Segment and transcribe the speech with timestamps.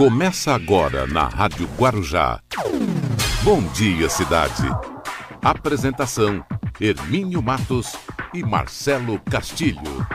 [0.00, 2.40] Começa agora na Rádio Guarujá.
[3.42, 4.62] Bom dia, cidade.
[5.42, 6.42] Apresentação:
[6.80, 7.94] Hermínio Matos
[8.32, 10.06] e Marcelo Castilho.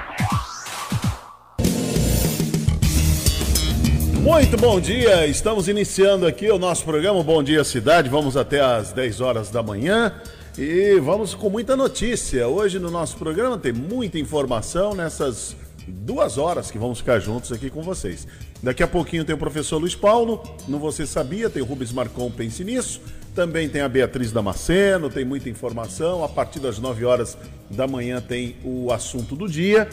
[4.23, 8.09] Muito bom dia, estamos iniciando aqui o nosso programa Bom Dia Cidade.
[8.09, 10.20] Vamos até às 10 horas da manhã
[10.57, 12.47] e vamos com muita notícia.
[12.47, 15.55] Hoje no nosso programa tem muita informação nessas
[15.88, 18.27] duas horas que vamos ficar juntos aqui com vocês.
[18.61, 22.32] Daqui a pouquinho tem o professor Luiz Paulo, no Você Sabia, tem o Rubens Marcon,
[22.32, 23.01] pense nisso.
[23.33, 26.24] Também tem a Beatriz Damasceno, tem muita informação.
[26.24, 27.37] A partir das 9 horas
[27.69, 29.89] da manhã tem o assunto do dia.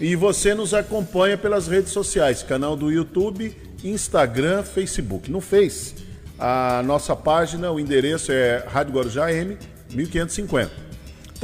[0.00, 5.30] E você nos acompanha pelas redes sociais, canal do YouTube, Instagram, Facebook.
[5.30, 5.94] No Face,
[6.38, 9.56] a nossa página, o endereço é Rádio Guarujá M
[9.92, 10.83] 1550.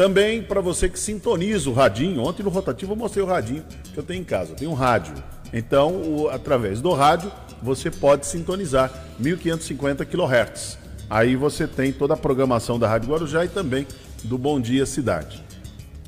[0.00, 3.98] Também para você que sintoniza o radinho, ontem no rotativo eu mostrei o radinho que
[3.98, 5.12] eu tenho em casa, eu tenho um rádio.
[5.52, 7.30] Então, o, através do rádio,
[7.62, 10.78] você pode sintonizar 1550 kHz.
[11.10, 13.86] Aí você tem toda a programação da Rádio Guarujá e também
[14.24, 15.44] do Bom Dia Cidade.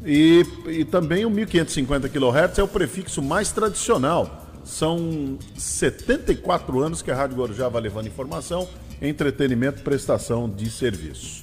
[0.07, 4.49] E, e também o 1550 kHz é o prefixo mais tradicional.
[4.65, 8.67] São 74 anos que a Rádio Guarujá vai levando informação,
[9.03, 11.42] entretenimento prestação de serviço.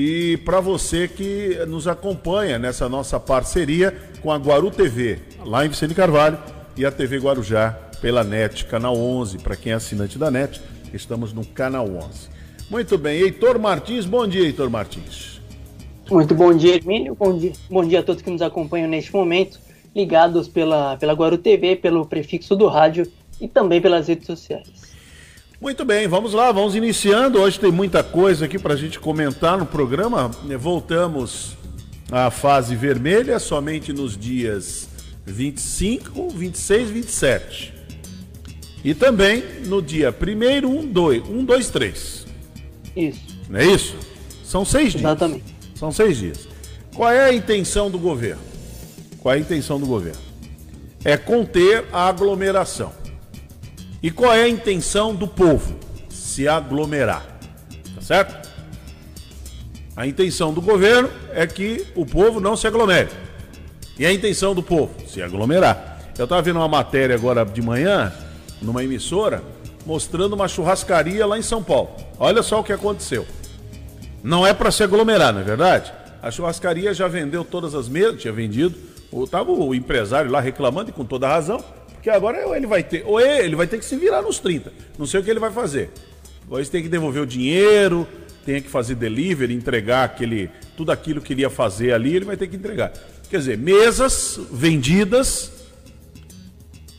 [0.00, 5.68] E para você que nos acompanha nessa nossa parceria com a Guaru TV, lá em
[5.68, 6.38] Vicente Carvalho,
[6.76, 10.60] e a TV Guarujá pela NET, canal 11, para quem é assinante da NET,
[10.94, 12.28] estamos no canal 11.
[12.70, 15.40] Muito bem, Heitor Martins, bom dia, Heitor Martins.
[16.08, 19.58] Muito bom dia, Hermínio, bom dia, bom dia a todos que nos acompanham neste momento,
[19.96, 24.96] ligados pela, pela Guaru TV, pelo prefixo do rádio e também pelas redes sociais.
[25.60, 27.40] Muito bem, vamos lá, vamos iniciando.
[27.40, 30.30] Hoje tem muita coisa aqui para a gente comentar no programa.
[30.56, 31.56] Voltamos
[32.12, 34.88] à fase vermelha somente nos dias
[35.26, 37.74] 25, 26, 27.
[38.84, 42.26] E também no dia 1 1, 2, 1, 2, 3.
[42.94, 43.20] Isso.
[43.50, 43.96] Não é isso?
[44.44, 45.02] São seis dias.
[45.02, 45.56] Exatamente.
[45.74, 46.48] São seis dias.
[46.94, 48.42] Qual é a intenção do governo?
[49.18, 50.20] Qual é a intenção do governo?
[51.04, 52.92] É conter a aglomeração.
[54.02, 55.76] E qual é a intenção do povo?
[56.08, 57.26] Se aglomerar.
[57.94, 58.48] Tá certo?
[59.96, 63.08] A intenção do governo é que o povo não se aglomere.
[63.98, 64.94] E a intenção do povo?
[65.08, 65.98] Se aglomerar.
[66.16, 68.12] Eu estava vendo uma matéria agora de manhã,
[68.62, 69.42] numa emissora,
[69.84, 71.90] mostrando uma churrascaria lá em São Paulo.
[72.18, 73.26] Olha só o que aconteceu.
[74.22, 75.92] Não é para se aglomerar, não é verdade?
[76.22, 78.76] A churrascaria já vendeu todas as mesas, tinha vendido.
[79.24, 81.64] Estava o empresário lá reclamando e com toda razão,
[81.98, 84.72] porque agora ele vai ter, ou ele vai ter que se virar nos 30.
[84.96, 85.90] Não sei o que ele vai fazer.
[86.48, 88.06] Ou ele tem que devolver o dinheiro,
[88.46, 92.36] tem que fazer delivery, entregar aquele, tudo aquilo que ele ia fazer ali, ele vai
[92.36, 92.92] ter que entregar.
[93.28, 95.50] Quer dizer, mesas vendidas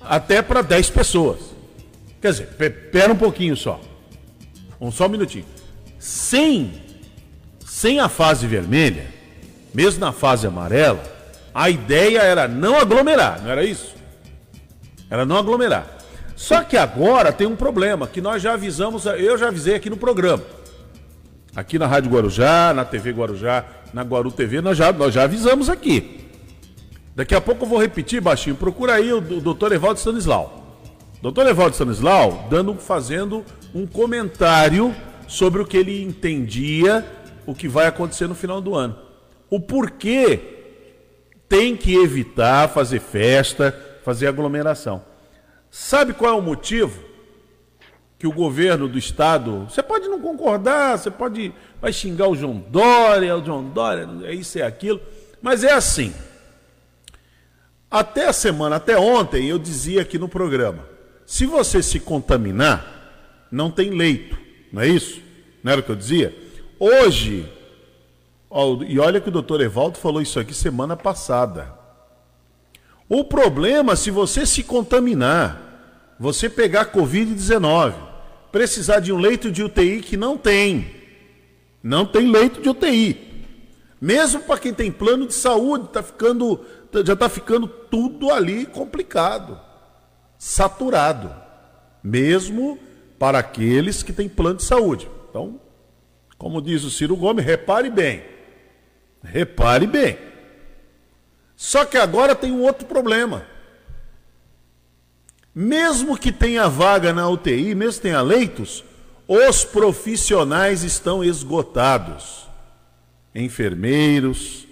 [0.02, 1.40] até para 10 pessoas.
[2.22, 2.48] Quer dizer,
[2.92, 3.80] pera um pouquinho só.
[4.82, 5.46] Um só um minutinho.
[5.98, 6.74] Sem,
[7.66, 9.08] sem a fase vermelha,
[9.74, 11.02] mesmo na fase amarela,
[11.54, 13.98] a ideia era não aglomerar, não era isso?
[15.10, 15.88] Era não aglomerar.
[16.36, 19.98] Só que agora tem um problema que nós já avisamos, eu já avisei aqui no
[19.98, 20.44] programa.
[21.56, 25.70] Aqui na Rádio Guarujá, na TV Guarujá, na Guaru TV, nós já, nós já avisamos
[25.70, 26.28] aqui.
[27.16, 28.56] Daqui a pouco eu vou repetir, baixinho.
[28.56, 30.78] Procura aí o, o doutor Evaldo Stanislau.
[31.22, 33.44] Doutor Evaldo Stanislau dando, fazendo
[33.76, 34.96] um comentário
[35.28, 37.06] sobre o que ele entendia,
[37.46, 38.96] o que vai acontecer no final do ano.
[39.50, 40.40] O porquê
[41.50, 45.04] tem que evitar fazer festa, fazer aglomeração.
[45.72, 47.04] Sabe qual é o motivo?
[48.18, 52.60] Que o governo do estado, você pode não concordar, você pode vai xingar o João
[52.70, 55.00] Dória, o João Dória, é isso é aquilo,
[55.42, 56.14] mas é assim.
[57.90, 60.86] Até a semana, até ontem, eu dizia aqui no programa:
[61.26, 64.38] se você se contaminar, não tem leito,
[64.72, 65.22] não é isso?
[65.64, 66.36] Não era o que eu dizia?
[66.80, 67.50] Hoje,
[68.88, 71.79] e olha que o doutor Evaldo falou isso aqui semana passada.
[73.10, 77.96] O problema, se você se contaminar, você pegar Covid-19,
[78.52, 80.96] precisar de um leito de UTI que não tem.
[81.82, 83.28] Não tem leito de UTI.
[84.00, 86.64] Mesmo para quem tem plano de saúde, está ficando
[87.06, 89.60] já está ficando tudo ali complicado,
[90.40, 91.32] saturado,
[92.04, 92.80] mesmo
[93.20, 95.08] para aqueles que têm plano de saúde.
[95.30, 95.60] Então,
[96.38, 98.24] como diz o Ciro Gomes, repare bem.
[99.22, 100.18] Repare bem.
[101.60, 103.46] Só que agora tem um outro problema.
[105.54, 108.82] Mesmo que tenha vaga na UTI, mesmo que tenha leitos,
[109.28, 112.48] os profissionais estão esgotados.
[113.36, 114.66] Enfermeiros,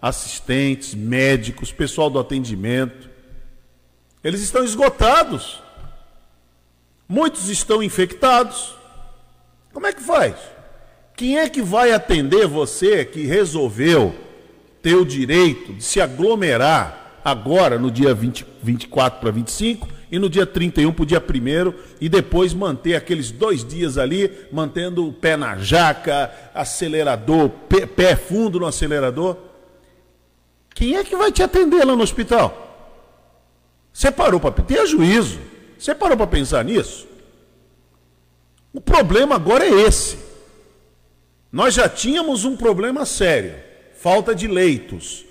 [0.00, 3.10] assistentes, médicos, pessoal do atendimento.
[4.24, 5.62] Eles estão esgotados.
[7.06, 8.74] Muitos estão infectados.
[9.70, 10.34] Como é que faz?
[11.14, 14.29] Quem é que vai atender você que resolveu
[14.82, 20.28] ter o direito de se aglomerar agora no dia 20, 24 para 25 e no
[20.28, 25.12] dia 31 para o dia 1 e depois manter aqueles dois dias ali, mantendo o
[25.12, 29.36] pé na jaca, acelerador, pé, pé fundo no acelerador?
[30.74, 32.68] Quem é que vai te atender lá no hospital?
[33.92, 35.38] Você parou para ter juízo?
[35.78, 37.06] Você parou para pensar nisso?
[38.72, 40.18] O problema agora é esse.
[41.52, 43.54] Nós já tínhamos um problema sério,
[44.00, 45.24] falta de leitos,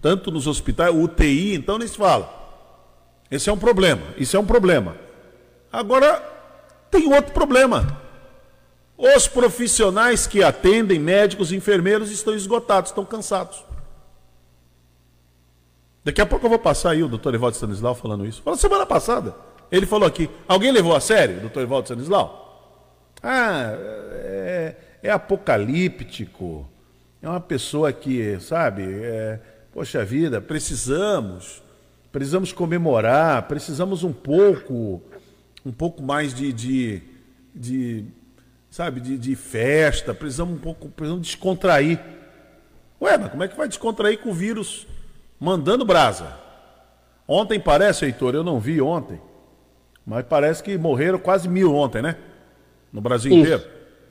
[0.00, 2.38] tanto nos hospitais, UTI, então nem se fala.
[3.30, 4.96] Esse é um problema, isso é um problema.
[5.72, 6.22] Agora
[6.90, 7.98] tem outro problema.
[8.96, 13.64] Os profissionais que atendem, médicos e enfermeiros, estão esgotados, estão cansados.
[16.04, 18.42] Daqui a pouco eu vou passar aí o doutor Evaldo Stanislau falando isso.
[18.42, 19.34] Falou semana passada.
[19.72, 20.28] Ele falou aqui.
[20.46, 23.14] Alguém levou a sério o doutor Evaldo Stanislau?
[23.22, 23.72] Ah,
[24.12, 26.69] é, é, apocalíptico.
[27.22, 29.40] É uma pessoa que, sabe, é,
[29.72, 31.62] poxa vida, precisamos,
[32.10, 35.02] precisamos comemorar, precisamos um pouco,
[35.64, 37.02] um pouco mais de, de,
[37.54, 38.04] de
[38.70, 42.00] sabe, de, de festa, precisamos um pouco, precisamos descontrair.
[43.00, 44.86] Ué, mas como é que vai descontrair com o vírus
[45.40, 46.36] mandando brasa.
[47.26, 49.20] Ontem parece, Heitor, eu não vi ontem,
[50.04, 52.16] mas parece que morreram quase mil ontem, né?
[52.92, 53.40] No Brasil Isso.
[53.40, 53.64] inteiro.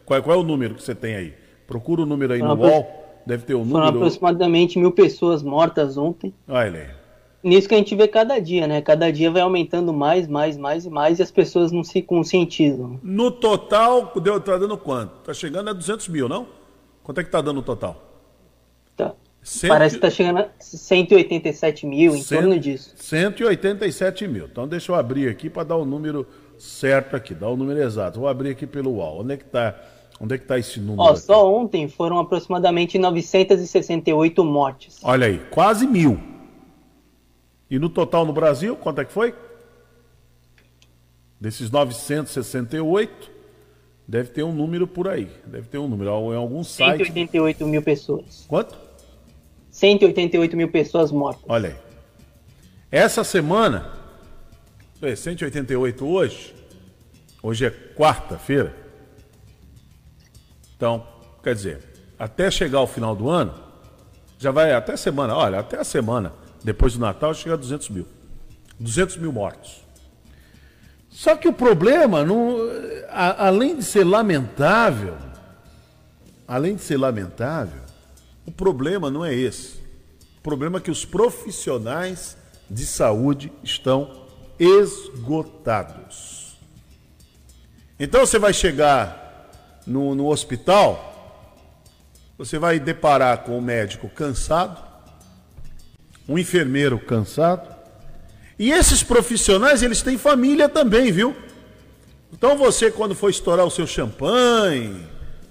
[0.05, 1.33] Qual, qual, é o número que você tem aí?
[1.69, 2.87] Procura o número aí no UOL,
[3.27, 3.85] deve ter o um número.
[3.85, 6.33] Foram aproximadamente mil pessoas mortas ontem.
[6.47, 6.87] Olha aí.
[7.43, 8.81] Nisso que a gente vê cada dia, né?
[8.81, 12.99] Cada dia vai aumentando mais, mais, mais e mais e as pessoas não se conscientizam.
[13.03, 15.11] No total, deu, tá dando quanto?
[15.23, 16.47] Tá chegando a 200 mil, não?
[17.03, 18.03] Quanto é que tá dando no total?
[18.97, 19.13] Tá.
[19.43, 19.69] Cento...
[19.69, 22.41] Parece que está chegando a 187 mil, em Cento...
[22.41, 22.93] torno disso.
[22.97, 24.47] 187 mil.
[24.47, 26.27] Então deixa eu abrir aqui para dar o número
[26.57, 28.19] certo aqui, dar o número exato.
[28.19, 29.21] Vou abrir aqui pelo UOL.
[29.21, 29.75] Onde é que está
[30.19, 31.01] onde é que tá esse número?
[31.01, 34.99] Ó, só ontem foram aproximadamente 968 mortes.
[35.03, 36.19] Olha aí, quase mil.
[37.69, 39.33] E no total no Brasil, quanto é que foi?
[41.39, 43.31] Desses 968,
[44.07, 45.29] deve ter um número por aí.
[45.45, 47.05] Deve ter um número em algum site.
[47.05, 48.45] 188 mil pessoas.
[48.47, 48.77] Quanto?
[49.71, 51.45] 188 mil pessoas mortas.
[51.47, 51.75] Olha aí.
[52.91, 53.93] Essa semana,
[55.15, 56.55] 188 hoje,
[57.41, 58.75] hoje é quarta-feira.
[60.79, 61.05] Então,
[61.43, 61.83] quer dizer,
[62.17, 63.53] até chegar ao final do ano,
[64.37, 66.31] já vai até semana, olha, até a semana,
[66.63, 68.07] depois do Natal, chega a 200 mil.
[68.79, 69.81] 200 mil mortos.
[71.09, 72.55] Só que o problema, não,
[73.09, 75.17] a, além de ser lamentável,
[76.47, 77.81] além de ser lamentável,
[78.45, 79.81] o problema não é esse.
[80.37, 82.37] O problema é que os profissionais
[82.69, 84.27] de saúde estão
[84.57, 86.57] esgotados.
[87.99, 89.28] Então você vai chegar
[89.89, 91.07] no, no hospital,
[92.37, 94.81] você vai deparar com o um médico cansado,
[96.27, 97.75] um enfermeiro cansado,
[98.57, 101.35] e esses profissionais, eles têm família também, viu?
[102.31, 105.05] Então você, quando for estourar o seu champanhe,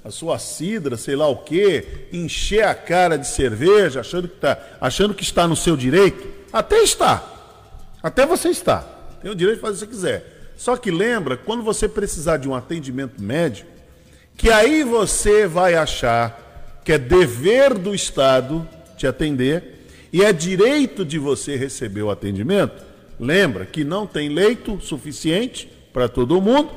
[0.05, 4.59] a sua cidra, sei lá o quê, encher a cara de cerveja, achando que, tá,
[4.81, 7.25] achando que está no seu direito, até está.
[8.03, 8.81] Até você está.
[9.21, 10.53] Tem o direito de fazer o que você quiser.
[10.57, 13.78] Só que lembra, quando você precisar de um atendimento médico,
[14.39, 18.67] que aí você vai achar que é dever do Estado
[18.97, 22.83] te atender e é direito de você receber o atendimento,
[23.19, 26.71] lembra que não tem leito suficiente para todo mundo,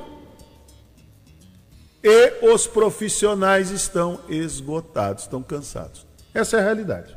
[2.03, 6.06] e os profissionais estão esgotados, estão cansados.
[6.34, 7.15] Essa é a realidade.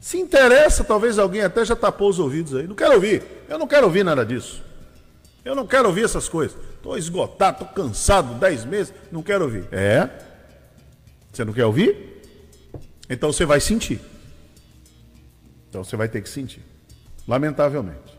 [0.00, 2.66] Se interessa, talvez alguém até já tapou os ouvidos aí.
[2.66, 3.22] Não quero ouvir.
[3.46, 4.62] Eu não quero ouvir nada disso.
[5.44, 6.56] Eu não quero ouvir essas coisas.
[6.78, 9.66] Estou esgotado, estou cansado, dez meses, não quero ouvir.
[9.72, 10.08] É?
[11.32, 12.22] Você não quer ouvir?
[13.10, 14.00] Então você vai sentir.
[15.68, 16.62] Então você vai ter que sentir.
[17.26, 18.16] Lamentavelmente.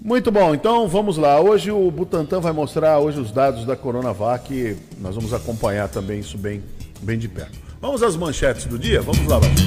[0.00, 1.40] Muito bom, então vamos lá.
[1.40, 4.76] Hoje o Butantan vai mostrar hoje os dados da Coronavac.
[4.98, 6.62] Nós vamos acompanhar também isso bem,
[7.00, 7.58] bem de perto.
[7.80, 9.00] Vamos às manchetes do dia?
[9.02, 9.64] Vamos lá, Baixo.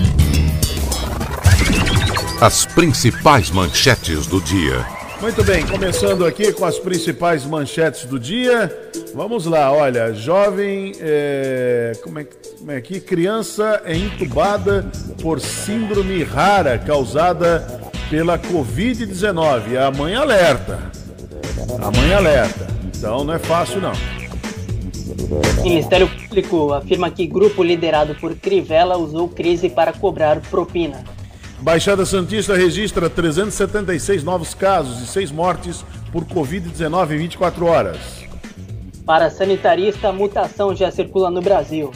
[2.41, 4.98] As principais manchetes do dia.
[5.21, 8.73] Muito bem, começando aqui com as principais manchetes do dia.
[9.13, 14.89] Vamos lá, olha, jovem, é, como, é, como é que criança é entubada
[15.21, 19.75] por síndrome rara causada pela Covid-19.
[19.77, 20.89] A mãe alerta.
[21.81, 22.67] A mãe alerta.
[22.85, 23.93] Então não é fácil não.
[25.59, 31.03] O Ministério Público afirma que grupo liderado por Crivella usou crise para cobrar propina.
[31.61, 37.97] Baixada Santista registra 376 novos casos e seis mortes por Covid-19 em 24 horas.
[39.05, 41.91] Para sanitarista, a mutação já circula no Brasil.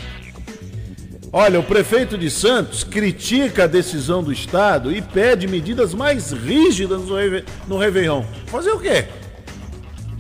[1.32, 7.02] Olha, o prefeito de Santos critica a decisão do Estado e pede medidas mais rígidas
[7.04, 7.46] no, Reve...
[7.68, 8.24] no Réveillon.
[8.48, 9.06] Fazer o quê?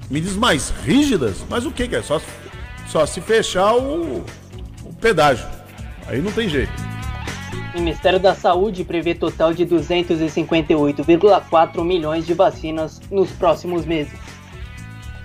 [0.09, 1.43] Medidas mais rígidas?
[1.49, 2.01] Mas o que, que é?
[2.01, 2.19] Só,
[2.87, 4.25] só se fechar o,
[4.83, 5.45] o pedágio.
[6.07, 6.72] Aí não tem jeito.
[7.73, 14.13] O Ministério da Saúde prevê total de 258,4 milhões de vacinas nos próximos meses.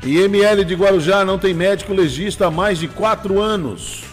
[0.03, 4.09] IML de Guarujá não tem médico legista há mais de quatro anos.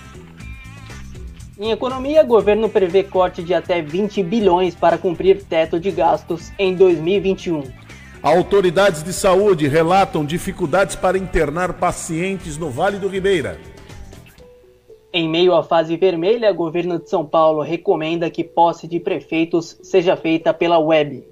[1.58, 6.75] Em economia, governo prevê corte de até 20 bilhões para cumprir teto de gastos em
[6.75, 7.63] 2021.
[8.22, 13.58] Autoridades de saúde relatam dificuldades para internar pacientes no Vale do Ribeira.
[15.17, 19.77] Em meio à fase vermelha, o governo de São Paulo recomenda que posse de prefeitos
[19.81, 21.24] seja feita pela web.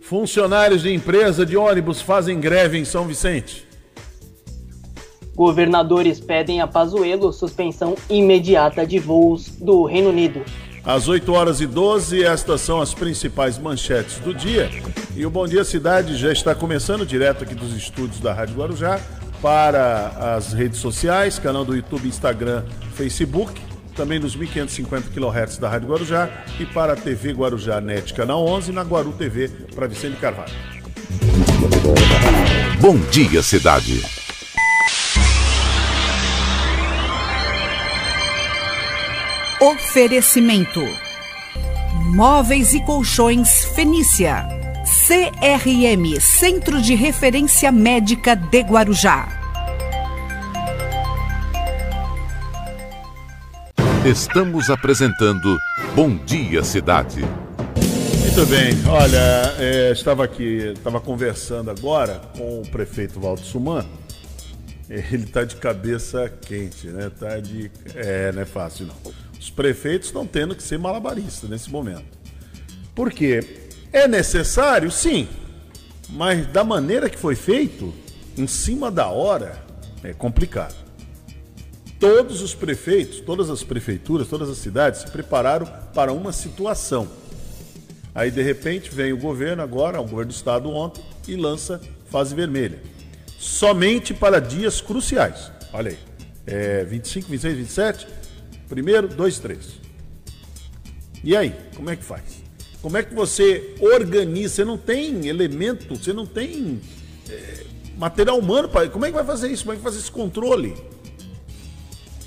[0.00, 3.64] Funcionários de empresa de ônibus fazem greve em São Vicente.
[5.36, 10.42] Governadores pedem a Pazuello suspensão imediata de voos do Reino Unido.
[10.84, 14.68] Às 8 horas e 12, estas são as principais manchetes do dia.
[15.14, 19.00] E o Bom Dia Cidade já está começando direto aqui dos estúdios da Rádio Guarujá
[19.42, 23.60] para as redes sociais, canal do YouTube, Instagram, Facebook,
[23.96, 26.30] também nos 1550 kHz da Rádio Guarujá
[26.60, 30.52] e para a TV Guarujá Net, canal 11, na Guaru TV, para Vicente Carvalho.
[32.80, 34.00] Bom Dia Cidade.
[39.60, 40.80] Oferecimento:
[42.14, 44.61] Móveis e Colchões Fenícia.
[45.04, 49.28] CRM Centro de Referência Médica de Guarujá.
[54.06, 55.58] Estamos apresentando
[55.96, 57.22] Bom Dia Cidade.
[58.20, 63.84] Muito bem, olha, é, estava aqui, estava conversando agora com o prefeito Valdo Suman.
[64.88, 67.10] Ele está de cabeça quente, né?
[67.18, 69.12] Tá de, é, não é fácil não.
[69.36, 72.22] Os prefeitos estão tendo que ser malabaristas nesse momento.
[72.94, 73.61] Por quê?
[73.92, 75.28] É necessário, sim,
[76.08, 77.92] mas da maneira que foi feito,
[78.36, 79.62] em cima da hora,
[80.02, 80.74] é complicado.
[82.00, 87.08] Todos os prefeitos, todas as prefeituras, todas as cidades se prepararam para uma situação.
[88.14, 91.80] Aí, de repente, vem o governo agora, o governo do estado ontem, e lança
[92.10, 92.80] fase vermelha.
[93.38, 95.52] Somente para dias cruciais.
[95.72, 95.98] Olha aí.
[96.44, 98.06] É 25, 26, 27,
[98.72, 99.78] Primeiro, dois, três.
[101.22, 102.41] E aí, como é que faz?
[102.82, 104.56] Como é que você organiza?
[104.56, 106.80] Você não tem elemento, você não tem
[107.30, 107.64] é,
[107.96, 108.88] material humano para.
[108.88, 109.62] Como é que vai fazer isso?
[109.62, 110.74] Como é que vai fazer esse controle?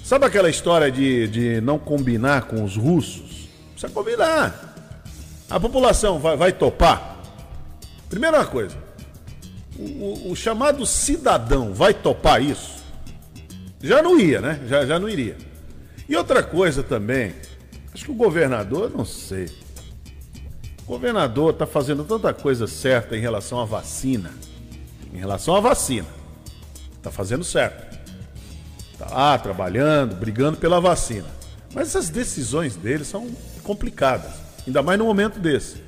[0.02, 3.50] Sabe aquela história de, de não combinar com os russos?
[3.72, 4.74] Precisa combinar.
[5.50, 7.22] A população vai, vai topar?
[8.10, 8.78] Primeira coisa,
[9.78, 12.76] o, o, o chamado cidadão vai topar isso?
[13.82, 14.62] Já não ia, né?
[14.68, 15.36] Já, já não iria.
[16.08, 17.34] E outra coisa também,
[17.94, 19.50] acho que o governador, não sei.
[20.86, 24.32] O governador está fazendo tanta coisa certa em relação à vacina.
[25.12, 26.08] Em relação à vacina.
[26.96, 27.98] Está fazendo certo.
[28.94, 31.26] Está lá trabalhando, brigando pela vacina.
[31.74, 33.28] Mas essas decisões dele são
[33.64, 34.32] complicadas.
[34.68, 35.84] Ainda mais no momento desse.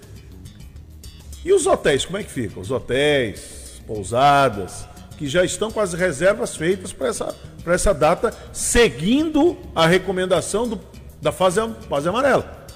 [1.46, 2.62] E os hotéis, como é que ficam?
[2.62, 7.36] Os hotéis, pousadas, que já estão com as reservas feitas para essa,
[7.68, 10.82] essa data, seguindo a recomendação do,
[11.22, 12.67] da fase, fase amarela.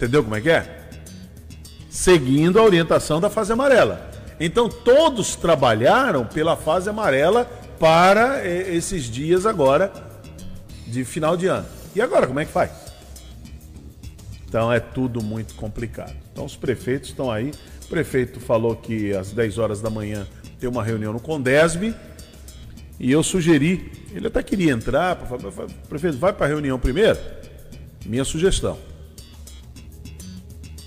[0.00, 0.88] Entendeu como é que é?
[1.90, 4.10] Seguindo a orientação da fase amarela.
[4.40, 7.44] Então todos trabalharam pela fase amarela
[7.78, 9.92] para esses dias agora
[10.86, 11.66] de final de ano.
[11.94, 12.70] E agora, como é que faz?
[14.48, 16.16] Então é tudo muito complicado.
[16.32, 17.52] Então os prefeitos estão aí
[17.90, 20.26] prefeito falou que às 10 horas da manhã
[20.58, 21.94] tem uma reunião no Condesb.
[22.98, 25.16] E eu sugeri, ele até queria entrar,
[25.90, 27.18] prefeito, vai para a reunião primeiro?
[28.06, 28.78] Minha sugestão.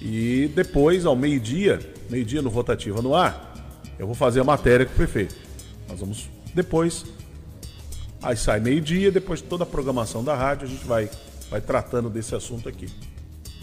[0.06, 1.80] E depois, ao meio-dia,
[2.10, 3.54] meio-dia no Rotativa no ar,
[3.98, 5.34] eu vou fazer a matéria com o prefeito.
[5.88, 7.06] Nós vamos depois.
[8.22, 11.10] Aí sai meio-dia, depois de toda a programação da rádio, a gente vai,
[11.50, 12.88] vai tratando desse assunto aqui.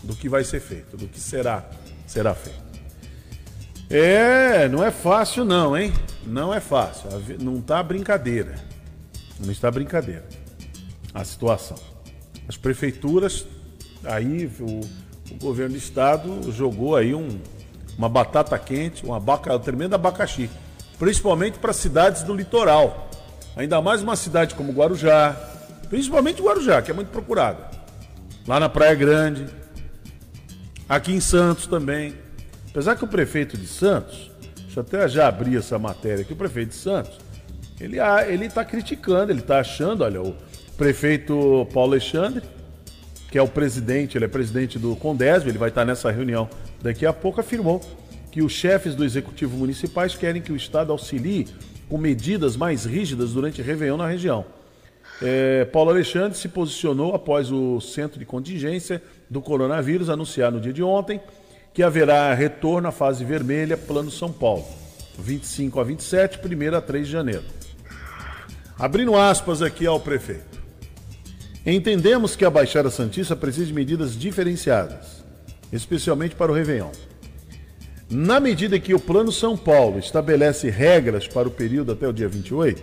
[0.02, 1.62] Do que vai ser feito, do que será,
[2.06, 2.58] será feito.
[3.90, 5.92] É, não é fácil não, hein?
[6.26, 7.10] Não é fácil.
[7.38, 8.54] Não tá brincadeira.
[9.38, 10.26] Não está brincadeira.
[11.12, 11.76] A situação.
[12.48, 13.44] As prefeituras,
[14.04, 14.80] aí o,
[15.30, 17.38] o governo do estado jogou aí um,
[17.96, 20.50] uma batata quente, um, abaca, um tremendo abacaxi.
[20.98, 23.08] Principalmente para cidades do litoral.
[23.56, 25.34] Ainda mais uma cidade como Guarujá.
[25.88, 27.70] Principalmente Guarujá, que é muito procurada.
[28.46, 29.46] Lá na Praia Grande.
[30.88, 32.14] Aqui em Santos também.
[32.70, 34.30] Apesar que o prefeito de Santos
[34.70, 37.18] deixa eu até já abrir essa matéria aqui, o prefeito de Santos,
[37.80, 40.36] ele ele está criticando, ele está achando, olha, o
[40.76, 42.44] prefeito Paulo Alexandre,
[43.30, 46.48] que é o presidente, ele é presidente do Condesb, ele vai estar nessa reunião
[46.82, 47.80] daqui a pouco, afirmou
[48.30, 51.48] que os chefes do executivo municipais querem que o Estado auxilie
[51.88, 54.44] com medidas mais rígidas durante Réveillon na região.
[55.22, 60.72] É, Paulo Alexandre se posicionou após o centro de contingência do coronavírus anunciar no dia
[60.72, 61.20] de ontem
[61.74, 64.64] que haverá retorno à fase vermelha Plano São Paulo,
[65.18, 67.44] 25 a 27, 1 a 3 de janeiro.
[68.78, 70.59] Abrindo aspas aqui ao prefeito.
[71.64, 75.22] Entendemos que a Baixada Santista precisa de medidas diferenciadas,
[75.70, 76.90] especialmente para o Réveillon.
[78.08, 82.28] Na medida que o Plano São Paulo estabelece regras para o período até o dia
[82.28, 82.82] 28,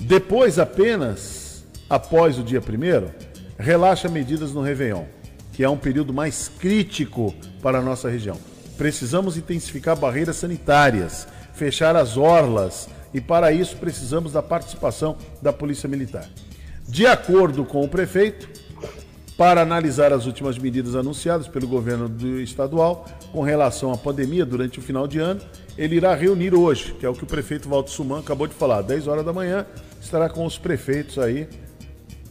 [0.00, 3.08] depois apenas após o dia 1
[3.56, 5.04] relaxa medidas no Réveillon,
[5.52, 8.36] que é um período mais crítico para a nossa região.
[8.76, 15.88] Precisamos intensificar barreiras sanitárias, fechar as orlas e para isso precisamos da participação da Polícia
[15.88, 16.28] Militar.
[16.88, 18.48] De acordo com o prefeito,
[19.36, 24.82] para analisar as últimas medidas anunciadas pelo governo estadual com relação à pandemia durante o
[24.82, 25.40] final de ano,
[25.76, 28.82] ele irá reunir hoje, que é o que o prefeito Walter Suman acabou de falar,
[28.82, 29.64] 10 horas da manhã,
[30.00, 31.46] estará com os prefeitos aí,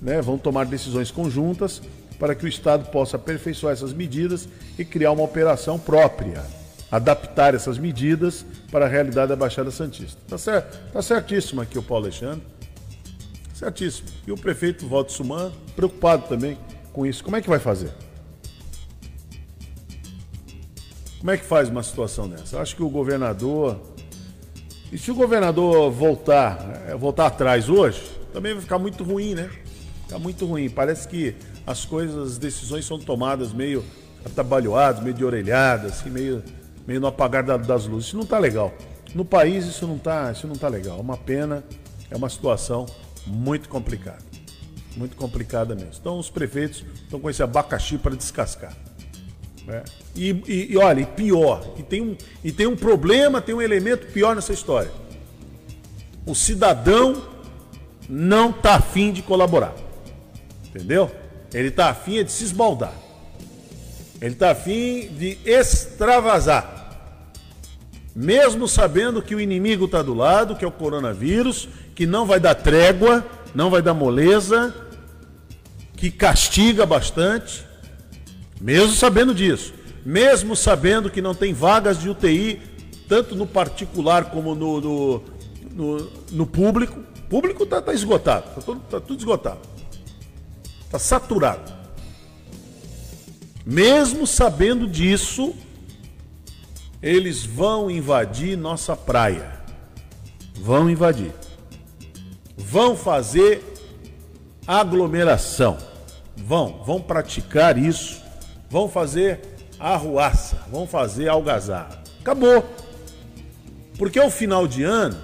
[0.01, 1.81] né, vão tomar decisões conjuntas
[2.19, 6.43] para que o estado possa aperfeiçoar essas medidas e criar uma operação própria,
[6.91, 10.19] adaptar essas medidas para a realidade da Baixada Santista.
[10.27, 10.91] Tá certo?
[10.91, 12.56] Tá certíssimo aqui o Paulo Alexandre.
[13.57, 14.07] Certíssimo.
[14.27, 16.59] E o prefeito Walter Suman, preocupado também
[16.93, 17.23] com isso.
[17.23, 17.91] Como é que vai fazer?
[21.17, 22.61] Como é que faz uma situação dessa?
[22.61, 23.81] Acho que o governador.
[24.91, 27.99] E se o governador voltar, é, voltar atrás hoje,
[28.31, 29.49] também vai ficar muito ruim, né?
[30.03, 30.69] Ficar muito ruim.
[30.69, 31.35] Parece que
[31.65, 33.83] as coisas, as decisões são tomadas meio
[34.23, 36.43] atabalhoadas, meio de orelhada, assim, meio,
[36.85, 38.09] meio no apagar das luzes.
[38.09, 38.71] Isso não está legal.
[39.15, 40.99] No país isso não está isso não tá legal.
[40.99, 41.63] É uma pena,
[42.11, 42.85] é uma situação
[43.27, 44.23] muito complicado.
[44.95, 45.91] Muito complicada mesmo.
[45.99, 48.75] Então os prefeitos estão com esse abacaxi para descascar.
[49.65, 49.83] Né?
[50.15, 53.61] E, e, e, olha, e pior, e tem, um, e tem um problema, tem um
[53.61, 54.91] elemento pior nessa história.
[56.25, 57.21] O cidadão
[58.09, 59.75] não está afim de colaborar.
[60.67, 61.11] Entendeu?
[61.53, 62.93] Ele está afim de se esbaldar.
[64.21, 66.75] Ele está afim de extravasar.
[68.15, 72.39] Mesmo sabendo que o inimigo está do lado, que é o coronavírus, que não vai
[72.39, 74.71] dar trégua, não vai dar moleza,
[75.95, 77.65] que castiga bastante,
[78.61, 79.73] mesmo sabendo disso,
[80.05, 82.61] mesmo sabendo que não tem vagas de UTI,
[83.09, 85.23] tanto no particular como no, no,
[85.71, 86.99] no, no público.
[86.99, 89.61] O público está tá esgotado, está tá tudo esgotado,
[90.85, 91.73] está saturado.
[93.65, 95.51] Mesmo sabendo disso,
[97.01, 99.57] eles vão invadir nossa praia.
[100.61, 101.33] Vão invadir
[102.57, 103.63] vão fazer
[104.65, 105.77] aglomeração.
[106.35, 108.21] Vão, vão praticar isso,
[108.69, 109.39] vão fazer
[109.79, 112.01] arruaça, vão fazer algazarra.
[112.19, 112.65] Acabou.
[113.97, 115.17] Porque o final de ano,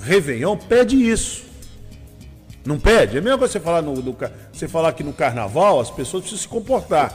[0.00, 1.44] Réveillon pede isso.
[2.64, 3.16] Não pede?
[3.16, 4.16] É mesmo você falar, no, no,
[4.52, 7.12] você falar que no carnaval as pessoas precisam se comportar.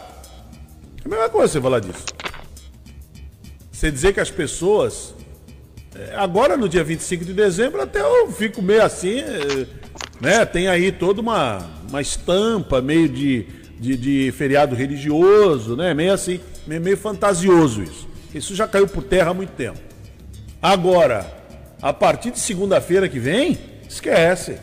[1.04, 2.06] É a mesma coisa você falar disso.
[3.72, 5.13] Você dizer que as pessoas
[6.16, 9.68] agora, no dia 25 de dezembro, até eu fico meio assim, é,
[10.22, 10.46] né?
[10.46, 13.46] Tem aí toda uma, uma estampa meio de,
[13.80, 15.94] de, de feriado religioso, né?
[15.94, 18.08] Meio assim, meio, meio fantasioso isso.
[18.34, 19.80] Isso já caiu por terra há muito tempo.
[20.62, 21.26] Agora,
[21.82, 24.58] a partir de segunda-feira que vem, esquece.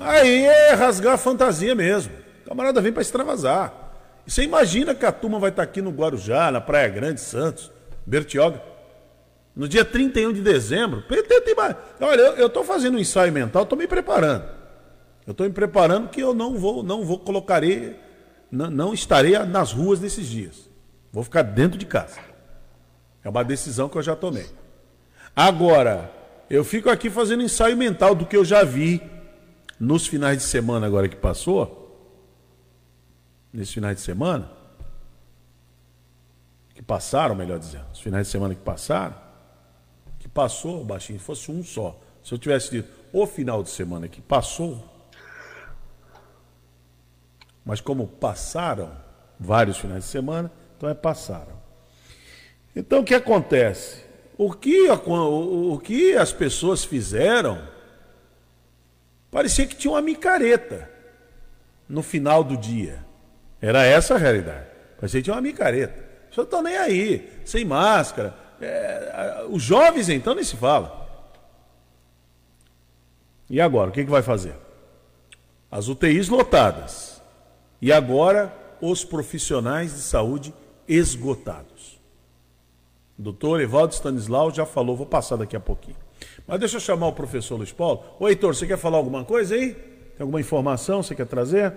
[0.00, 2.12] Aí é rasgar a fantasia mesmo.
[2.44, 3.72] O camarada vem para extravasar.
[4.26, 7.20] E você imagina que a turma vai estar tá aqui no Guarujá, na Praia Grande,
[7.20, 7.72] Santos,
[8.06, 8.69] Bertioga.
[9.54, 11.02] No dia 31 de dezembro,
[12.00, 14.44] olha, eu estou fazendo um ensaio mental, estou me preparando.
[15.26, 17.98] Eu estou me preparando que eu não vou, não vou colocarei,
[18.50, 20.68] não, não estarei nas ruas nesses dias.
[21.12, 22.18] Vou ficar dentro de casa.
[23.22, 24.46] É uma decisão que eu já tomei.
[25.34, 26.10] Agora,
[26.48, 29.02] eu fico aqui fazendo ensaio mental do que eu já vi
[29.78, 31.76] nos finais de semana agora que passou.
[33.52, 34.50] Nesses finais de semana.
[36.74, 37.86] Que passaram, melhor dizendo.
[37.92, 39.29] Os finais de semana que passaram
[40.40, 42.00] passou, baixinho, fosse um só.
[42.24, 44.82] Se eu tivesse dito o final de semana que passou,
[47.62, 48.90] mas como passaram
[49.38, 51.60] vários finais de semana, então é passaram.
[52.74, 54.02] Então o que acontece?
[54.38, 57.60] O que, o, o que as pessoas fizeram
[59.30, 60.90] parecia que tinha uma micareta
[61.86, 63.04] no final do dia.
[63.60, 64.68] Era essa a realidade.
[64.96, 66.02] Parecia que tinha uma micareta.
[66.30, 68.39] Só estão nem aí, sem máscara.
[68.60, 71.08] É, os jovens, então, nem se fala.
[73.48, 74.54] E agora, o que, que vai fazer?
[75.70, 77.22] As UTIs lotadas.
[77.80, 80.54] E agora, os profissionais de saúde
[80.86, 82.00] esgotados.
[83.18, 85.96] O doutor Evaldo Stanislau já falou, vou passar daqui a pouquinho.
[86.46, 88.02] Mas deixa eu chamar o professor Luiz Paulo.
[88.18, 89.74] Ô, Heitor, você quer falar alguma coisa aí?
[89.74, 91.74] Tem alguma informação você quer trazer?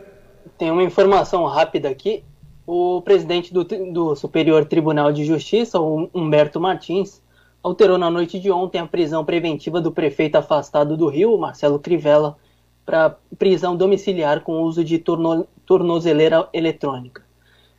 [0.57, 2.23] Tem uma informação rápida aqui.
[2.65, 7.21] O presidente do, do Superior Tribunal de Justiça, Humberto Martins,
[7.61, 12.37] alterou na noite de ontem a prisão preventiva do prefeito afastado do Rio, Marcelo Crivella,
[12.85, 17.23] para prisão domiciliar com uso de torno, tornozeleira eletrônica.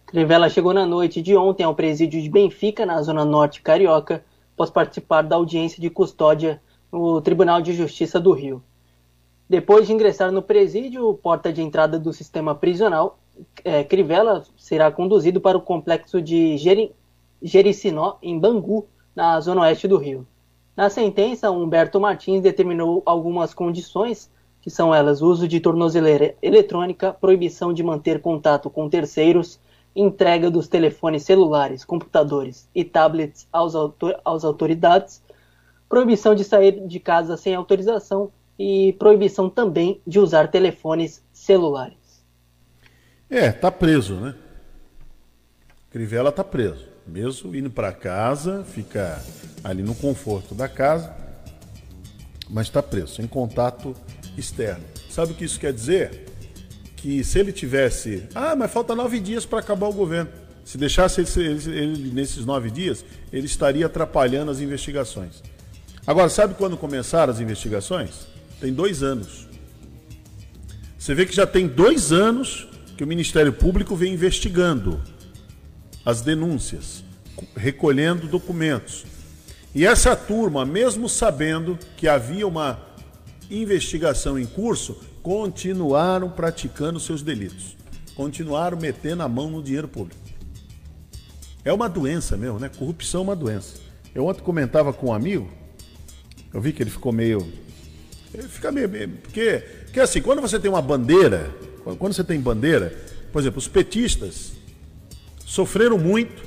[0.07, 4.23] Crivella chegou na noite de ontem ao presídio de Benfica, na zona norte carioca,
[4.55, 6.61] após participar da audiência de custódia
[6.93, 8.63] no Tribunal de Justiça do Rio.
[9.49, 13.19] Depois de ingressar no presídio, porta de entrada do sistema prisional,
[13.65, 16.57] é, Crivella será conduzido para o complexo de
[17.43, 20.27] Jericinó, em Bangu, na zona oeste do Rio.
[20.77, 27.73] Na sentença, Humberto Martins determinou algumas condições, que são elas uso de tornozeleira eletrônica, proibição
[27.73, 29.61] de manter contato com terceiros,
[29.95, 35.23] entrega dos telefones celulares, computadores e tablets aos, autor às autoridades,
[35.89, 42.04] proibição de sair de casa sem autorização e proibição também de usar telefones celulares.
[43.35, 44.35] É, tá preso, né?
[45.91, 46.87] Crivella tá preso.
[47.07, 49.21] Mesmo indo para casa, fica
[49.63, 51.15] ali no conforto da casa,
[52.49, 53.95] mas está preso, sem contato
[54.39, 54.85] externo.
[55.11, 56.25] Sabe o que isso quer dizer?
[57.05, 58.23] que se ele tivesse.
[58.35, 60.31] Ah, mas falta nove dias para acabar o governo.
[60.65, 65.43] Se deixasse ele, ele, nesses nove dias, ele estaria atrapalhando as investigações.
[66.07, 68.27] Agora, sabe quando começaram as investigações?
[68.59, 69.47] Tem dois anos.
[70.99, 75.01] Você vê que já tem dois anos que o Ministério Público vem investigando
[76.05, 77.03] as denúncias,
[77.57, 79.05] recolhendo documentos.
[79.75, 82.81] E essa turma, mesmo sabendo que havia uma
[83.51, 87.77] investigação em curso, continuaram praticando seus delitos.
[88.15, 90.21] Continuaram metendo a mão no dinheiro público.
[91.65, 92.69] É uma doença mesmo, né?
[92.69, 93.79] Corrupção é uma doença.
[94.15, 95.51] Eu ontem comentava com um amigo,
[96.53, 97.53] eu vi que ele ficou meio.
[98.33, 98.89] Ele fica meio.
[99.23, 101.51] porque, porque assim, quando você tem uma bandeira,
[101.99, 102.95] quando você tem bandeira,
[103.33, 104.53] por exemplo, os petistas
[105.45, 106.43] sofreram muito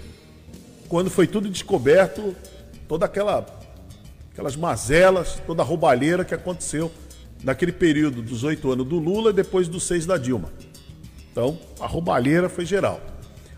[0.89, 2.35] quando foi tudo descoberto,
[2.87, 3.45] toda aquela
[4.31, 6.91] aquelas mazelas, toda a roubalheira que aconteceu
[7.43, 10.51] naquele período dos oito anos do Lula e depois dos seis da Dilma.
[11.31, 13.01] Então, a roubalheira foi geral.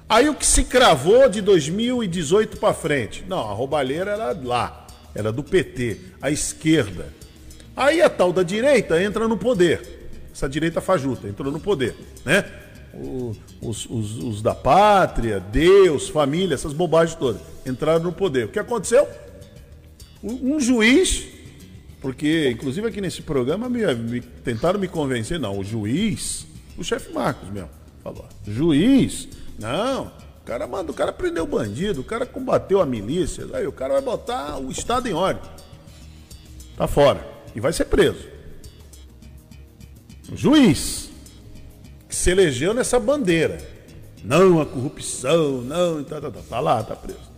[0.08, 3.24] Aí o que se cravou de 2018 para frente?
[3.28, 7.14] Não, a roubalheira era lá, era do PT, a esquerda.
[7.76, 9.99] Aí a tal da direita entra no poder.
[10.40, 12.46] Essa direita fajuta entrou no poder, né?
[12.94, 18.46] O, os, os, os da pátria, Deus, família, essas bobagens todas entraram no poder.
[18.46, 19.06] O que aconteceu?
[20.24, 21.28] Um, um juiz
[22.00, 26.48] porque, inclusive aqui nesse programa, me, me, tentaram me convencer, não, o juiz,
[26.78, 27.70] o chefe Marcos mesmo,
[28.02, 29.28] falou, juiz,
[29.60, 30.06] não,
[30.42, 33.74] o cara manda, o cara prendeu o bandido, o cara combateu a milícia, aí o
[33.74, 35.44] cara vai botar o Estado em ordem.
[36.78, 37.28] Tá fora.
[37.54, 38.39] E vai ser preso.
[40.34, 41.10] Juiz,
[42.08, 43.58] que se elegeu nessa bandeira.
[44.24, 47.32] Não a corrupção, não, tá, tá, tá, tá lá, tá preso.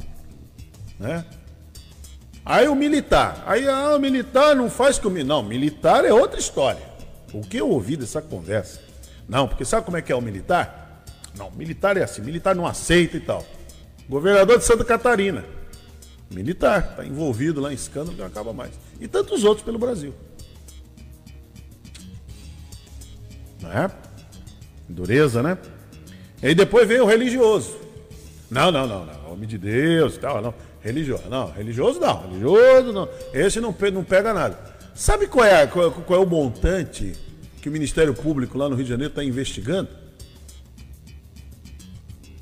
[0.99, 1.25] Né?
[2.45, 3.43] Aí o militar.
[3.45, 5.27] Aí ah, o militar não faz comigo.
[5.27, 6.81] Não, militar é outra história.
[7.33, 8.81] O que eu ouvi dessa conversa?
[9.27, 11.03] Não, porque sabe como é que é o militar?
[11.37, 13.45] Não, militar é assim, militar não aceita e tal.
[14.09, 15.45] Governador de Santa Catarina.
[16.29, 18.71] Militar, está envolvido lá em escândalo não acaba mais.
[18.99, 20.13] E tantos outros pelo Brasil.
[23.71, 23.91] Não é?
[24.89, 25.57] Dureza, né?
[26.43, 27.77] E aí depois vem o religioso.
[28.49, 29.31] Não, não, não, não.
[29.31, 30.53] Homem de Deus e tal, não.
[30.81, 31.23] Religioso.
[31.29, 32.21] Não, religioso não.
[32.23, 33.09] Religioso não.
[33.33, 34.59] Esse não, não pega nada.
[34.93, 37.13] Sabe qual é, qual, qual é o montante
[37.61, 39.87] que o Ministério Público lá no Rio de Janeiro está investigando?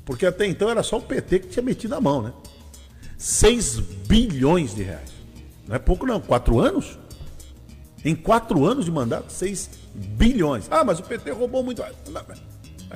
[0.04, 2.32] Porque até então era só o PT que tinha metido a mão, né?
[3.16, 5.10] 6 bilhões de reais.
[5.68, 6.98] Não é pouco não, quatro anos?
[8.04, 10.66] Em quatro anos de mandato, 6 bilhões.
[10.70, 11.82] Ah, mas o PT roubou muito.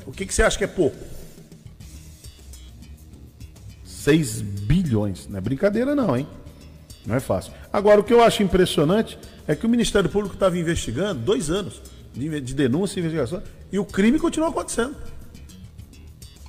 [0.07, 0.97] O que, que você acha que é pouco?
[3.85, 5.27] 6 bilhões.
[5.29, 6.27] Não é brincadeira, não, hein?
[7.07, 7.53] Não é fácil.
[7.73, 11.81] Agora, o que eu acho impressionante é que o Ministério Público estava investigando dois anos
[12.13, 14.97] de, de denúncia e investigação e o crime continua acontecendo.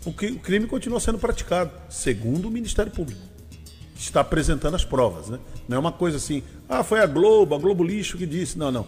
[0.05, 3.19] O crime continua sendo praticado, segundo o Ministério Público.
[3.97, 5.39] Está apresentando as provas, né?
[5.67, 8.57] Não é uma coisa assim, ah, foi a Globo, a Globo Lixo que disse.
[8.57, 8.85] Não, não.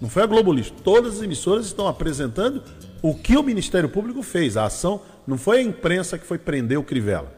[0.00, 0.72] Não foi a Globo Lixo.
[0.84, 2.62] Todas as emissoras estão apresentando
[3.02, 4.56] o que o Ministério Público fez.
[4.56, 7.32] A ação não foi a imprensa que foi prender o Crivella.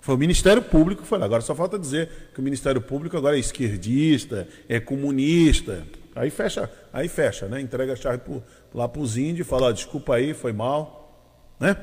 [0.00, 1.26] Foi o Ministério Público que foi lá.
[1.26, 5.86] Agora só falta dizer que o Ministério Público agora é esquerdista, é comunista.
[6.14, 7.60] Aí fecha, aí fecha, né?
[7.60, 8.42] Entrega a chave pro,
[8.74, 11.14] lá para os índios e fala, desculpa aí, foi mal.
[11.60, 11.76] Né?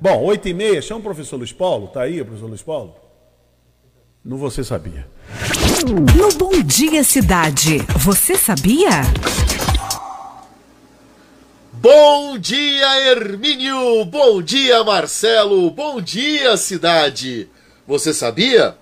[0.00, 1.88] Bom, oito e meia, chama o professor Luiz Paulo.
[1.88, 2.94] Tá aí o professor Luiz Paulo?
[4.24, 5.04] Não você sabia.
[5.84, 9.02] No Bom Dia Cidade, você sabia?
[11.72, 14.04] Bom dia, Hermínio!
[14.04, 15.68] Bom dia, Marcelo!
[15.72, 17.48] Bom dia, cidade!
[17.84, 18.78] Você sabia?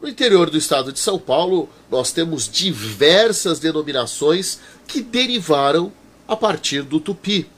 [0.00, 5.92] No interior do estado de São Paulo, nós temos diversas denominações que derivaram
[6.28, 7.50] a partir do tupi.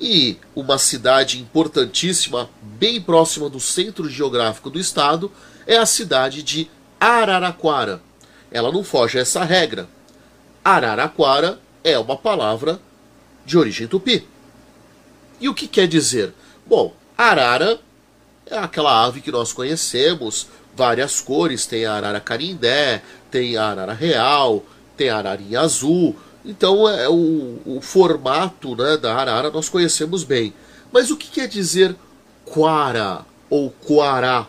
[0.00, 5.30] E uma cidade importantíssima, bem próxima do centro geográfico do estado,
[5.66, 8.00] é a cidade de Araraquara.
[8.50, 9.88] Ela não foge a essa regra.
[10.64, 12.80] Araraquara é uma palavra
[13.44, 14.26] de origem tupi.
[15.40, 16.32] E o que quer dizer?
[16.66, 17.78] Bom, arara
[18.46, 23.92] é aquela ave que nós conhecemos, várias cores, tem a arara carindé, tem a arara
[23.92, 24.64] real,
[24.96, 26.16] tem a ararinha azul.
[26.44, 30.54] Então é o, o formato né, da arara nós conhecemos bem.
[30.92, 31.94] Mas o que quer dizer
[32.44, 34.46] quara ou quará?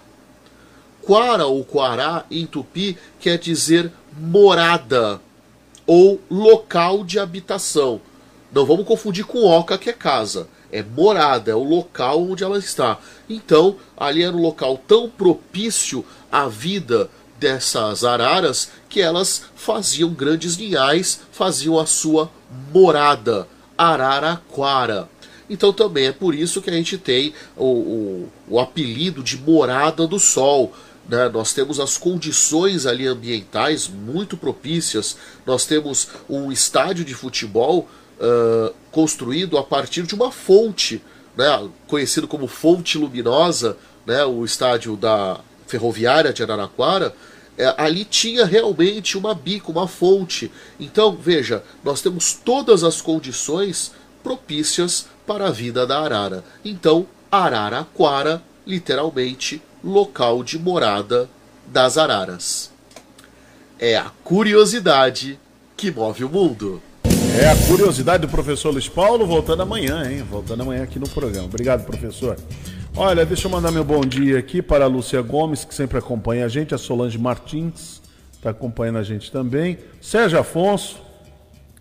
[1.08, 3.89] Quara ou quará em tupi quer dizer
[4.20, 5.22] morada
[5.86, 8.02] ou local de habitação.
[8.52, 10.50] Não vamos confundir com oca, que é casa.
[10.70, 12.98] É morada, é o local onde ela está.
[13.30, 20.58] Então, ali era um local tão propício à vida dessas araras que elas faziam grandes
[20.58, 22.30] ninhais, faziam a sua
[22.74, 25.08] morada, Araraquara.
[25.50, 30.06] Então também é por isso que a gente tem o, o, o apelido de Morada
[30.06, 30.74] do Sol.
[31.08, 31.30] Né?
[31.30, 35.17] Nós temos as condições ali ambientais muito propícias.
[35.46, 37.88] Nós temos um estádio de futebol
[38.20, 41.02] uh, construído a partir de uma fonte,
[41.36, 47.13] né, conhecido como fonte luminosa, né, o estádio da ferroviária de Araraquara,
[47.58, 50.52] é, ali tinha realmente uma bica, uma fonte.
[50.80, 53.91] Então, veja, nós temos todas as condições
[54.24, 56.43] propícias para a vida da arara.
[56.63, 61.29] Então, Araraquara, literalmente, local de morada
[61.65, 62.71] das araras.
[63.79, 65.39] É a curiosidade
[65.75, 66.81] que move o mundo.
[67.39, 70.23] É a curiosidade do professor Luiz Paulo, voltando amanhã, hein?
[70.23, 71.45] Voltando amanhã aqui no programa.
[71.45, 72.35] Obrigado, professor.
[72.95, 76.45] Olha, deixa eu mandar meu bom dia aqui para a Lúcia Gomes, que sempre acompanha
[76.45, 78.01] a gente, a Solange Martins,
[78.33, 79.77] está acompanhando a gente também.
[80.01, 80.97] Sérgio Afonso.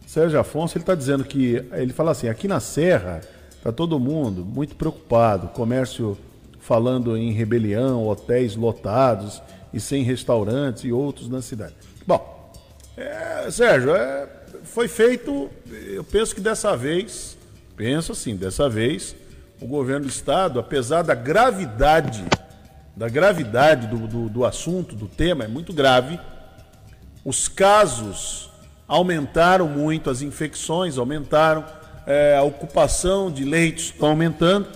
[0.06, 1.64] Sérgio Afonso, ele está dizendo que.
[1.72, 3.22] Ele fala assim: aqui na Serra,
[3.56, 6.18] está todo mundo muito preocupado, comércio
[6.66, 9.40] falando em rebelião, hotéis lotados
[9.72, 11.74] e sem restaurantes e outros na cidade.
[12.04, 12.52] Bom,
[12.96, 14.28] é, Sérgio, é,
[14.64, 17.38] foi feito, eu penso que dessa vez,
[17.76, 19.14] penso assim, dessa vez,
[19.60, 22.24] o governo do estado, apesar da gravidade,
[22.96, 26.18] da gravidade do, do, do assunto, do tema, é muito grave,
[27.24, 28.50] os casos
[28.88, 31.64] aumentaram muito, as infecções aumentaram,
[32.08, 34.66] é, a ocupação de leitos está aumentando,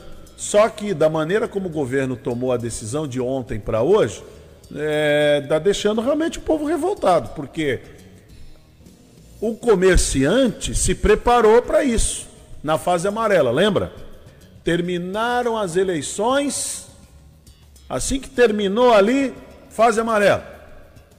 [0.41, 4.25] só que da maneira como o governo tomou a decisão de ontem para hoje,
[4.63, 7.81] está é, tá deixando realmente o povo revoltado, porque
[9.39, 12.27] o comerciante se preparou para isso
[12.65, 13.93] na fase amarela, lembra?
[14.65, 16.87] Terminaram as eleições,
[17.87, 19.35] assim que terminou ali,
[19.69, 20.43] fase amarela.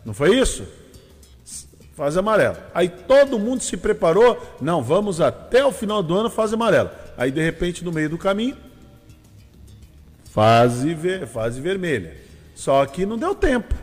[0.04, 0.66] Não foi isso?
[1.96, 2.72] Fase amarela.
[2.74, 7.14] Aí todo mundo se preparou, não, vamos até o final do ano, fase amarela.
[7.16, 8.58] Aí de repente, no meio do caminho,
[10.32, 12.16] fase, ver, fase vermelha.
[12.56, 13.76] Só que não deu tempo.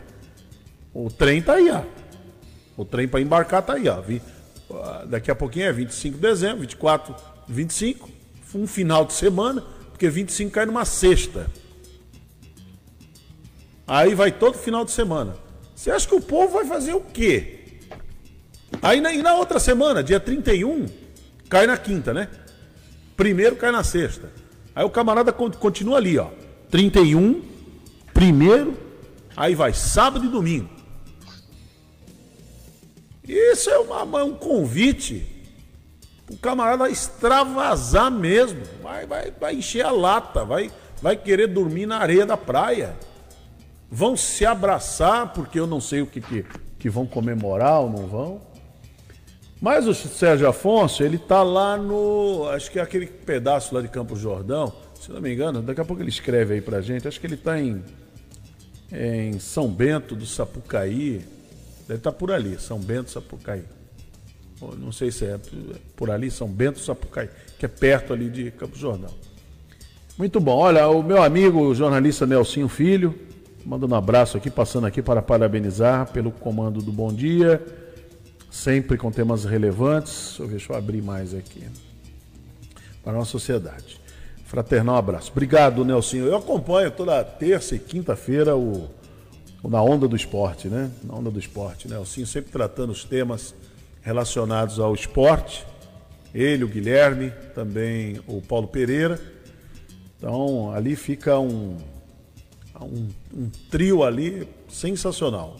[0.93, 1.83] O trem tá aí, ó.
[2.75, 4.01] O trem para embarcar tá aí, ó.
[5.05, 7.15] Daqui a pouquinho é 25 de dezembro, 24,
[7.47, 8.09] 25.
[8.55, 11.47] Um final de semana, porque 25 cai numa sexta.
[13.85, 15.35] Aí vai todo final de semana.
[15.75, 17.59] Você acha que o povo vai fazer o quê?
[18.81, 20.87] Aí na, na outra semana, dia 31,
[21.47, 22.27] cai na quinta, né?
[23.15, 24.31] Primeiro cai na sexta.
[24.75, 26.29] Aí o camarada continua ali, ó.
[26.69, 27.41] 31,
[28.13, 28.77] primeiro,
[29.35, 30.69] aí vai sábado e domingo.
[33.27, 35.39] Isso é uma, um convite
[36.29, 38.61] o camarada extravasar mesmo.
[38.83, 42.95] Vai, vai, vai encher a lata, vai, vai querer dormir na areia da praia.
[43.89, 46.45] Vão se abraçar, porque eu não sei o que, que,
[46.77, 48.41] que vão comemorar ou não vão.
[49.59, 52.47] Mas o Sérgio Afonso, ele tá lá no.
[52.49, 54.71] Acho que é aquele pedaço lá de Campos Jordão.
[54.99, 57.07] Se não me engano, daqui a pouco ele escreve aí pra gente.
[57.07, 57.81] Acho que ele tá em,
[58.91, 61.21] em São Bento do Sapucaí.
[61.87, 63.63] Deve estar por ali, São Bento, Sapucaí.
[64.77, 65.39] Não sei se é
[65.95, 69.13] por ali, São Bento, Sapucaí, que é perto ali de Campos Jordão.
[70.17, 70.57] Muito bom.
[70.57, 73.17] Olha, o meu amigo, o jornalista Nelsinho Filho,
[73.65, 77.65] mandando um abraço aqui, passando aqui para parabenizar pelo comando do Bom Dia,
[78.51, 80.37] sempre com temas relevantes.
[80.49, 81.63] Deixa eu abrir mais aqui.
[83.01, 83.97] Para a nossa sociedade.
[84.49, 85.31] Fraternal abraço.
[85.31, 86.25] Obrigado, Nelsinho.
[86.25, 88.89] Eu acompanho toda terça e quinta-feira o,
[89.61, 90.89] o Na Onda do Esporte, né?
[91.03, 91.87] Na Onda do Esporte.
[91.87, 93.53] Nelsinho sempre tratando os temas
[94.01, 95.63] relacionados ao esporte.
[96.33, 99.21] Ele, o Guilherme, também o Paulo Pereira.
[100.17, 101.77] Então, ali fica um,
[102.81, 105.57] um, um trio ali sensacional.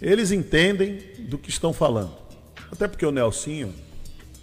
[0.00, 2.10] Eles entendem do que estão falando.
[2.72, 3.72] Até porque o Nelsinho,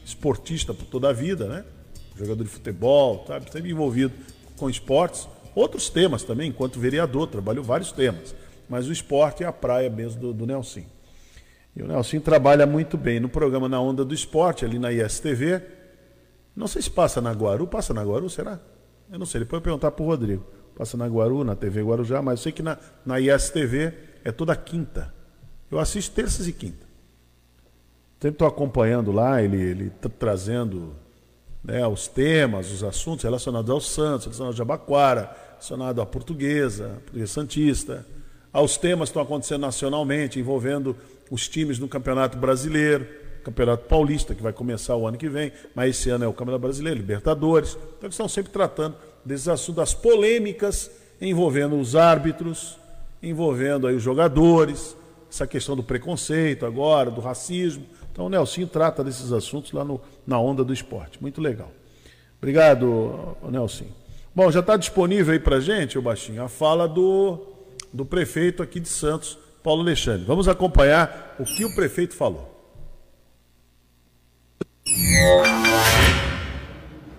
[0.05, 1.65] esportista por toda a vida, né?
[2.19, 3.51] Jogador de futebol, sabe?
[3.51, 4.13] sempre envolvido
[4.57, 5.27] com esportes.
[5.55, 8.35] Outros temas também, enquanto vereador, trabalhou vários temas.
[8.67, 10.83] Mas o esporte é a praia mesmo do, do Nelson.
[11.75, 15.61] E o Nelson trabalha muito bem no programa Na Onda do Esporte, ali na ISTV.
[16.55, 17.65] Não sei se passa na Guaru.
[17.67, 18.59] Passa na Guaru, será?
[19.11, 20.45] Eu não sei, depois eu perguntar para o Rodrigo.
[20.75, 24.55] Passa na Guaru, na TV Guarujá, mas eu sei que na, na ISTV é toda
[24.55, 25.13] quinta.
[25.71, 26.85] Eu assisto terças e quinta.
[28.19, 30.93] Sempre estou acompanhando lá, ele, ele tá trazendo
[31.69, 37.27] né, os temas, os assuntos relacionados ao Santos, relacionados ao Jabaquara, relacionado à portuguesa, portuguesa
[37.27, 38.05] santista,
[38.51, 40.95] aos temas que estão acontecendo nacionalmente, envolvendo
[41.29, 43.07] os times no Campeonato Brasileiro,
[43.43, 46.61] Campeonato Paulista, que vai começar o ano que vem, mas esse ano é o Campeonato
[46.61, 47.73] Brasileiro, Libertadores.
[47.73, 50.89] Então eles estão sempre tratando desses assuntos, das polêmicas
[51.21, 52.77] envolvendo os árbitros,
[53.21, 54.95] envolvendo aí os jogadores,
[55.31, 57.85] essa questão do preconceito agora, do racismo.
[58.11, 61.21] Então o Nelsinho trata desses assuntos lá no, na onda do esporte.
[61.21, 61.71] Muito legal.
[62.37, 63.93] Obrigado, Nelsinho.
[64.33, 67.39] Bom, já está disponível aí para gente, o Baixinho, a fala do,
[67.91, 70.25] do prefeito aqui de Santos, Paulo Alexandre.
[70.25, 72.47] Vamos acompanhar o que o prefeito falou.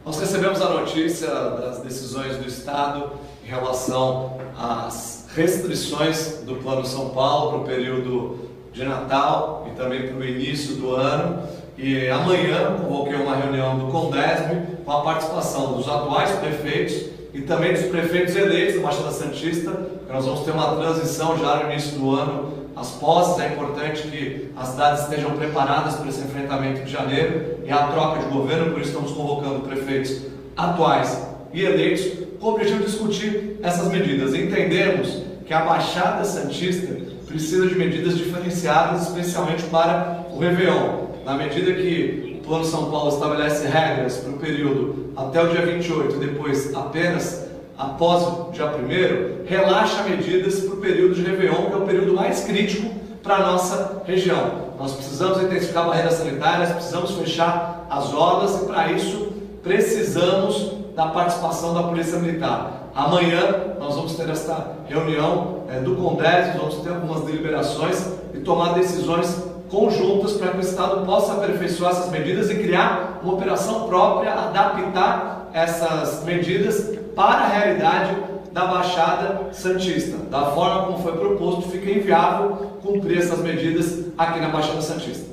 [0.05, 3.12] Nós recebemos a notícia das decisões do Estado
[3.44, 10.09] em relação às restrições do Plano São Paulo para o período de Natal e também
[10.09, 11.42] para o início do ano.
[11.76, 17.72] E amanhã convoquei uma reunião do Condesb com a participação dos atuais prefeitos e também
[17.72, 19.72] dos prefeitos eleitos da Baixada Santista,
[20.09, 22.61] nós vamos ter uma transição já no início do ano.
[22.74, 27.70] As posses, é importante que as cidades estejam preparadas para esse enfrentamento de janeiro e
[27.70, 30.22] a troca de governo, por isso estamos convocando prefeitos
[30.56, 34.35] atuais e eleitos com o objetivo de discutir essas medidas.
[34.35, 36.99] Entendemos que a Baixada Santista
[37.30, 41.10] precisa de medidas diferenciadas, especialmente para o Réveillon.
[41.24, 45.64] Na medida que o Plano São Paulo estabelece regras para o período até o dia
[45.64, 47.46] 28 e depois apenas
[47.78, 52.14] após o dia 1 relaxa medidas para o período de Réveillon, que é o período
[52.14, 52.90] mais crítico
[53.22, 54.70] para a nossa região.
[54.78, 61.74] Nós precisamos intensificar barreiras sanitárias, precisamos fechar as obras e para isso precisamos da participação
[61.74, 62.90] da Polícia Militar.
[62.94, 68.74] Amanhã nós vamos ter esta reunião é, do Congresso, vamos ter algumas deliberações e tomar
[68.74, 74.33] decisões conjuntas para que o Estado possa aperfeiçoar essas medidas e criar uma operação própria,
[74.33, 78.16] adaptar essas medidas para a realidade
[78.52, 80.16] da Baixada Santista.
[80.28, 82.50] Da forma como foi proposto, fica inviável
[82.83, 85.30] cumprir essas medidas aqui na Baixada Santista.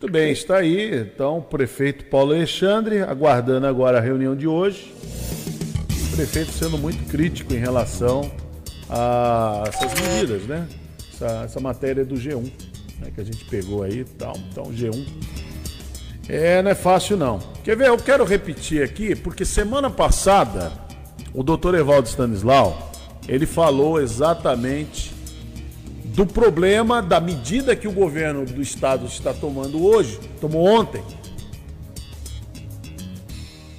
[0.00, 4.92] Muito bem, está aí então o prefeito Paulo Alexandre, aguardando agora a reunião de hoje.
[6.14, 8.30] Prefeito sendo muito crítico em relação
[8.88, 10.68] a essas medidas, né?
[11.14, 12.50] Essa, essa matéria do G1,
[12.98, 14.34] né, que a gente pegou aí tal.
[14.50, 15.06] Então, G1.
[16.28, 17.38] É, não é fácil não.
[17.64, 17.88] Quer ver?
[17.88, 20.72] Eu quero repetir aqui, porque semana passada
[21.32, 22.92] o doutor Evaldo Stanislau
[23.26, 25.12] ele falou exatamente
[26.04, 31.02] do problema da medida que o governo do estado está tomando hoje, tomou ontem.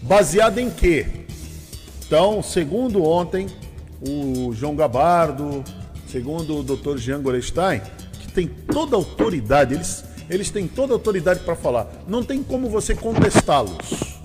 [0.01, 1.22] Baseado em quê?
[2.05, 3.47] Então, segundo ontem,
[4.07, 5.63] o João Gabardo,
[6.07, 6.97] segundo o Dr.
[6.97, 7.81] Jean Gorestein,
[8.19, 11.87] que tem toda a autoridade, eles, eles têm toda a autoridade para falar.
[12.07, 14.21] Não tem como você contestá-los.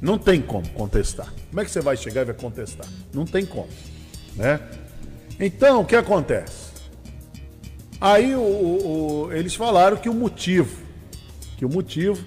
[0.00, 1.32] Não tem como contestar.
[1.48, 2.86] Como é que você vai chegar e vai contestar?
[3.12, 3.68] Não tem como,
[4.36, 4.60] né?
[5.38, 6.70] Então, o que acontece?
[8.00, 10.74] Aí o, o, eles falaram que o motivo,
[11.58, 12.24] que o motivo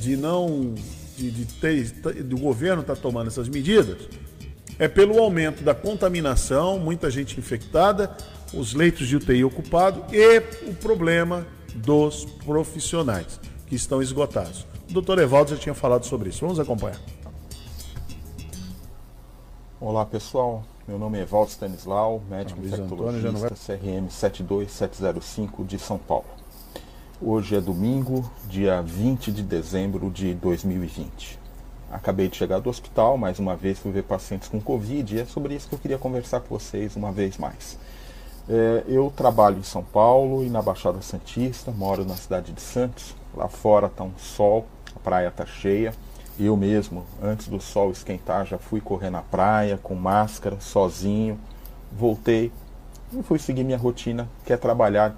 [0.00, 0.74] de não,
[1.16, 1.90] de, de ter,
[2.22, 4.08] do governo estar tá tomando essas medidas
[4.78, 8.14] é pelo aumento da contaminação, muita gente infectada,
[8.52, 10.38] os leitos de UTI ocupados e
[10.68, 14.66] o problema dos profissionais que estão esgotados.
[14.88, 16.40] O doutor Evaldo já tinha falado sobre isso.
[16.40, 17.00] Vamos acompanhar.
[19.80, 23.50] Olá pessoal, meu nome é Evaldo Stanislau, médico ah, infectologista, vai...
[23.50, 26.35] CRM 72705 de São Paulo.
[27.20, 31.38] Hoje é domingo, dia 20 de dezembro de 2020.
[31.90, 35.24] Acabei de chegar do hospital, mais uma vez fui ver pacientes com Covid e é
[35.24, 37.78] sobre isso que eu queria conversar com vocês uma vez mais.
[38.46, 43.14] É, eu trabalho em São Paulo e na Baixada Santista, moro na cidade de Santos.
[43.34, 45.94] Lá fora está um sol, a praia está cheia.
[46.38, 51.40] Eu mesmo, antes do sol esquentar, já fui correr na praia com máscara, sozinho.
[51.90, 52.52] Voltei
[53.10, 55.16] e fui seguir minha rotina, que é trabalhar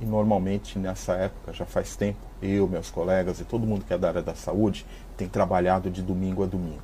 [0.00, 3.98] e normalmente nessa época, já faz tempo, eu, meus colegas e todo mundo que é
[3.98, 4.86] da área da saúde
[5.16, 6.82] tem trabalhado de domingo a domingo.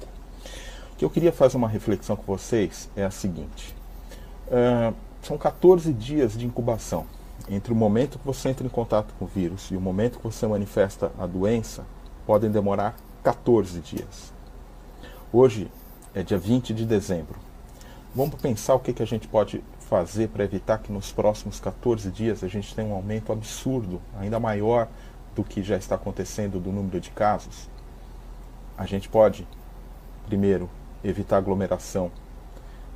[0.92, 3.74] O que eu queria fazer uma reflexão com vocês é a seguinte:
[4.48, 7.06] uh, são 14 dias de incubação.
[7.48, 10.24] Entre o momento que você entra em contato com o vírus e o momento que
[10.24, 11.84] você manifesta a doença,
[12.26, 14.32] podem demorar 14 dias.
[15.32, 15.70] Hoje
[16.14, 17.38] é dia 20 de dezembro.
[18.14, 22.10] Vamos pensar o que, que a gente pode fazer para evitar que nos próximos 14
[22.10, 24.88] dias a gente tenha um aumento absurdo, ainda maior
[25.34, 27.68] do que já está acontecendo do número de casos?
[28.76, 29.46] A gente pode,
[30.26, 30.68] primeiro,
[31.02, 32.10] evitar aglomeração.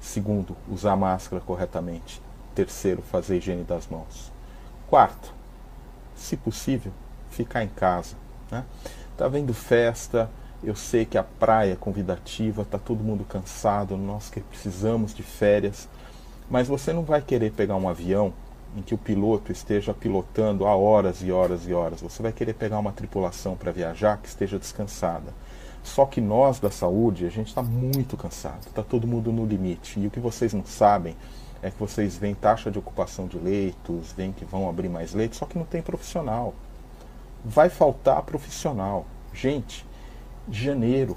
[0.00, 2.20] Segundo, usar máscara corretamente.
[2.54, 4.32] Terceiro, fazer higiene das mãos.
[4.88, 5.32] Quarto,
[6.16, 6.92] se possível,
[7.30, 8.16] ficar em casa.
[8.50, 8.64] Né?
[9.16, 10.30] Tá vendo festa,
[10.62, 15.22] eu sei que a praia é convidativa, tá todo mundo cansado, nós que precisamos de
[15.22, 15.88] férias.
[16.50, 18.32] Mas você não vai querer pegar um avião
[18.76, 22.00] em que o piloto esteja pilotando há horas e horas e horas.
[22.00, 25.32] Você vai querer pegar uma tripulação para viajar que esteja descansada.
[25.82, 29.98] Só que nós da saúde, a gente está muito cansado, está todo mundo no limite.
[29.98, 31.16] E o que vocês não sabem
[31.62, 35.38] é que vocês veem taxa de ocupação de leitos, veem que vão abrir mais leitos,
[35.38, 36.54] só que não tem profissional.
[37.44, 39.06] Vai faltar profissional.
[39.32, 39.86] Gente,
[40.50, 41.16] janeiro,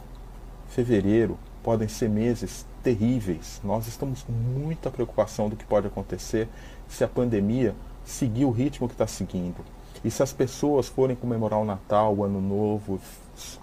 [0.69, 3.61] fevereiro podem ser meses terríveis.
[3.63, 6.47] Nós estamos com muita preocupação do que pode acontecer
[6.87, 9.63] se a pandemia seguir o ritmo que está seguindo.
[10.03, 12.99] E se as pessoas forem comemorar o Natal, o Ano Novo,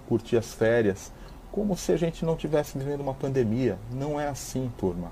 [0.07, 1.11] curtir as férias,
[1.51, 3.77] como se a gente não tivesse vivendo uma pandemia.
[3.91, 5.11] Não é assim, turma.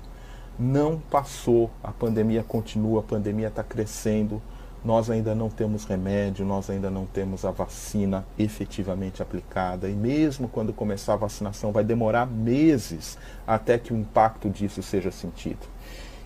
[0.58, 4.42] Não passou, a pandemia continua, a pandemia está crescendo
[4.84, 9.88] nós ainda não temos remédio, nós ainda não temos a vacina efetivamente aplicada.
[9.88, 15.10] E mesmo quando começar a vacinação, vai demorar meses até que o impacto disso seja
[15.10, 15.66] sentido.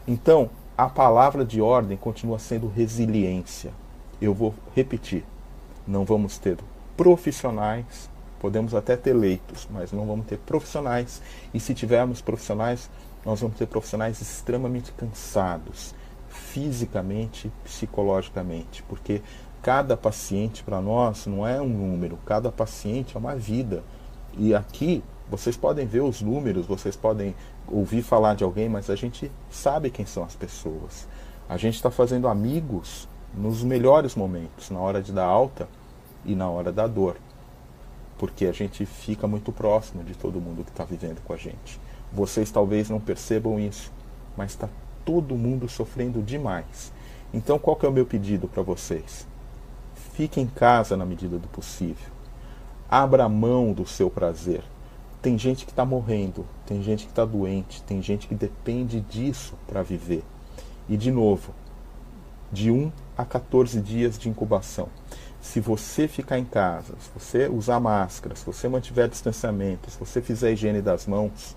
[0.07, 3.73] Então, a palavra de ordem continua sendo resiliência.
[4.21, 5.25] Eu vou repetir:
[5.87, 6.59] não vamos ter
[6.97, 11.23] profissionais, podemos até ter leitos, mas não vamos ter profissionais.
[11.55, 12.91] E se tivermos profissionais,
[13.25, 15.95] nós vamos ter profissionais extremamente cansados
[16.33, 19.23] fisicamente, psicologicamente, porque
[19.63, 23.85] cada paciente para nós não é um número, cada paciente é uma vida.
[24.37, 27.35] E aqui vocês podem ver os números, vocês podem
[27.69, 31.07] ouvir falar de alguém, mas a gente sabe quem são as pessoas.
[31.49, 35.69] A gente está fazendo amigos nos melhores momentos, na hora de dar alta
[36.25, 37.17] e na hora da dor,
[38.19, 41.81] porque a gente fica muito próximo de todo mundo que está vivendo com a gente.
[42.13, 43.91] Vocês talvez não percebam isso,
[44.37, 44.69] mas está
[45.05, 46.93] todo mundo sofrendo demais.
[47.33, 49.27] Então, qual que é o meu pedido para vocês?
[50.15, 52.11] Fique em casa na medida do possível.
[52.89, 54.63] Abra mão do seu prazer.
[55.23, 59.55] Tem gente que está morrendo, tem gente que está doente, tem gente que depende disso
[59.67, 60.25] para viver.
[60.89, 61.55] E, de novo,
[62.51, 64.89] de 1 a 14 dias de incubação.
[65.41, 70.21] Se você ficar em casa, se você usar máscara, se você mantiver distanciamento, se você
[70.21, 71.57] fizer higiene das mãos,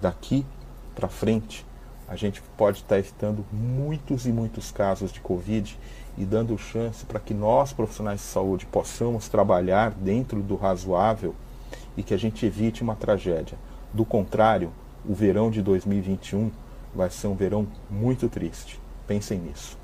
[0.00, 0.46] daqui
[0.94, 1.66] para frente,
[2.08, 5.76] a gente pode estar evitando muitos e muitos casos de Covid
[6.16, 11.34] e dando chance para que nós, profissionais de saúde, possamos trabalhar dentro do razoável
[11.96, 13.58] e que a gente evite uma tragédia.
[13.92, 14.70] Do contrário,
[15.04, 16.50] o verão de 2021
[16.94, 18.80] vai ser um verão muito triste.
[19.06, 19.76] Pensem nisso.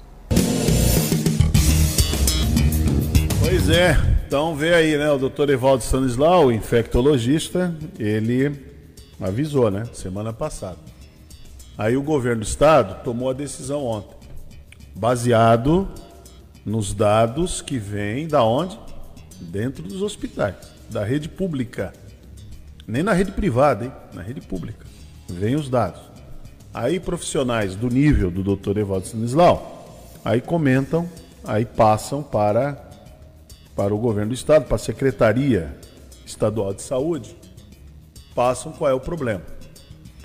[3.41, 3.97] Pois é,
[4.27, 5.11] então vê aí, né?
[5.11, 8.73] O doutor Evaldo Stanislau, infectologista, ele
[9.20, 9.85] avisou, né?
[9.93, 10.91] Semana passada
[11.77, 14.16] Aí o governo do estado tomou a decisão ontem,
[14.95, 15.89] baseado
[16.66, 18.79] nos dados que vêm da onde?
[19.41, 20.55] Dentro dos hospitais,
[20.91, 21.93] da rede pública.
[22.87, 23.93] Nem na rede privada, hein?
[24.12, 24.87] Na rede pública.
[25.29, 26.01] Vêm os dados.
[26.75, 28.79] Aí profissionais do nível do Dr.
[28.79, 31.09] Evaldo Stanislau, aí comentam,
[31.45, 32.91] aí passam para
[33.75, 35.75] para o governo do estado, para a Secretaria
[36.27, 37.35] Estadual de Saúde,
[38.35, 39.41] passam qual é o problema.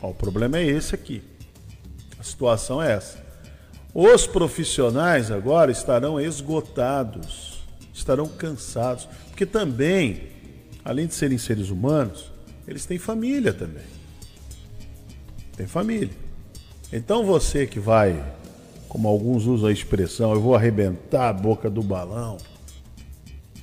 [0.01, 1.23] O problema é esse aqui
[2.27, 3.17] situação é essa.
[3.93, 7.63] Os profissionais agora estarão esgotados,
[7.93, 10.27] estarão cansados, porque também,
[10.85, 12.31] além de serem seres humanos,
[12.67, 13.85] eles têm família também.
[15.55, 16.13] Tem família.
[16.93, 18.23] Então você que vai,
[18.87, 22.37] como alguns usam a expressão, eu vou arrebentar a boca do balão,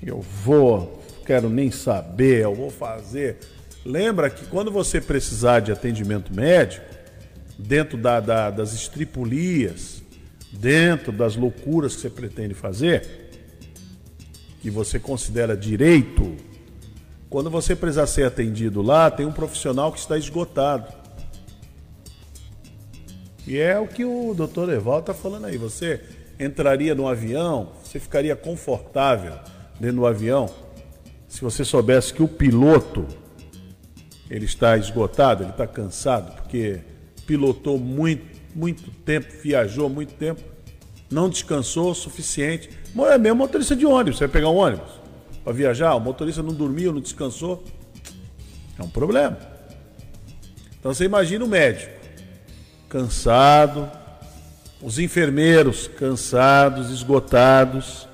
[0.02, 3.38] Eu vou, quero nem saber, eu vou fazer.
[3.84, 6.93] Lembra que quando você precisar de atendimento médico,
[7.58, 10.02] dentro da, da, das estripulias,
[10.52, 13.30] dentro das loucuras que você pretende fazer,
[14.60, 16.36] que você considera direito,
[17.28, 20.92] quando você precisar ser atendido lá, tem um profissional que está esgotado.
[23.46, 25.58] E é o que o doutor Eval está falando aí.
[25.58, 26.00] Você
[26.38, 29.34] entraria no avião, você ficaria confortável
[29.78, 30.48] dentro do avião,
[31.28, 33.04] se você soubesse que o piloto
[34.30, 36.80] ele está esgotado, ele está cansado, porque
[37.26, 40.42] pilotou muito, muito tempo, viajou muito tempo,
[41.10, 42.70] não descansou o suficiente.
[43.10, 44.90] É mesmo motorista de ônibus, você vai pegar um ônibus
[45.42, 47.62] para viajar, o motorista não dormiu, não descansou,
[48.78, 49.38] é um problema.
[50.78, 51.92] Então você imagina o médico,
[52.88, 53.90] cansado,
[54.82, 58.06] os enfermeiros cansados, esgotados,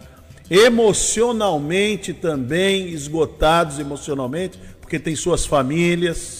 [0.48, 6.39] emocionalmente também esgotados emocionalmente, porque tem suas famílias.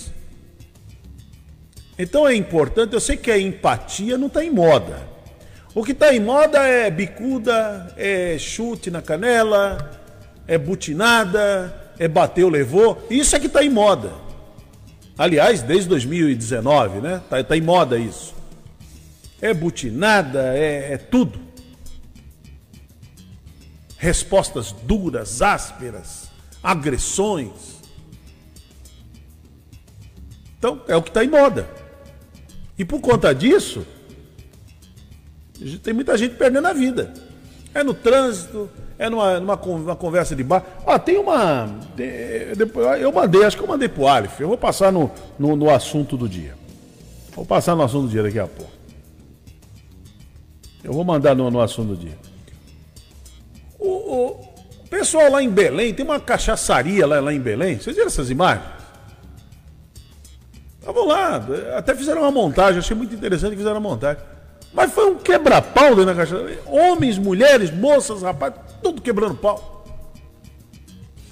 [2.03, 5.07] Então é importante, eu sei que a empatia não está em moda.
[5.75, 10.01] O que está em moda é bicuda, é chute na canela,
[10.47, 13.07] é butinada, é bateu, levou.
[13.11, 14.15] Isso é que está em moda.
[15.19, 17.21] Aliás, desde 2019, né?
[17.23, 18.35] Está tá em moda isso.
[19.39, 21.39] É butinada, é, é tudo.
[23.99, 26.31] Respostas duras, ásperas,
[26.63, 27.79] agressões.
[30.59, 31.69] Então, é o que está em moda.
[32.81, 33.87] E por conta disso,
[35.83, 37.13] tem muita gente perdendo a vida.
[37.75, 40.65] É no trânsito, é numa, numa, numa conversa de bar.
[40.87, 41.69] Ah, tem uma.
[42.99, 44.41] Eu mandei, acho que eu mandei pro Alif.
[44.41, 46.55] Eu vou passar no, no, no assunto do dia.
[47.35, 48.73] Vou passar no assunto do dia daqui a pouco.
[50.83, 52.17] Eu vou mandar no, no assunto do dia.
[53.79, 54.41] O, o,
[54.89, 57.79] pessoal lá em Belém, tem uma cachaçaria lá, lá em Belém.
[57.79, 58.80] Vocês viram essas imagens?
[60.81, 64.23] Estavam lá, até fizeram uma montagem, achei muito interessante que fizeram a montagem.
[64.73, 66.43] Mas foi um quebra-pau dentro da cachaça.
[66.67, 69.85] Homens, mulheres, moças, rapazes, tudo quebrando pau.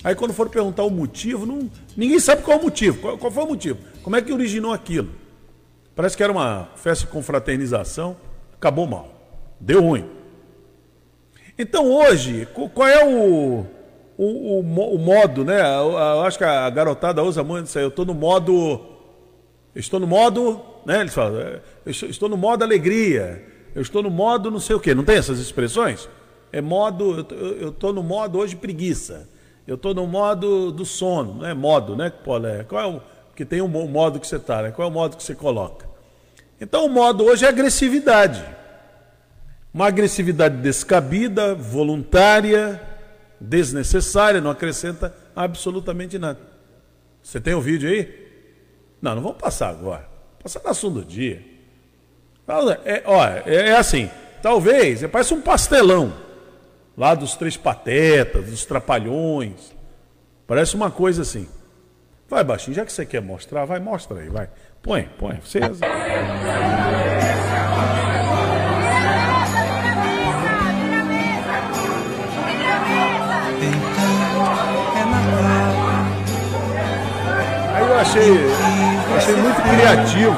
[0.05, 3.01] Aí quando foram perguntar o motivo, não, ninguém sabe qual é o motivo.
[3.01, 3.79] Qual, qual, foi o motivo?
[4.03, 5.09] Como é que originou aquilo?
[5.97, 8.17] Parece que era uma festa de confraternização,
[8.55, 9.09] acabou mal.
[9.59, 10.09] Deu ruim.
[11.59, 13.67] Então hoje, qual é o,
[14.17, 15.61] o, o, o modo, né?
[15.61, 17.85] Eu, eu, acho que a garotada usa muito isso aí.
[17.85, 18.98] Eu estou no modo.
[19.79, 20.61] Estou no modo.
[20.85, 21.01] Né?
[21.01, 23.45] Eles falam, é, estou no modo alegria.
[23.74, 24.95] Eu estou no modo não sei o quê.
[24.95, 26.09] Não tem essas expressões?
[26.53, 27.26] É modo.
[27.61, 29.29] Eu estou no modo hoje preguiça.
[29.66, 31.35] Eu estou no modo do sono.
[31.35, 32.64] Não é modo, né, Polé?
[32.64, 33.01] Qual é o.
[33.37, 34.72] Que tem um modo que você está, né?
[34.72, 35.87] Qual é o modo que você coloca?
[36.61, 38.45] Então o modo hoje é agressividade.
[39.72, 42.83] Uma agressividade descabida, voluntária,
[43.41, 46.41] desnecessária, não acrescenta absolutamente nada.
[47.22, 48.28] Você tem o vídeo aí?
[49.01, 50.09] Não, não vamos passar agora.
[50.43, 51.45] Passar no assunto do dia.
[52.85, 54.11] É, olha, é, é assim,
[54.43, 56.13] talvez, é, parece um pastelão.
[56.97, 59.73] Lá dos três patetas, dos trapalhões.
[60.47, 61.49] Parece uma coisa assim.
[62.29, 64.49] Vai, baixinho, já que você quer mostrar, vai, mostra aí, vai.
[64.83, 65.41] Põe, põe.
[65.41, 65.61] Você...
[78.01, 78.33] achei,
[79.17, 80.37] achei muito criativo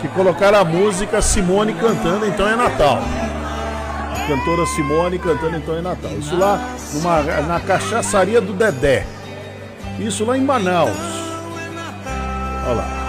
[0.00, 3.02] que colocaram a música Simone cantando Então é Natal.
[4.26, 6.10] Cantora Simone cantando Então é Natal.
[6.18, 6.60] Isso lá
[6.94, 9.04] numa, na cachaçaria do Dedé.
[9.98, 10.96] Isso lá em Manaus.
[12.66, 13.00] Olha lá.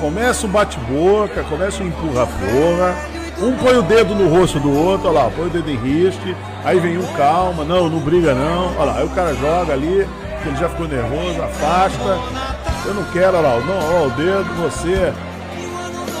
[0.00, 2.94] Começa o bate-boca, começa o empurra-porra.
[3.40, 6.36] Um põe o dedo no rosto do outro, olha lá, põe o dedo em riste.
[6.68, 8.76] Aí vem um, calma, não, não briga não.
[8.76, 10.06] Olha lá, aí o cara joga ali,
[10.44, 12.20] ele já ficou nervoso, afasta.
[12.84, 15.10] Eu não quero, olha lá, não, olha o dedo, você.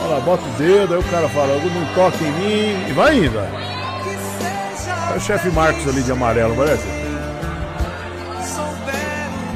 [0.00, 3.18] Olha lá, bota o dedo, aí o cara fala, não toque em mim, e vai
[3.18, 3.38] indo.
[3.38, 6.88] É o chefe Marcos ali de amarelo, parece?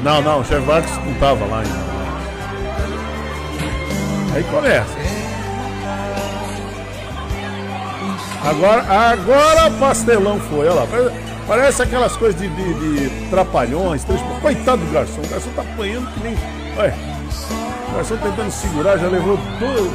[0.03, 1.93] Não, não, o chefe Marcos não tava lá ainda.
[4.35, 5.02] Aí começa.
[8.43, 10.87] Agora, agora pastelão foi, olha lá.
[11.47, 14.03] Parece aquelas coisas de, de, de trapalhões.
[14.03, 14.21] Três...
[14.41, 16.37] Coitado do garçom, o garçom tá apanhando que nem.
[16.77, 16.93] Olha,
[17.89, 19.91] o garçom tentando segurar, já levou duas,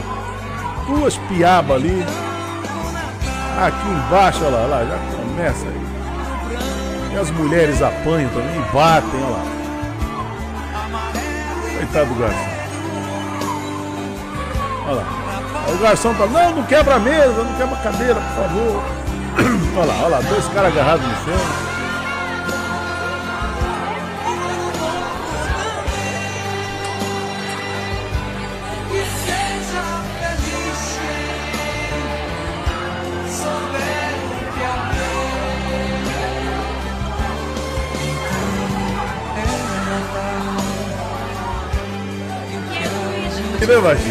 [0.86, 2.04] duas piabas ali.
[3.60, 5.88] Aqui embaixo, olha lá, lá, já começa aí.
[7.12, 9.42] E as mulheres apanham também e batem, olha lá.
[11.76, 12.58] Coitado do garçom.
[14.86, 15.27] Olha lá.
[15.68, 18.82] O garçom fala, não, não quebra a mesa, não quebra a cadeira, por favor.
[19.76, 21.68] olha lá, olha lá, dois caras agarrados no chão.
[43.68, 44.07] né, Baixinho?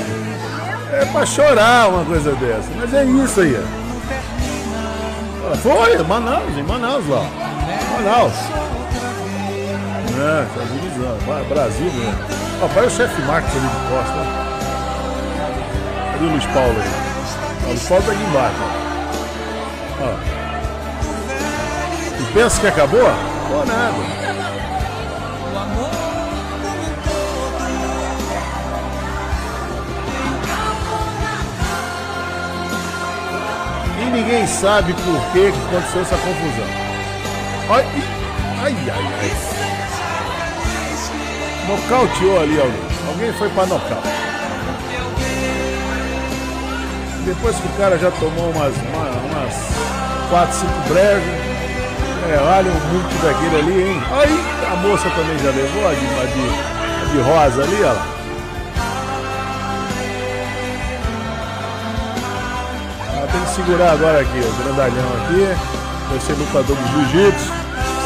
[1.18, 2.70] É pra chorar uma coisa dessa.
[2.76, 3.60] Mas é isso aí.
[5.64, 7.26] Foi, Manaus, em Manaus lá.
[7.96, 8.34] Manaus.
[10.20, 11.18] É, tá divisão.
[11.50, 12.14] Brasil mesmo.
[12.62, 14.14] Ó, vai o chefe Marcos ali de costa.
[16.12, 16.92] Cadê o Luiz Paulo aí?
[17.64, 18.56] Ó, o Luiz Paulo tá aqui embaixo.
[20.02, 20.14] Ó.
[22.22, 23.10] E pensa que acabou?
[23.50, 24.17] Pô, nada.
[34.08, 36.66] E ninguém sabe por que aconteceu essa confusão.
[37.70, 37.86] Ai,
[38.62, 39.32] ai, ai, ai.
[41.68, 42.88] Nocauteou ali alguém.
[43.06, 44.08] Alguém foi para nocaute.
[47.26, 49.54] Depois que o cara já tomou umas, uma, umas
[50.30, 51.28] 4, 5 breves.
[52.30, 54.02] É, olha um multi daquele ali, hein?
[54.10, 54.40] Aí
[54.72, 56.48] a moça também já levou a de, a de,
[57.02, 58.17] a de rosa ali, ó.
[63.58, 65.48] Segurar agora aqui, o grandalhão aqui.
[66.10, 67.52] Vai ser lutador de jiu-jitsu.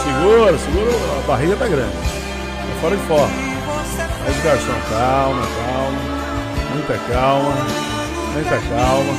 [0.04, 1.92] Segura, segura, a barriga tá grande.
[1.92, 3.36] Tá fora de forma.
[4.26, 6.00] Aí garçom, calma, calma.
[6.74, 7.54] Muita calma.
[8.34, 9.14] Muita calma.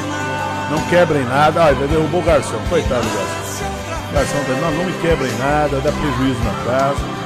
[0.71, 1.65] Não quebrem nada.
[1.65, 2.59] Ai, derrubou o garçom.
[2.69, 3.65] Coitado do garçom.
[4.11, 7.23] O garçom tá não, não me quebrem nada, dá prejuízo na casa.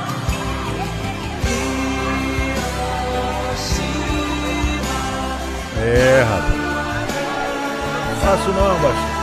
[5.78, 6.55] É, rapaz
[8.26, 9.16] fácil não, baixinho.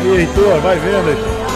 [0.00, 1.46] Aí, Heitor, vai vendo, Heitor.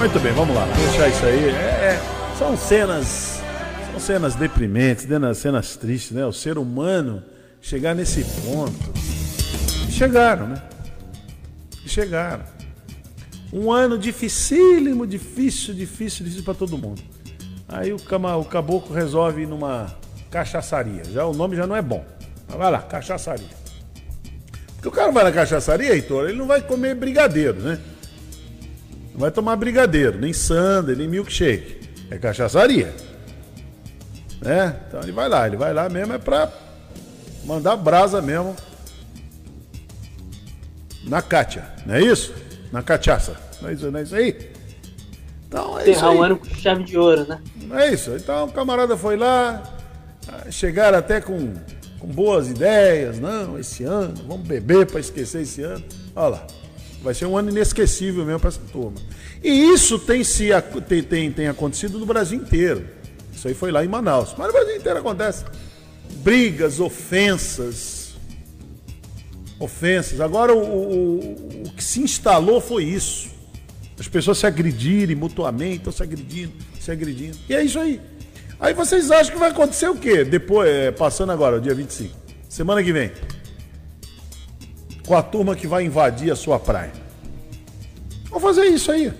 [0.00, 0.64] Muito bem, vamos lá.
[0.64, 1.48] Vamos deixar isso aí.
[1.48, 2.02] É, é,
[2.36, 3.40] são cenas.
[3.92, 6.26] São cenas deprimentes, né, cenas tristes, né?
[6.26, 7.22] O ser humano
[7.62, 8.92] chegar nesse ponto.
[9.88, 10.62] Chegaram, né?
[11.86, 12.44] Chegaram.
[13.52, 17.15] Um ano dificílimo, difícil, difícil, difícil para todo mundo.
[17.68, 19.94] Aí o, cama, o caboclo resolve ir numa
[20.30, 21.02] cachaçaria.
[21.04, 22.04] Já, o nome já não é bom.
[22.48, 23.56] Mas vai lá, cachaçaria.
[24.74, 27.80] Porque o cara vai na cachaçaria, Heitor, ele não vai comer brigadeiro, né?
[29.12, 31.88] Não vai tomar brigadeiro, nem sundae, nem milkshake.
[32.10, 32.94] É cachaçaria.
[34.40, 34.76] Né?
[34.86, 36.52] Então ele vai lá, ele vai lá mesmo é pra
[37.44, 38.54] mandar brasa mesmo
[41.04, 42.34] na Kátia, não é isso?
[42.70, 43.36] Na cachaça.
[43.60, 44.55] Não é isso, não é isso aí?
[45.56, 47.40] Então é Encerrar o ano com chave de ouro, né?
[47.72, 48.10] É isso.
[48.14, 49.62] Então o camarada foi lá,
[50.50, 51.54] chegaram até com,
[51.98, 53.18] com boas ideias.
[53.18, 55.82] Não, esse ano, vamos beber para esquecer esse ano.
[56.14, 56.46] Olha lá.
[57.02, 58.98] Vai ser um ano inesquecível mesmo para essa turma.
[59.42, 60.48] E isso tem, se,
[60.88, 62.84] tem, tem, tem acontecido no Brasil inteiro.
[63.32, 64.34] Isso aí foi lá em Manaus.
[64.36, 65.44] Mas no Brasil inteiro acontece.
[66.16, 68.14] Brigas, ofensas.
[69.58, 70.20] Ofensas.
[70.20, 73.35] Agora o, o, o que se instalou foi isso.
[73.98, 77.36] As pessoas se agredirem mutuamente, estão se agredindo, se agredindo.
[77.48, 78.00] E é isso aí.
[78.60, 80.24] Aí vocês acham que vai acontecer o quê?
[80.24, 82.14] Depois, é, passando agora, dia 25.
[82.48, 83.10] Semana que vem.
[85.06, 86.92] Com a turma que vai invadir a sua praia.
[88.28, 89.12] Vamos fazer isso aí.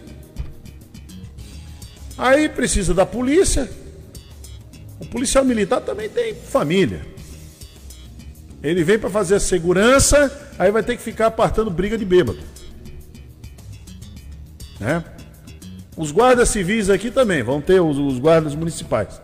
[2.18, 3.70] Aí precisa da polícia.
[4.98, 7.02] O policial militar também tem família.
[8.62, 12.38] Ele vem para fazer a segurança, aí vai ter que ficar apartando briga de bêbado.
[14.78, 15.02] Né?
[15.96, 19.20] Os guardas civis aqui também, vão ter os, os guardas municipais.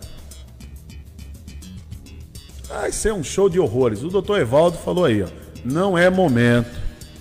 [2.67, 4.03] Vai ser um show de horrores.
[4.03, 5.29] O doutor Evaldo falou aí, ó,
[5.65, 6.71] não é momento,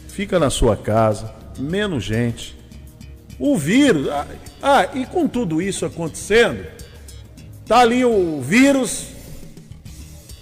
[0.07, 2.57] fica na sua casa, menos gente.
[3.37, 4.07] O vírus.
[4.07, 4.27] Ah,
[4.61, 6.65] ah, e com tudo isso acontecendo,
[7.65, 9.07] tá ali o vírus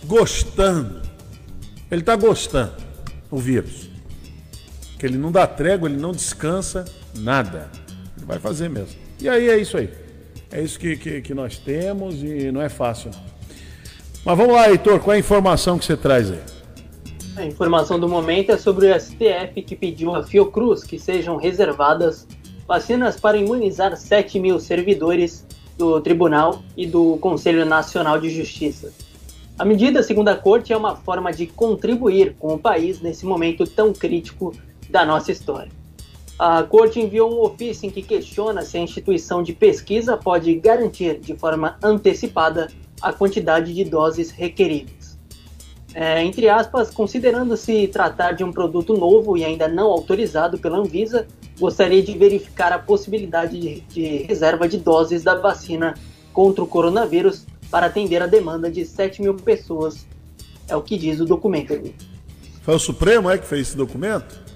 [0.04, 1.02] gostando.
[1.90, 2.74] Ele tá gostando,
[3.32, 3.90] o vírus.
[5.00, 6.86] Que ele não dá trégua, ele não descansa,
[7.16, 7.72] nada.
[8.30, 8.96] Vai fazer mesmo.
[9.20, 9.90] E aí é isso aí.
[10.52, 13.10] É isso que, que, que nós temos e não é fácil.
[14.24, 16.40] Mas vamos lá, Heitor, qual é a informação que você traz aí?
[17.38, 22.28] A informação do momento é sobre o STF que pediu a Fiocruz que sejam reservadas
[22.68, 25.44] vacinas para imunizar 7 mil servidores
[25.76, 28.94] do Tribunal e do Conselho Nacional de Justiça.
[29.58, 33.66] A medida, segundo a Corte, é uma forma de contribuir com o país nesse momento
[33.66, 34.54] tão crítico
[34.88, 35.79] da nossa história.
[36.40, 41.20] A Corte enviou um ofício em que questiona se a instituição de pesquisa pode garantir
[41.20, 42.70] de forma antecipada
[43.02, 45.20] a quantidade de doses requeridas.
[45.94, 51.28] É, entre aspas, considerando-se tratar de um produto novo e ainda não autorizado pela Anvisa,
[51.60, 55.94] gostaria de verificar a possibilidade de, de reserva de doses da vacina
[56.32, 60.08] contra o coronavírus para atender a demanda de 7 mil pessoas.
[60.70, 61.94] É o que diz o documento.
[62.62, 64.49] Foi o Supremo é que fez esse documento?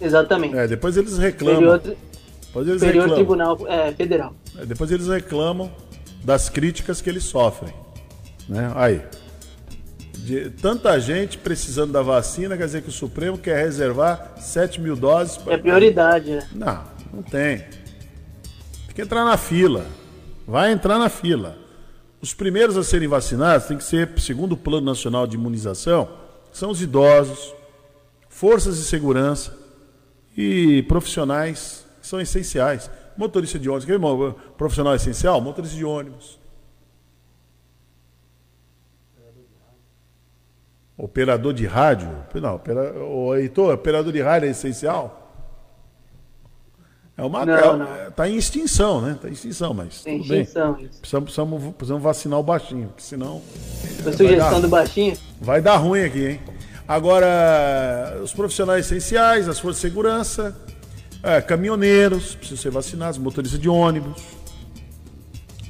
[0.00, 0.56] Exatamente.
[0.56, 1.72] É, depois eles reclamam.
[1.78, 1.96] Superior,
[2.46, 3.14] Depois eles Superior reclamam.
[3.16, 4.34] Tribunal é, Federal.
[4.58, 5.70] É, Depois eles reclamam
[6.22, 7.72] das críticas que eles sofrem.
[8.48, 8.70] Né?
[8.74, 9.02] Aí.
[10.18, 14.96] De tanta gente precisando da vacina, quer dizer que o Supremo quer reservar 7 mil
[14.96, 15.36] doses.
[15.36, 16.30] pra- É prioridade.
[16.32, 16.46] é.
[16.54, 16.82] Não,
[17.12, 17.58] não tem.
[17.58, 19.84] Tem que entrar na fila.
[20.46, 21.58] Vai entrar na fila.
[22.22, 26.08] Os primeiros a serem vacinados tem que ser, segundo o Plano Nacional de Imunização,
[26.52, 27.52] são os idosos,
[28.28, 29.54] forças de segurança
[30.36, 32.90] e profissionais são essenciais.
[33.16, 35.40] Motorista de ônibus, quer ver, profissional essencial?
[35.40, 36.38] Motorista de ônibus.
[40.96, 42.08] Operador de rádio?
[42.34, 42.92] Não, opera...
[43.04, 45.20] o Heitor, operador de rádio é essencial?
[47.16, 47.44] É uma.
[47.46, 48.10] Não, é- não.
[48.12, 49.16] Tá em extinção, né?
[49.20, 50.02] Tá em extinção, mas.
[50.02, 50.40] Tem tudo bem.
[50.42, 50.76] extinção.
[50.80, 51.00] isso.
[51.00, 53.40] Precisamos, precisamos, precisamos vacinar o baixinho, porque senão
[54.02, 54.60] Foi sugestão dar.
[54.60, 55.16] do baixinho?
[55.40, 56.40] vai dar ruim aqui, hein?
[56.86, 60.54] Agora, os profissionais essenciais, as forças de segurança,
[61.22, 64.22] é, caminhoneiros, precisam ser vacinados, motoristas de ônibus.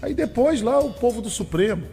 [0.03, 1.87] Aí depois lá o povo do Supremo.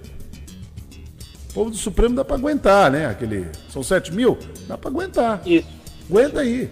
[1.49, 3.05] O povo do Supremo dá pra aguentar, né?
[3.05, 3.47] Aquele.
[3.69, 4.37] São 7 mil?
[4.67, 5.41] Dá pra aguentar.
[5.45, 5.67] Isso.
[6.09, 6.71] Aguenta aí.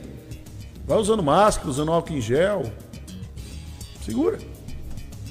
[0.86, 2.64] Vai usando máscara, usando álcool em gel.
[4.04, 4.40] Segura.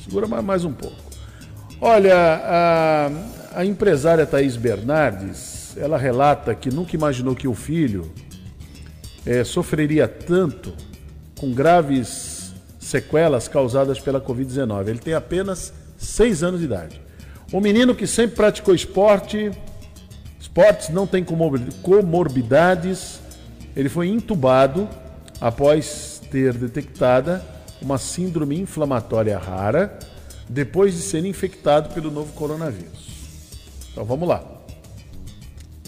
[0.05, 0.97] Segura mais, mais um pouco.
[1.81, 3.11] Olha, a,
[3.61, 8.11] a empresária Thaís Bernardes, ela relata que nunca imaginou que o filho
[9.25, 10.73] eh, sofreria tanto
[11.39, 14.89] com graves sequelas causadas pela Covid-19.
[14.89, 17.01] Ele tem apenas seis anos de idade.
[17.53, 19.51] Um menino que sempre praticou esporte,
[20.41, 23.21] esportes, não tem comorbi- comorbidades.
[23.77, 24.89] Ele foi entubado
[25.41, 27.45] após ter detectada
[27.81, 29.99] uma síndrome inflamatória rara
[30.49, 33.07] depois de ser infectado pelo novo coronavírus.
[33.93, 34.58] Então vamos lá.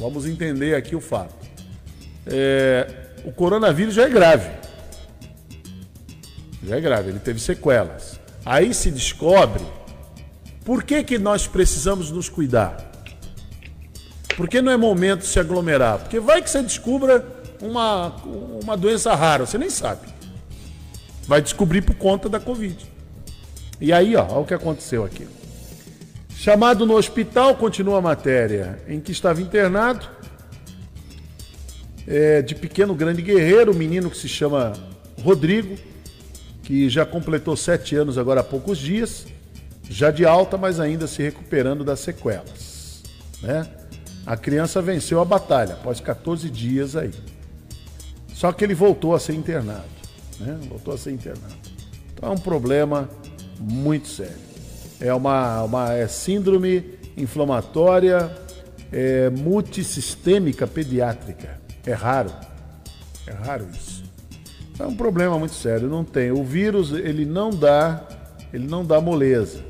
[0.01, 1.35] Vamos entender aqui o fato.
[2.27, 2.87] É,
[3.23, 4.51] o coronavírus já é grave.
[6.65, 8.19] Já é grave, ele teve sequelas.
[8.45, 9.63] Aí se descobre
[10.65, 12.91] por que, que nós precisamos nos cuidar.
[14.39, 15.99] Por que não é momento de se aglomerar?
[15.99, 17.23] Porque vai que você descubra
[17.61, 18.17] uma,
[18.63, 20.09] uma doença rara, você nem sabe.
[21.25, 22.87] Vai descobrir por conta da Covid.
[23.79, 25.29] E aí, ó, olha o que aconteceu aqui.
[26.41, 30.09] Chamado no hospital, continua a matéria, em que estava internado,
[32.09, 34.73] é, de pequeno grande guerreiro, um menino que se chama
[35.23, 35.77] Rodrigo,
[36.63, 39.27] que já completou sete anos agora há poucos dias,
[39.87, 43.03] já de alta, mas ainda se recuperando das sequelas.
[43.43, 43.69] Né?
[44.25, 47.13] A criança venceu a batalha após 14 dias aí.
[48.33, 49.85] Só que ele voltou a ser internado.
[50.39, 50.59] Né?
[50.71, 51.55] Voltou a ser internado.
[52.15, 53.11] Então é um problema
[53.61, 54.50] muito sério.
[55.01, 58.31] É uma, uma é síndrome inflamatória
[58.93, 61.61] é, multissistêmica pediátrica.
[61.87, 62.31] É raro.
[63.27, 64.05] É raro isso.
[64.79, 65.89] É um problema muito sério.
[65.89, 66.31] Não tem.
[66.31, 68.03] O vírus ele não dá,
[68.53, 69.65] ele não dá moleza.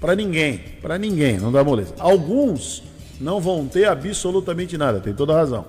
[0.00, 1.94] Para ninguém, para ninguém, não dá moleza.
[1.98, 2.82] Alguns
[3.20, 5.66] não vão ter absolutamente nada, tem toda razão.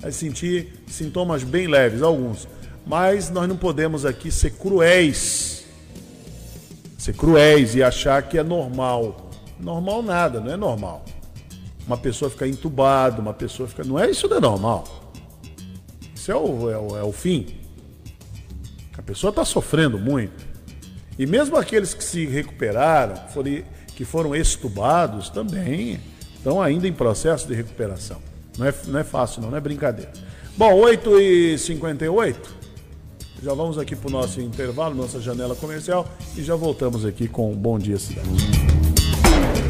[0.00, 2.48] Vai sentir sintomas bem leves, alguns.
[2.86, 5.47] Mas nós não podemos aqui ser cruéis.
[6.98, 9.30] Ser cruéis e achar que é normal.
[9.58, 11.04] Normal nada, não é normal.
[11.86, 13.84] Uma pessoa ficar entubada, uma pessoa ficar.
[13.86, 15.12] Não é isso, não é normal.
[16.14, 17.46] Isso é o, é o, é o fim.
[18.98, 20.44] A pessoa está sofrendo muito.
[21.16, 23.14] E mesmo aqueles que se recuperaram,
[23.94, 26.00] que foram extubados, também
[26.34, 28.20] estão ainda em processo de recuperação.
[28.58, 30.12] Não é, não é fácil, não, não é brincadeira.
[30.56, 32.57] Bom, 8h58.
[33.42, 37.54] Já vamos aqui para o nosso intervalo, nossa janela comercial, e já voltamos aqui com
[37.54, 38.28] Bom Dia Cidade.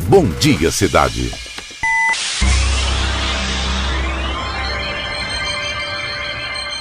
[0.08, 1.30] Bom dia, cidade.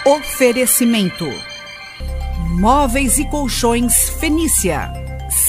[0.06, 1.26] Oferecimento:
[2.58, 4.90] Móveis e Colchões Fenícia.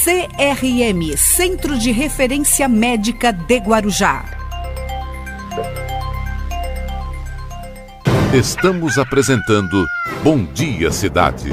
[0.03, 4.25] CRM Centro de Referência Médica de Guarujá.
[8.33, 9.85] Estamos apresentando
[10.23, 11.49] Bom Dia Cidade.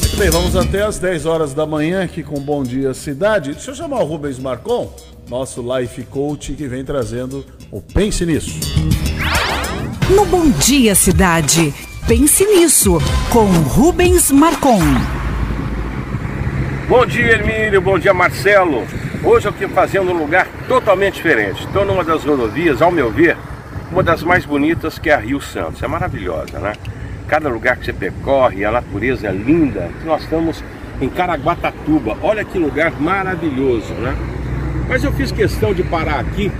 [0.00, 3.52] Muito bem, vamos até às 10 horas da manhã aqui com Bom Dia Cidade.
[3.52, 4.90] Deixa eu chamar o Rubens Marcon,
[5.28, 8.58] nosso life coach que vem trazendo o Pense Nisso.
[10.08, 11.74] No Bom Dia Cidade,
[12.08, 12.98] pense nisso
[13.30, 14.80] com Rubens Marcon.
[16.88, 17.80] Bom dia, Hermínio.
[17.80, 18.86] Bom dia, Marcelo.
[19.22, 21.64] Hoje eu estou fazendo um lugar totalmente diferente.
[21.64, 23.36] Estou numa das rodovias, ao meu ver,
[23.90, 25.82] uma das mais bonitas que é a Rio Santos.
[25.82, 26.72] É maravilhosa, né?
[27.28, 29.88] Cada lugar que você percorre, a natureza é linda.
[30.04, 30.62] Nós estamos
[31.00, 32.16] em Caraguatatuba.
[32.22, 34.14] Olha que lugar maravilhoso, né?
[34.88, 36.50] Mas eu fiz questão de parar aqui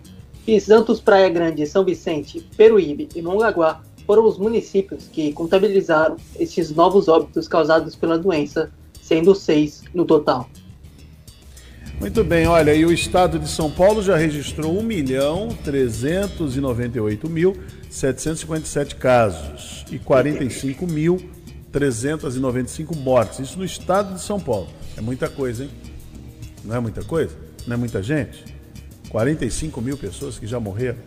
[0.46, 6.70] e Santos, Praia Grande, São Vicente, Peruíbe e Mongaguá foram os municípios que contabilizaram esses
[6.70, 8.70] novos óbitos causados pela doença,
[9.02, 10.48] sendo seis no total.
[11.98, 17.57] Muito bem, olha, e o estado de São Paulo já registrou 1 milhão 398 mil
[17.88, 23.38] 757 casos e 45.395 mortes.
[23.38, 24.68] Isso no estado de São Paulo.
[24.97, 25.70] É muita coisa, hein?
[26.64, 27.36] Não é muita coisa?
[27.66, 28.44] Não é muita gente?
[29.11, 30.99] 45 mil pessoas que já morreram,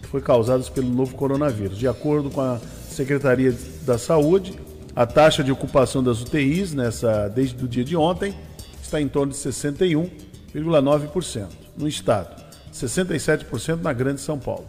[0.00, 1.78] que foi causadas pelo novo coronavírus.
[1.78, 4.54] De acordo com a Secretaria da Saúde,
[4.94, 8.34] a taxa de ocupação das UTIs nessa desde o dia de ontem
[8.82, 11.46] está em torno de 61,9%
[11.76, 12.42] no estado,
[12.72, 14.66] 67% na Grande São Paulo.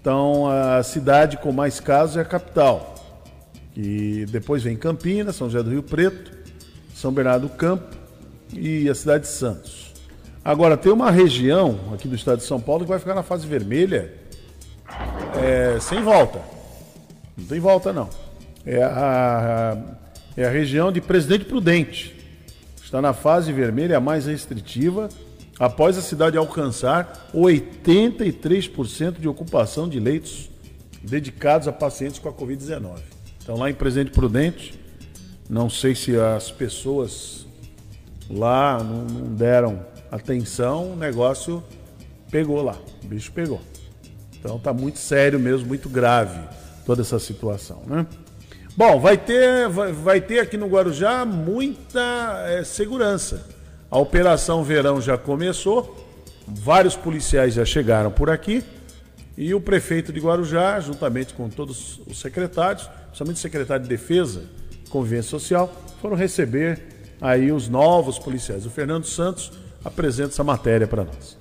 [0.00, 2.94] Então, a cidade com mais casos é a capital.
[3.76, 6.30] E depois vem Campinas, São José do Rio Preto,
[6.94, 7.94] São Bernardo do Campo
[8.52, 9.92] e a cidade de Santos.
[10.44, 13.46] Agora, tem uma região aqui do estado de São Paulo que vai ficar na fase
[13.46, 14.12] vermelha
[15.42, 16.40] é, sem volta.
[17.36, 18.08] Não tem volta, não.
[18.64, 19.76] É a,
[20.36, 22.14] é a região de Presidente Prudente
[22.94, 25.08] está na fase vermelha, a mais restritiva,
[25.58, 30.48] após a cidade alcançar 83% de ocupação de leitos
[31.02, 32.98] dedicados a pacientes com a Covid-19.
[33.42, 34.78] Então, lá em Presidente Prudente,
[35.48, 37.46] não sei se as pessoas
[38.30, 41.62] lá não, deram atenção, o negócio
[42.30, 43.60] pegou lá, o bicho pegou.
[44.38, 46.40] Então, está muito sério mesmo, muito grave
[46.84, 48.06] toda essa situação, né?
[48.76, 53.46] Bom, vai ter, vai, vai ter aqui no Guarujá muita é, segurança.
[53.88, 55.96] A Operação Verão já começou,
[56.46, 58.64] vários policiais já chegaram por aqui
[59.36, 64.42] e o prefeito de Guarujá, juntamente com todos os secretários, principalmente o secretário de Defesa
[64.90, 66.80] Convivência Social, foram receber
[67.20, 68.66] aí os novos policiais.
[68.66, 69.52] O Fernando Santos
[69.84, 71.36] apresenta essa matéria para nós.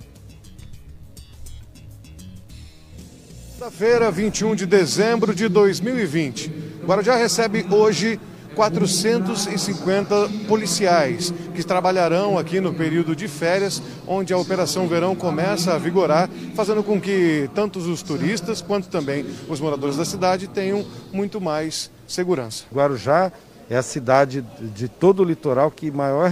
[3.52, 6.52] Sexta-feira, 21 de dezembro de 2020.
[6.86, 8.20] Guarujá recebe hoje
[8.56, 15.78] 450 policiais que trabalharão aqui no período de férias, onde a Operação Verão começa a
[15.78, 21.40] vigorar, fazendo com que tanto os turistas quanto também os moradores da cidade tenham muito
[21.42, 22.66] mais segurança.
[22.74, 23.32] Guarujá
[23.70, 24.44] é a cidade
[24.76, 26.30] de todo o litoral que, maior,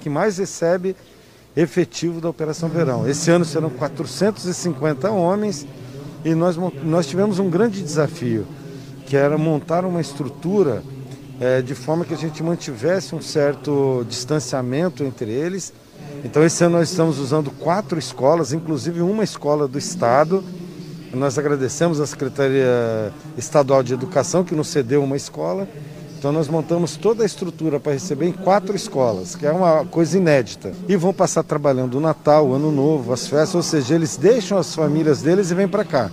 [0.00, 0.94] que mais recebe
[1.56, 3.08] efetivo da Operação Verão.
[3.08, 5.66] Esse ano serão 450 homens
[6.24, 8.46] e nós, nós tivemos um grande desafio,
[9.06, 10.82] que era montar uma estrutura
[11.40, 15.72] é, de forma que a gente mantivesse um certo distanciamento entre eles.
[16.24, 20.42] Então, esse ano nós estamos usando quatro escolas, inclusive uma escola do Estado.
[21.14, 25.66] Nós agradecemos à Secretaria Estadual de Educação que nos cedeu uma escola.
[26.18, 30.18] Então nós montamos toda a estrutura para receber em quatro escolas, que é uma coisa
[30.18, 30.72] inédita.
[30.88, 34.58] E vão passar trabalhando o Natal, o Ano Novo, as festas, ou seja, eles deixam
[34.58, 36.10] as famílias deles e vêm para cá.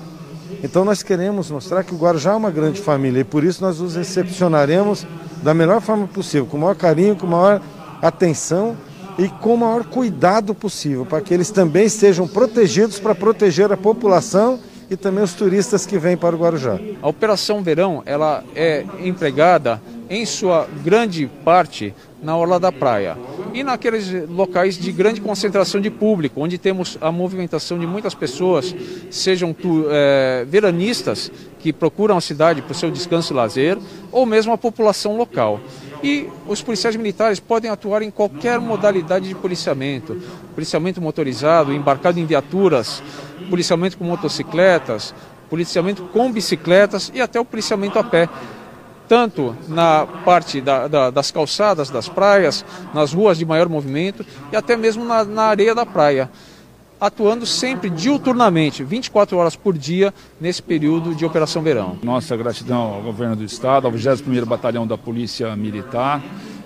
[0.64, 3.82] Então nós queremos mostrar que o Guarujá é uma grande família e por isso nós
[3.82, 5.06] os recepcionaremos
[5.44, 7.62] da melhor forma possível, com o maior carinho, com a maior
[8.02, 8.78] atenção
[9.18, 13.78] e com o maior cuidado possível, para que eles também sejam protegidos para proteger a
[13.78, 14.60] população
[14.90, 16.80] e também os turistas que vêm para o Guarujá.
[17.02, 23.18] A Operação Verão ela é empregada em sua grande parte na orla da praia.
[23.54, 28.76] e naqueles locais de grande concentração de público, onde temos a movimentação de muitas pessoas,
[29.10, 29.56] sejam
[29.90, 33.78] é, veranistas que procuram a cidade para o seu descanso e lazer,
[34.12, 35.62] ou mesmo a população local.
[36.04, 40.22] E os policiais militares podem atuar em qualquer modalidade de policiamento:
[40.54, 43.02] policiamento motorizado, embarcado em viaturas,
[43.46, 45.14] policiamento com motocicletas,
[45.50, 48.30] policiamento com bicicletas e até o policiamento a pé
[49.08, 54.56] tanto na parte da, da, das calçadas, das praias, nas ruas de maior movimento e
[54.56, 56.30] até mesmo na, na areia da praia,
[57.00, 61.98] atuando sempre diuturnamente, 24 horas por dia, nesse período de Operação Verão.
[62.04, 66.22] Nossa gratidão ao governo do Estado, ao 21º Batalhão da Polícia Militar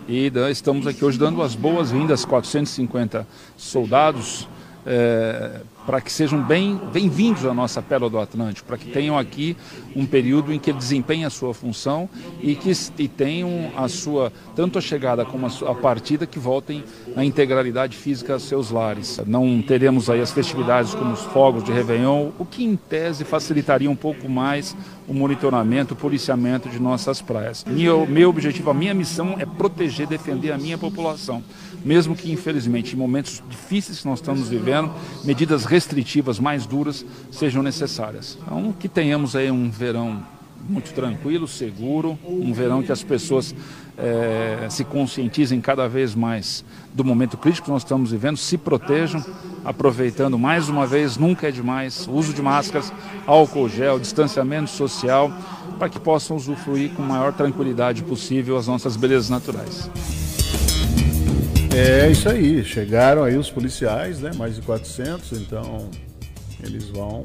[0.07, 4.47] e estamos aqui hoje dando as boas-vindas, 450 soldados
[4.83, 9.57] é, para que sejam bem, bem-vindos à nossa Pérola do Atlântico, para que tenham aqui
[9.95, 12.07] um período em que ele desempenhe a sua função
[12.43, 16.37] e que e tenham a sua, tanto a chegada como a, sua, a partida, que
[16.37, 16.83] voltem
[17.15, 19.19] na integralidade física aos seus lares.
[19.25, 23.89] Não teremos aí as festividades como os fogos de Réveillon, o que em tese facilitaria
[23.89, 24.77] um pouco mais
[25.07, 27.65] o monitoramento, o policiamento de nossas praias.
[27.65, 31.43] Meu, meu objetivo, a minha missão é proteger, defender a minha população
[31.83, 34.91] mesmo que infelizmente em momentos difíceis que nós estamos vivendo,
[35.23, 38.37] medidas restritivas mais duras sejam necessárias.
[38.41, 40.23] Então, que tenhamos aí um verão
[40.67, 43.55] muito tranquilo, seguro, um verão que as pessoas
[43.97, 46.63] é, se conscientizem cada vez mais
[46.93, 49.23] do momento crítico que nós estamos vivendo, se protejam,
[49.63, 52.91] aproveitando mais uma vez, nunca é demais, uso de máscaras,
[53.25, 55.31] álcool gel, distanciamento social,
[55.77, 59.89] para que possam usufruir com maior tranquilidade possível as nossas belezas naturais.
[61.79, 64.31] É isso aí, chegaram aí os policiais, né?
[64.35, 65.89] Mais de 400, então
[66.61, 67.23] eles vão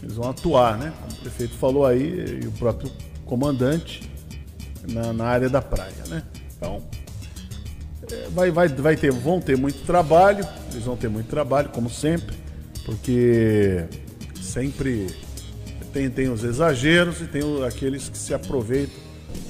[0.00, 0.92] eles vão atuar, né?
[1.00, 2.88] Como o prefeito falou aí e o próprio
[3.26, 4.08] comandante
[4.88, 6.22] na, na área da praia, né?
[6.56, 6.80] Então
[8.08, 11.90] é, vai, vai, vai ter, vão ter muito trabalho, eles vão ter muito trabalho, como
[11.90, 12.36] sempre,
[12.84, 13.84] porque
[14.40, 15.08] sempre
[15.92, 18.96] tem, tem os exageros e tem aqueles que se aproveitam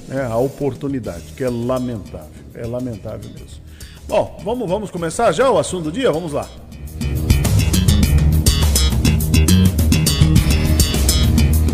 [0.07, 2.38] né, a oportunidade, que é lamentável.
[2.59, 3.61] É lamentável mesmo.
[4.05, 6.11] Bom, vamos, vamos começar já o assunto do dia?
[6.11, 6.45] Vamos lá.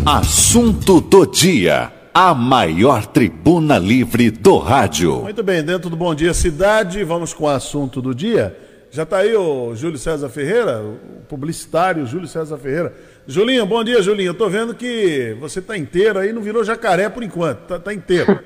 [0.06, 1.92] Assunto do dia.
[2.14, 5.22] A maior tribuna livre do rádio.
[5.22, 8.56] Muito bem, dentro do Bom Dia Cidade, vamos com o assunto do dia.
[8.92, 12.94] Já está aí o Júlio César Ferreira, o publicitário Júlio César Ferreira.
[13.26, 14.28] Julinho, bom dia, Julinho.
[14.28, 17.92] Eu tô vendo que você tá inteiro aí, não virou jacaré por enquanto, tá, tá
[17.92, 18.38] inteiro.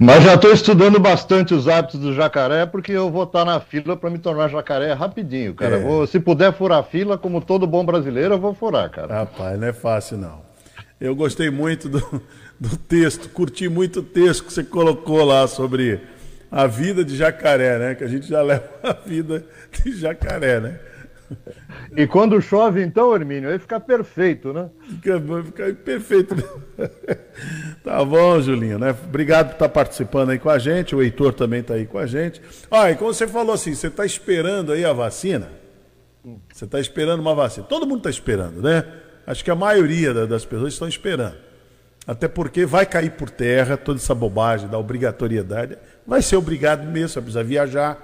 [0.00, 3.60] Mas já estou estudando bastante os hábitos do jacaré, porque eu vou estar tá na
[3.60, 5.76] fila para me tornar jacaré rapidinho, cara.
[5.76, 5.80] É.
[5.80, 9.14] Vou, se puder furar fila, como todo bom brasileiro, eu vou furar, cara.
[9.14, 10.40] Rapaz, não é fácil não.
[11.00, 12.22] Eu gostei muito do,
[12.58, 16.00] do texto, curti muito o texto que você colocou lá sobre
[16.50, 17.94] a vida de jacaré, né?
[17.94, 20.78] Que a gente já leva a vida de jacaré, né?
[21.94, 24.70] E quando chove, então, Hermínio, aí fica perfeito, né?
[24.88, 26.34] Fica, fica perfeito.
[27.84, 28.96] tá bom, Julinho, né?
[29.04, 30.96] Obrigado por estar participando aí com a gente.
[30.96, 32.40] O Heitor também está aí com a gente.
[32.70, 35.50] Ah, e como você falou assim, você está esperando aí a vacina?
[36.52, 37.66] Você está esperando uma vacina.
[37.66, 38.84] Todo mundo está esperando, né?
[39.26, 41.36] Acho que a maioria das pessoas estão esperando.
[42.06, 45.78] Até porque vai cair por terra toda essa bobagem da obrigatoriedade.
[46.06, 47.98] Vai ser obrigado mesmo, vai precisar viajar.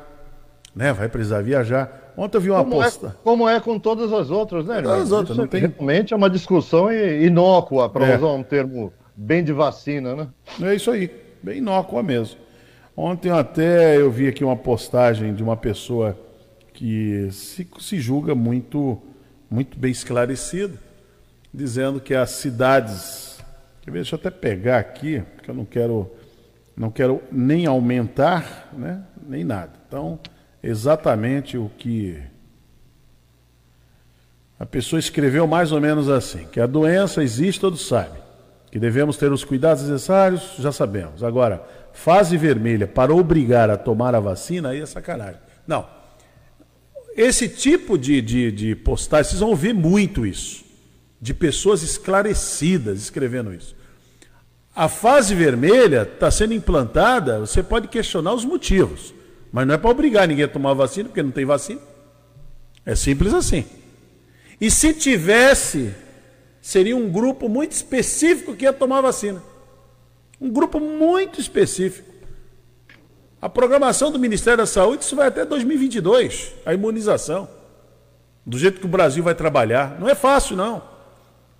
[0.74, 0.92] Né?
[0.92, 2.07] Vai precisar viajar.
[2.18, 2.90] Ontem eu vi uma como É,
[3.22, 4.82] como é com todas as outras, né?
[4.82, 5.60] Todas as outras, não tem...
[5.60, 8.16] Realmente é uma discussão inócua, para é.
[8.16, 10.28] usar um termo bem de vacina, né?
[10.60, 11.08] É isso aí,
[11.40, 12.40] bem inócua mesmo.
[12.96, 16.18] Ontem até eu vi aqui uma postagem de uma pessoa
[16.74, 19.00] que se, se julga muito,
[19.48, 20.74] muito bem esclarecida,
[21.54, 23.38] dizendo que as cidades.
[23.86, 26.10] Deixa eu até pegar aqui, porque eu não quero,
[26.76, 29.70] não quero nem aumentar, né, nem nada.
[29.86, 30.18] Então,
[30.62, 32.20] exatamente o que
[34.58, 38.20] a pessoa escreveu mais ou menos assim: que a doença existe, todos sabem.
[38.70, 41.22] Que devemos ter os cuidados necessários, já sabemos.
[41.22, 45.40] Agora, fase vermelha para obrigar a tomar a vacina, aí é sacanagem.
[45.66, 45.86] Não.
[47.16, 50.64] Esse tipo de, de, de postagem, vocês vão ver muito isso.
[51.20, 53.74] De pessoas esclarecidas escrevendo isso.
[54.76, 59.12] A fase vermelha está sendo implantada, você pode questionar os motivos.
[59.50, 61.80] Mas não é para obrigar ninguém a tomar vacina, porque não tem vacina.
[62.84, 63.64] É simples assim.
[64.60, 65.94] E se tivesse,
[66.60, 69.42] seria um grupo muito específico que ia tomar vacina.
[70.40, 72.08] Um grupo muito específico.
[73.40, 77.48] A programação do Ministério da Saúde, isso vai até 2022, a imunização.
[78.44, 79.98] Do jeito que o Brasil vai trabalhar.
[80.00, 80.82] Não é fácil, não.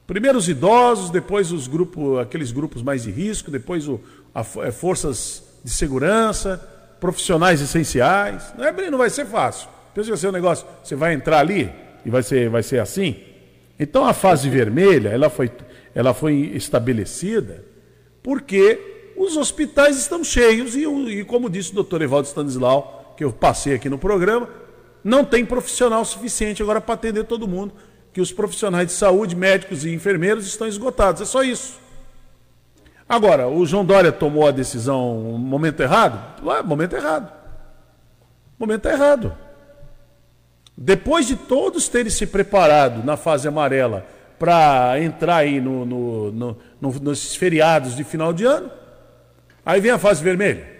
[0.06, 4.00] Primeiro os idosos, depois os grupos, aqueles grupos mais de risco, depois o,
[4.34, 6.66] a, a, é, forças de segurança,
[7.00, 8.52] profissionais essenciais.
[8.56, 9.68] Não, é, não vai ser fácil.
[9.94, 11.70] Pensa que vai ser um negócio, você vai entrar ali
[12.04, 13.16] e vai ser, vai ser assim.
[13.78, 15.50] Então a fase vermelha, ela foi,
[15.94, 17.64] ela foi estabelecida
[18.22, 23.32] porque os hospitais estão cheios e, e como disse o doutor Evaldo Stanislau, que eu
[23.32, 24.48] passei aqui no programa,
[25.02, 27.72] não tem profissional suficiente agora para atender todo mundo,
[28.12, 31.22] que os profissionais de saúde, médicos e enfermeiros estão esgotados.
[31.22, 31.78] É só isso.
[33.08, 36.42] Agora, o João Dória tomou a decisão no momento errado?
[36.64, 37.32] Momento errado.
[38.58, 39.34] Momento errado.
[40.76, 44.06] Depois de todos terem se preparado na fase amarela
[44.38, 48.70] para entrar aí no, no, no, no, nos feriados de final de ano,
[49.64, 50.78] aí vem a fase vermelha.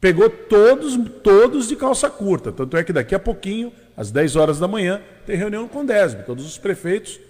[0.00, 2.50] Pegou todos, todos de calça curta.
[2.50, 5.86] Tanto é que daqui a pouquinho, às 10 horas da manhã, tem reunião com o
[5.86, 6.24] DESB.
[6.24, 7.20] Todos os prefeitos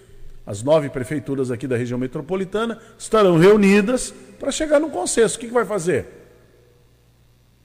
[0.44, 5.36] as nove prefeituras aqui da região metropolitana estarão reunidas para chegar num consenso.
[5.36, 6.06] O que, que vai fazer?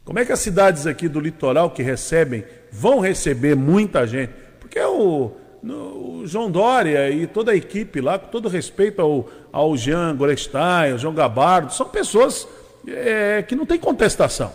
[0.06, 4.32] Como é que as cidades aqui do litoral que recebem vão receber muita gente?
[4.60, 5.32] Porque o,
[5.64, 10.92] o João Dória e toda a equipe lá, com todo respeito ao, ao Jean Gorestein,
[10.92, 12.48] ao João Gabardo, são pessoas
[12.88, 14.54] é, que não têm contestação.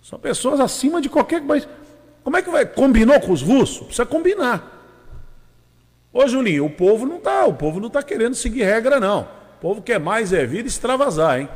[0.00, 1.42] São pessoas acima de qualquer.
[1.42, 1.68] Mas
[2.22, 2.64] como é que vai?
[2.64, 3.86] Combinou com os russos?
[3.86, 4.75] Precisa combinar.
[6.16, 9.28] Ô Julinho, o povo não tá, o povo não tá querendo seguir regra não.
[9.58, 11.48] O povo quer mais é vir extravasar, hein?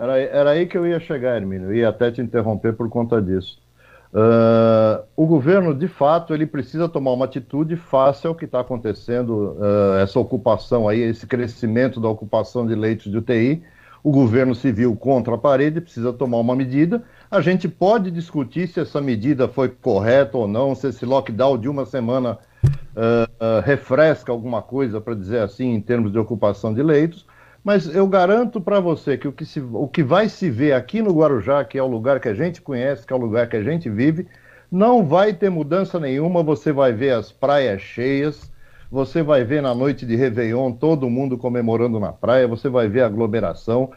[0.00, 1.74] Era, era aí que eu ia chegar, Hermínio.
[1.74, 3.58] Ia até te interromper por conta disso.
[4.14, 9.58] Uh, o governo, de fato, ele precisa tomar uma atitude face ao que está acontecendo,
[9.58, 13.62] uh, essa ocupação aí, esse crescimento da ocupação de leitos de UTI.
[14.02, 17.02] O governo civil contra a parede precisa tomar uma medida.
[17.34, 21.68] A gente pode discutir se essa medida foi correta ou não, se esse lockdown de
[21.68, 26.80] uma semana uh, uh, refresca alguma coisa, para dizer assim, em termos de ocupação de
[26.80, 27.26] leitos,
[27.64, 31.02] mas eu garanto para você que o que, se, o que vai se ver aqui
[31.02, 33.56] no Guarujá, que é o lugar que a gente conhece, que é o lugar que
[33.56, 34.28] a gente vive,
[34.70, 36.40] não vai ter mudança nenhuma.
[36.40, 38.48] Você vai ver as praias cheias,
[38.88, 43.02] você vai ver na noite de Réveillon todo mundo comemorando na praia, você vai ver
[43.02, 43.90] aglomeração.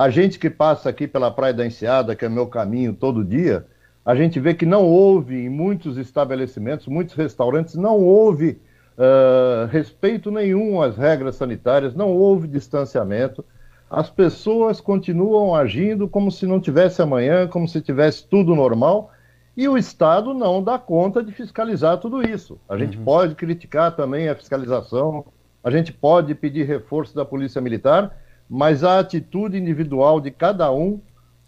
[0.00, 3.66] A gente que passa aqui pela Praia da Enseada, que é meu caminho todo dia,
[4.02, 8.58] a gente vê que não houve em muitos estabelecimentos, muitos restaurantes, não houve
[8.96, 13.44] uh, respeito nenhum às regras sanitárias, não houve distanciamento.
[13.90, 19.12] As pessoas continuam agindo como se não tivesse amanhã, como se tivesse tudo normal,
[19.54, 22.58] e o Estado não dá conta de fiscalizar tudo isso.
[22.66, 23.04] A gente uhum.
[23.04, 25.26] pode criticar também a fiscalização,
[25.62, 28.16] a gente pode pedir reforço da Polícia Militar,
[28.50, 31.00] mas a atitude individual de cada um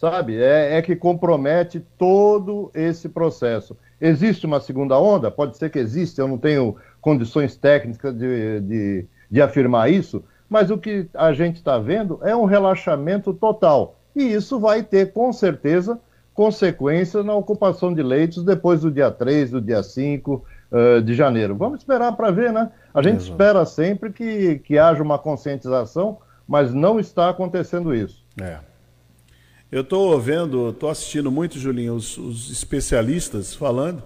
[0.03, 0.36] sabe?
[0.36, 3.76] É, é, que compromete todo esse processo.
[4.00, 5.30] Existe uma segunda onda?
[5.30, 10.72] Pode ser que exista, eu não tenho condições técnicas de, de, de afirmar isso, mas
[10.72, 13.96] o que a gente está vendo é um relaxamento total.
[14.14, 16.00] E isso vai ter, com certeza,
[16.34, 20.42] consequências na ocupação de leitos depois do dia 3, do dia 5 uh,
[20.72, 21.55] eh, de janeiro.
[21.55, 22.72] Vamos esperar para ver, né?
[22.92, 23.30] A gente Exato.
[23.30, 28.24] espera sempre que, que haja uma conscientização, mas não está acontecendo isso.
[28.40, 28.59] É.
[29.70, 34.03] Eu estou vendo, estou assistindo muito, Julinho, os, os especialistas falando.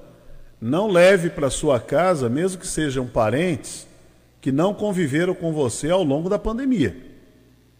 [0.60, 3.86] Não leve para sua casa, mesmo que sejam parentes,
[4.40, 6.96] que não conviveram com você ao longo da pandemia.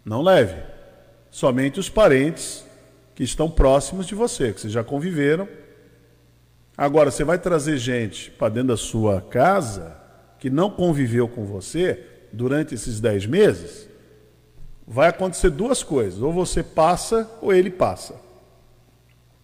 [0.04, 0.60] Não leve.
[1.30, 2.64] Somente os parentes
[3.14, 5.48] que estão próximos de você, que vocês já conviveram.
[6.76, 9.96] Agora, você vai trazer gente para dentro da sua casa
[10.38, 13.88] que não conviveu com você durante esses 10 meses,
[14.86, 18.14] vai acontecer duas coisas: ou você passa ou ele passa.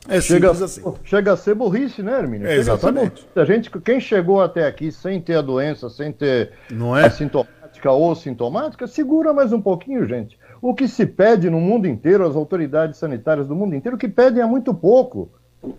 [0.09, 0.83] É chega, assim.
[1.05, 2.49] Chega a ser burrice, né, Hermínio?
[2.49, 3.27] É, exatamente.
[3.37, 7.07] A, gente, quem chegou até aqui sem ter a doença, sem ter Não é?
[7.07, 10.37] assintomática ou sintomática, segura mais um pouquinho, gente.
[10.61, 14.09] O que se pede no mundo inteiro, as autoridades sanitárias do mundo inteiro, o que
[14.09, 15.31] pedem é muito pouco.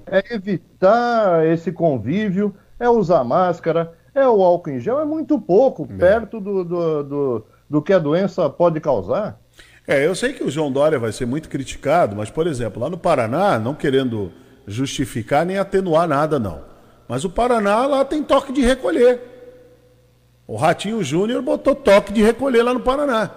[0.07, 5.85] É evitar esse convívio, é usar máscara, é o álcool em gel, é muito pouco,
[5.90, 5.98] é.
[5.98, 9.43] perto do, do, do, do que a doença pode causar.
[9.88, 12.89] É, eu sei que o João Dória vai ser muito criticado, mas, por exemplo, lá
[12.89, 14.31] no Paraná, não querendo
[14.65, 16.61] justificar nem atenuar nada, não.
[17.07, 19.19] Mas o Paraná lá tem toque de recolher.
[20.47, 23.30] O Ratinho Júnior botou toque de recolher lá no Paraná.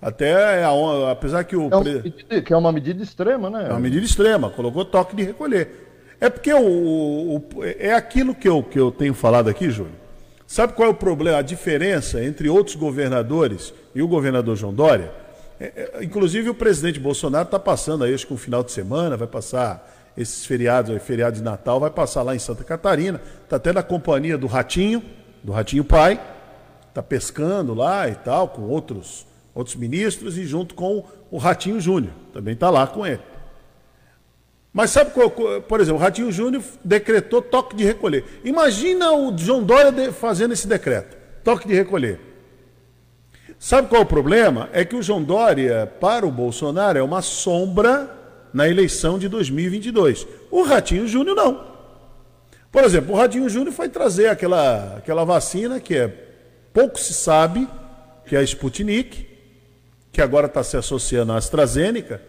[0.00, 0.70] Até, a,
[1.10, 1.68] apesar que o.
[1.72, 3.66] É, medida, que é uma medida extrema, né?
[3.68, 5.86] É uma medida extrema, colocou toque de recolher.
[6.20, 10.05] É porque o, o, é aquilo que eu, que eu tenho falado aqui, Júnior.
[10.46, 15.12] Sabe qual é o problema, a diferença entre outros governadores e o governador João Dória?
[15.58, 19.16] É, é, inclusive o presidente Bolsonaro está passando aí, acho que um final de semana,
[19.16, 23.72] vai passar esses feriados, feriado de Natal, vai passar lá em Santa Catarina, está até
[23.72, 25.02] na companhia do Ratinho,
[25.42, 26.20] do Ratinho Pai,
[26.88, 32.12] está pescando lá e tal, com outros outros ministros e junto com o Ratinho Júnior,
[32.32, 33.22] também está lá com ele.
[34.76, 38.22] Mas sabe, qual, por exemplo, o Ratinho Júnior decretou toque de recolher.
[38.44, 42.20] Imagina o João Dória fazendo esse decreto, toque de recolher.
[43.58, 44.68] Sabe qual é o problema?
[44.74, 48.14] É que o João Dória, para o Bolsonaro, é uma sombra
[48.52, 50.26] na eleição de 2022.
[50.50, 51.64] O Ratinho Júnior não.
[52.70, 56.08] Por exemplo, o Ratinho Júnior foi trazer aquela, aquela vacina que é
[56.74, 57.66] pouco se sabe,
[58.26, 59.26] que é a Sputnik,
[60.12, 62.20] que agora está se associando à AstraZeneca,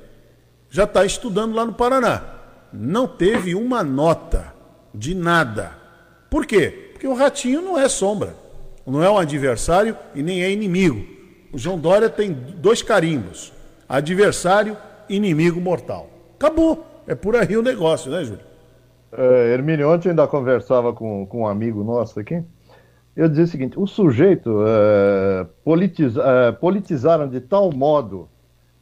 [0.69, 2.36] já está estudando lá no Paraná
[2.71, 4.53] não teve uma nota
[4.93, 5.71] de nada.
[6.29, 6.89] Por quê?
[6.91, 8.35] Porque o ratinho não é sombra,
[8.85, 11.05] não é um adversário e nem é inimigo.
[11.53, 13.53] O João Dória tem dois carimbos:
[13.87, 14.75] adversário,
[15.09, 16.09] inimigo mortal.
[16.35, 16.85] Acabou.
[17.07, 18.45] É por aí o negócio, né, Júlio?
[19.11, 22.43] É, Hermínio, ontem ainda conversava com, com um amigo nosso aqui.
[23.15, 28.29] Eu dizia o seguinte: o sujeito é, politiza, é, politizaram de tal modo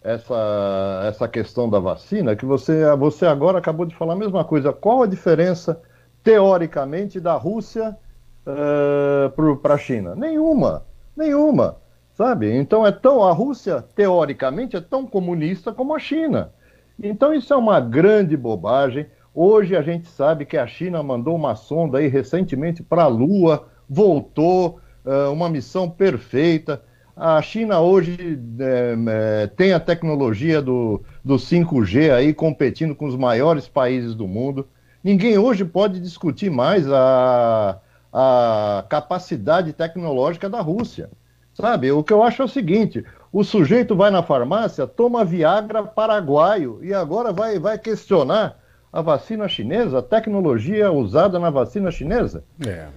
[0.06, 4.72] essa, essa questão da vacina, que você, você agora acabou de falar a mesma coisa.
[4.72, 5.82] Qual a diferença,
[6.24, 7.98] teoricamente, da Rússia
[8.46, 10.16] uh, para a China?
[10.16, 10.86] Nenhuma,
[11.18, 11.78] nenhuma,
[12.14, 12.56] sabe?
[12.56, 16.54] Então é tão a Rússia, teoricamente, é tão comunista como a China.
[17.02, 19.08] Então isso é uma grande bobagem.
[19.34, 23.68] Hoje a gente sabe que a China mandou uma sonda aí recentemente para a Lua,
[23.90, 26.84] voltou, uh, uma missão perfeita.
[27.16, 28.96] A China hoje é,
[29.44, 34.68] é, tem a tecnologia do, do 5G aí competindo com os maiores países do mundo.
[35.02, 37.80] Ninguém hoje pode discutir mais a,
[38.12, 41.10] a capacidade tecnológica da Rússia.
[41.54, 41.90] Sabe?
[41.90, 46.80] O que eu acho é o seguinte: o sujeito vai na farmácia, toma Viagra paraguaio
[46.84, 48.60] e agora vai, vai questionar
[48.92, 52.44] a vacina chinesa, a tecnologia usada na vacina chinesa.
[52.66, 52.88] É.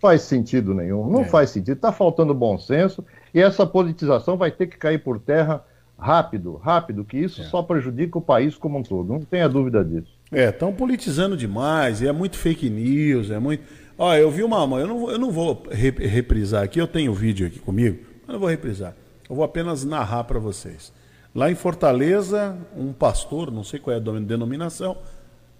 [0.00, 1.24] Faz sentido nenhum, não é.
[1.24, 1.74] faz sentido.
[1.76, 3.04] Está faltando bom senso.
[3.32, 5.64] E essa politização vai ter que cair por terra
[5.98, 7.44] rápido, rápido, que isso é.
[7.44, 9.12] só prejudica o país como um todo.
[9.12, 10.16] Não tenha dúvida disso.
[10.30, 13.64] É, estão politizando demais, e é muito fake news, é muito.
[13.98, 14.58] Olha, eu vi uma.
[14.78, 18.38] Eu não, eu não vou reprisar aqui, eu tenho o vídeo aqui comigo, mas não
[18.38, 18.94] vou reprisar.
[19.28, 20.92] Eu vou apenas narrar para vocês.
[21.34, 24.96] Lá em Fortaleza, um pastor, não sei qual é a denominação,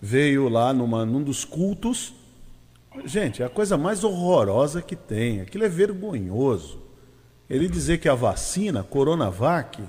[0.00, 2.14] veio lá numa, num dos cultos.
[3.04, 5.40] Gente, é a coisa mais horrorosa que tem.
[5.40, 6.87] Aquilo é vergonhoso
[7.48, 9.82] ele dizer que a vacina Coronavac,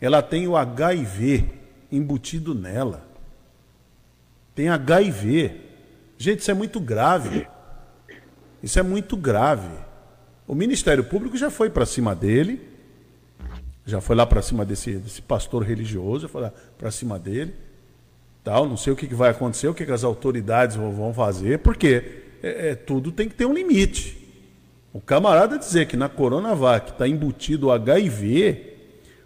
[0.00, 1.44] ela tem o HIV
[1.90, 3.06] embutido nela.
[4.54, 5.60] Tem HIV.
[6.18, 7.46] Gente, isso é muito grave.
[8.62, 9.68] Isso é muito grave.
[10.46, 12.60] O Ministério Público já foi para cima dele,
[13.84, 17.54] já foi lá para cima desse, desse pastor religioso, já foi lá para cima dele.
[18.42, 22.22] Tal, não sei o que, vai acontecer, o que, que as autoridades vão fazer, porque
[22.42, 24.25] é, é, tudo tem que ter um limite.
[24.96, 28.78] O camarada dizer que na Coronavac está embutido o HIV,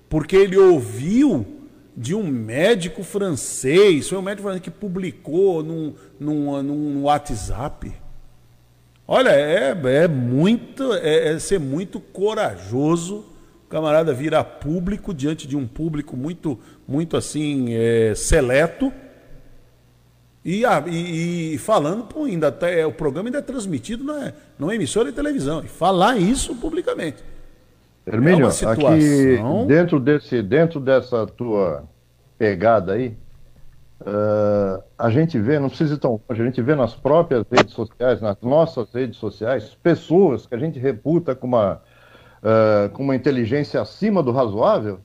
[0.08, 1.46] porque ele ouviu
[1.96, 7.92] de um médico francês, foi um médico francês que publicou num, num, num WhatsApp.
[9.06, 13.24] Olha, é, é muito, é, é ser muito corajoso
[13.68, 18.92] camarada virar público diante de um público muito, muito assim, é, seleto
[20.44, 25.10] e, e, e, falando, pô, ainda até, o programa ainda é transmitido na, numa emissora
[25.10, 25.62] de televisão.
[25.62, 27.22] E falar isso publicamente.
[28.06, 28.88] Hermínio, é situação...
[28.88, 31.84] aqui dentro, desse, dentro dessa tua
[32.38, 33.14] pegada aí,
[34.00, 37.74] uh, a gente vê, não precisa ir tão longe, a gente vê nas próprias redes
[37.74, 41.82] sociais, nas nossas redes sociais, pessoas que a gente reputa com uma,
[42.42, 45.00] uh, com uma inteligência acima do razoável,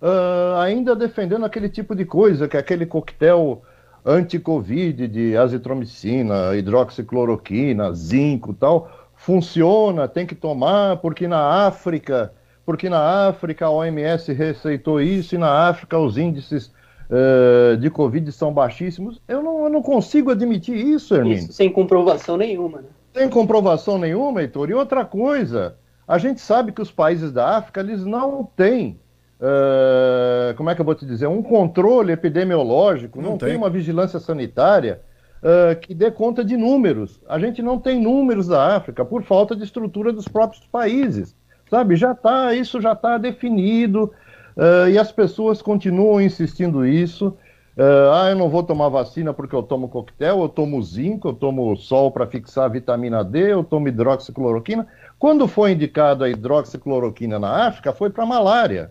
[0.00, 3.62] uh, ainda defendendo aquele tipo de coisa, que é aquele coquetel
[4.08, 12.32] anti-Covid de azitromicina, hidroxicloroquina, zinco tal, funciona, tem que tomar, porque na África,
[12.64, 16.72] porque na África a OMS receitou isso e na África os índices
[17.10, 19.20] uh, de Covid são baixíssimos.
[19.28, 21.38] Eu não, eu não consigo admitir isso, Hermínio.
[21.38, 22.88] Isso sem comprovação nenhuma, né?
[23.12, 24.70] Sem comprovação nenhuma, Heitor.
[24.70, 25.76] E outra coisa,
[26.06, 28.98] a gente sabe que os países da África, eles não têm
[29.40, 33.50] uh, como é que eu vou te dizer, um controle epidemiológico, não, não tem.
[33.50, 33.56] tem.
[33.56, 35.00] uma vigilância sanitária
[35.42, 37.20] uh, que dê conta de números.
[37.28, 41.36] A gente não tem números da África por falta de estrutura dos próprios países.
[41.70, 44.10] Sabe, já tá, isso já está definido
[44.56, 47.36] uh, e as pessoas continuam insistindo isso.
[47.76, 51.32] Uh, ah, eu não vou tomar vacina porque eu tomo coquetel, eu tomo zinco, eu
[51.32, 54.84] tomo sol para fixar vitamina D, eu tomo hidroxicloroquina.
[55.16, 58.90] Quando foi indicado a hidroxicloroquina na África, foi para malária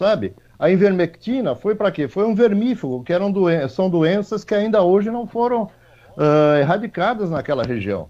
[0.00, 0.34] sabe?
[0.58, 2.08] A invermectina foi para quê?
[2.08, 7.28] Foi um vermífugo, que eram doen são doenças que ainda hoje não foram uh, erradicadas
[7.28, 8.08] naquela região.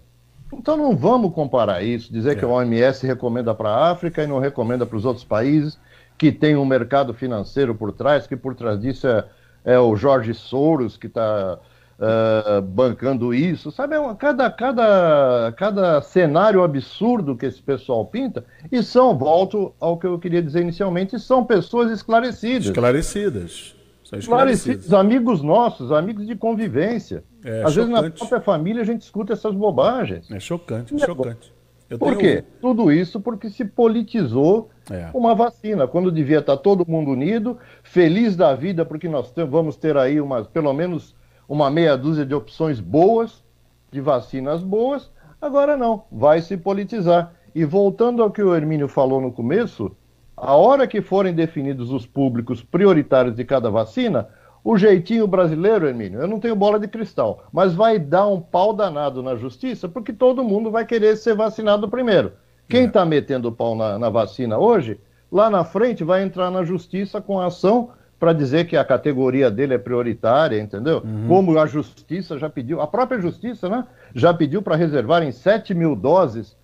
[0.53, 2.35] Então não vamos comparar isso, dizer é.
[2.35, 5.77] que a OMS recomenda para a África e não recomenda para os outros países,
[6.17, 9.25] que tem um mercado financeiro por trás, que por trás disso é,
[9.65, 11.59] é o Jorge Soros que está
[12.01, 13.95] uh, bancando isso, sabe?
[13.95, 20.07] É cada, cada, cada cenário absurdo que esse pessoal pinta, e são, volto ao que
[20.07, 22.65] eu queria dizer inicialmente, são pessoas esclarecidas.
[22.65, 23.75] Esclarecidas.
[24.03, 27.23] São esclarecidos, amigos nossos, amigos de convivência.
[27.45, 27.75] É, Às chocante.
[27.75, 30.29] vezes na própria família a gente escuta essas bobagens.
[30.29, 31.53] É chocante, é chocante.
[31.89, 32.43] Eu Por tenho- quê?
[32.61, 35.09] Tudo isso porque se politizou É.
[35.13, 39.95] uma vacina, quando devia estar todo mundo unido, feliz da vida, porque nós vamos ter
[39.97, 41.15] aí umas, pelo menos
[41.51, 43.43] uma meia dúzia de opções boas,
[43.91, 45.11] de vacinas boas.
[45.41, 47.33] Agora não, vai se politizar.
[47.53, 49.93] E voltando ao que o Hermínio falou no começo,
[50.37, 54.29] a hora que forem definidos os públicos prioritários de cada vacina,
[54.63, 58.71] o jeitinho brasileiro, Hermínio, eu não tenho bola de cristal, mas vai dar um pau
[58.71, 62.31] danado na justiça, porque todo mundo vai querer ser vacinado primeiro.
[62.69, 64.97] Quem está metendo o pau na, na vacina hoje,
[65.29, 67.89] lá na frente vai entrar na justiça com a ação
[68.21, 71.01] para dizer que a categoria dele é prioritária, entendeu?
[71.27, 73.83] Como a justiça já pediu, a própria justiça, né?
[74.13, 76.55] Já pediu para reservarem 7 mil doses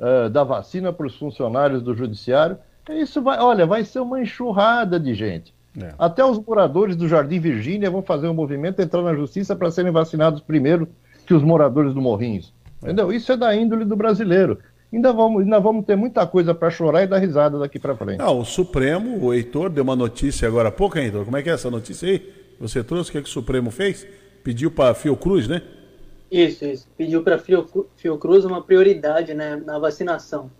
[0.00, 2.58] eh, da vacina para os funcionários do judiciário.
[2.90, 5.54] Isso vai, olha, vai ser uma enxurrada de gente.
[5.80, 5.94] É.
[5.96, 9.92] Até os moradores do Jardim Virgínia vão fazer um movimento, entrar na justiça para serem
[9.92, 10.88] vacinados primeiro
[11.24, 12.52] que os moradores do Morrinhos.
[12.82, 13.12] Entendeu?
[13.12, 14.58] Isso é da índole do brasileiro.
[14.94, 18.18] Ainda vamos, ainda vamos ter muita coisa para chorar e dar risada daqui para frente.
[18.18, 21.24] Não, o Supremo, o Heitor deu uma notícia agora há pouco, hein, Heitor?
[21.24, 22.32] Como é que é essa notícia aí?
[22.60, 24.06] Você trouxe o que, é que o Supremo fez?
[24.44, 25.62] Pediu para Fiocruz, né?
[26.30, 26.86] Isso, isso.
[26.96, 27.38] Pediu para
[27.96, 30.50] Fiocruz uma prioridade né, na vacinação.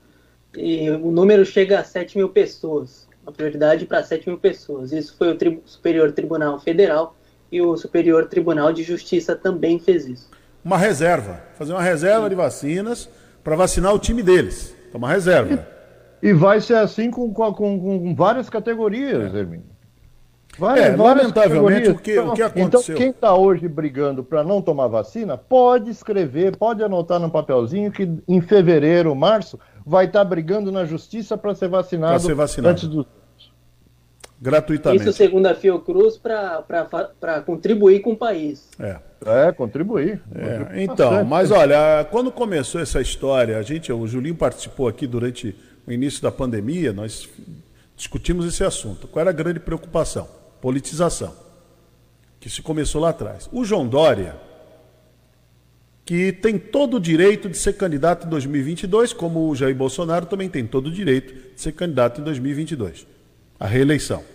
[0.56, 3.08] E o número chega a 7 mil pessoas.
[3.22, 4.92] Uma prioridade para 7 mil pessoas.
[4.92, 7.16] Isso foi o Tri- Superior Tribunal Federal
[7.50, 10.30] e o Superior Tribunal de Justiça também fez isso.
[10.64, 11.40] Uma reserva.
[11.56, 13.08] Fazer uma reserva de vacinas
[13.44, 14.74] para vacinar o time deles.
[14.88, 15.66] Então, uma reserva.
[16.22, 19.66] E vai ser assim com, com, com- várias categorias, Hermínio.
[20.58, 22.96] Vai, É, várias lamentavelmente, o que- o que Então, aconteceu?
[22.96, 28.08] quem está hoje brigando para não tomar vacina, pode escrever, pode anotar num papelzinho que
[28.28, 31.68] em fevereiro, março, vai estar brigando na justiça para ser
[32.28, 32.70] ser vacinado.
[32.72, 33.04] antes do.
[34.44, 35.02] Gratuitamente.
[35.04, 38.68] Isso, segundo a Fiocruz, para contribuir com o país.
[38.78, 38.98] É.
[39.24, 40.20] É, contribuir.
[40.34, 45.56] É, então, mas olha, quando começou essa história, a gente, o Julinho participou aqui durante
[45.86, 47.26] o início da pandemia, nós
[47.96, 49.08] discutimos esse assunto.
[49.08, 50.28] Qual era a grande preocupação?
[50.60, 51.34] Politização.
[52.38, 53.48] Que se começou lá atrás.
[53.50, 54.36] O João Dória,
[56.04, 60.50] que tem todo o direito de ser candidato em 2022, como o Jair Bolsonaro também
[60.50, 63.06] tem todo o direito de ser candidato em 2022,
[63.58, 64.33] a reeleição.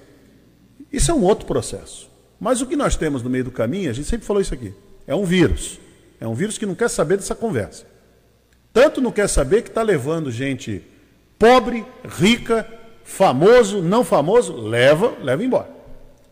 [0.92, 2.10] Isso é um outro processo.
[2.40, 4.74] Mas o que nós temos no meio do caminho, a gente sempre falou isso aqui,
[5.06, 5.80] é um vírus.
[6.20, 7.86] É um vírus que não quer saber dessa conversa.
[8.74, 10.84] Tanto não quer saber que está levando gente
[11.38, 11.86] pobre,
[12.18, 12.68] rica,
[13.04, 15.70] famoso, não famoso, leva, leva embora.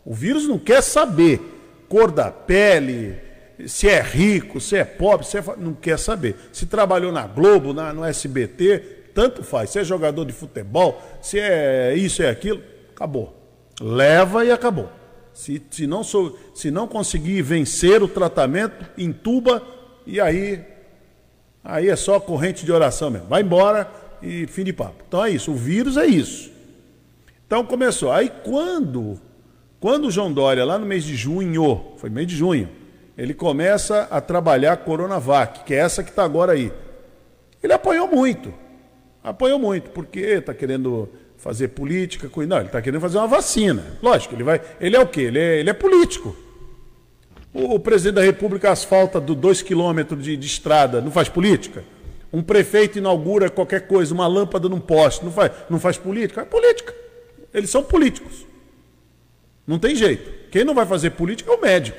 [0.04, 1.40] O vírus não quer saber
[1.88, 3.16] cor da pele,
[3.66, 6.36] se é rico, se é pobre, se é não quer saber.
[6.52, 9.70] Se trabalhou na Globo, na, no SBT, tanto faz.
[9.70, 12.62] Se é jogador de futebol, se é isso, é aquilo,
[12.94, 13.37] acabou.
[13.80, 14.90] Leva e acabou.
[15.32, 19.62] Se, se, não, sou, se não conseguir vencer o tratamento, entuba
[20.06, 20.64] e aí
[21.68, 23.28] Aí é só corrente de oração mesmo.
[23.28, 23.90] Vai embora
[24.22, 25.04] e fim de papo.
[25.06, 25.52] Então é isso.
[25.52, 26.50] O vírus é isso.
[27.46, 28.10] Então começou.
[28.10, 29.20] Aí quando,
[29.78, 32.70] quando o João Dória, lá no mês de junho, foi mês de junho,
[33.18, 36.72] ele começa a trabalhar a Coronavac, que é essa que está agora aí.
[37.62, 38.54] Ele apanhou muito.
[39.22, 41.06] Apanhou muito, porque está querendo
[41.38, 42.28] fazer política.
[42.28, 43.82] com- Não, ele está querendo fazer uma vacina.
[44.02, 44.60] Lógico, ele vai.
[44.80, 45.22] Ele é o quê?
[45.22, 46.36] Ele é, ele é político.
[47.54, 51.82] O, o presidente da República asfalta do 2 quilômetros de, de estrada, não faz política?
[52.30, 56.42] Um prefeito inaugura qualquer coisa, uma lâmpada num poste, não faz, não faz política?
[56.42, 56.94] É política.
[57.54, 58.46] Eles são políticos.
[59.66, 60.50] Não tem jeito.
[60.50, 61.96] Quem não vai fazer política é o médico.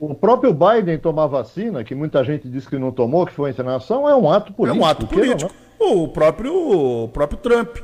[0.00, 3.50] O próprio Biden tomar vacina, que muita gente diz que não tomou, que foi uma
[3.50, 4.82] encenação, é um ato político.
[4.82, 5.54] É um ato queira ou político.
[5.78, 6.54] O próprio,
[7.04, 7.76] o próprio Trump,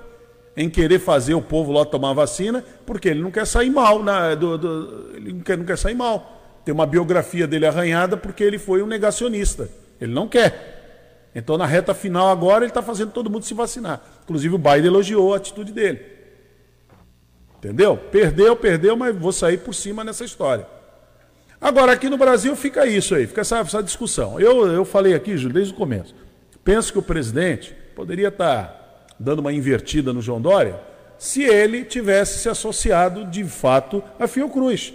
[0.57, 4.35] em querer fazer o povo lá tomar vacina, porque ele não quer sair mal, na,
[4.35, 6.61] do- do- ele não quer, não quer sair mal.
[6.65, 9.69] Tem uma biografia dele arranhada porque ele foi um negacionista.
[10.01, 11.31] Ele não quer.
[11.35, 14.03] Então, na reta final agora, ele está fazendo todo mundo se vacinar.
[14.25, 16.01] Inclusive, o Biden elogiou a atitude dele.
[17.59, 17.97] Entendeu?
[17.97, 20.67] Perdeu, perdeu, mas vou sair por cima nessa história.
[21.61, 24.41] Agora, aqui no Brasil fica isso aí, fica essa, essa discussão.
[24.41, 26.15] Eu, eu falei aqui, Júlio, desde o começo.
[26.65, 28.80] Penso que o presidente poderia estar
[29.21, 30.81] dando uma invertida no João Dória
[31.19, 34.95] se ele tivesse se associado de fato a Fiocruz.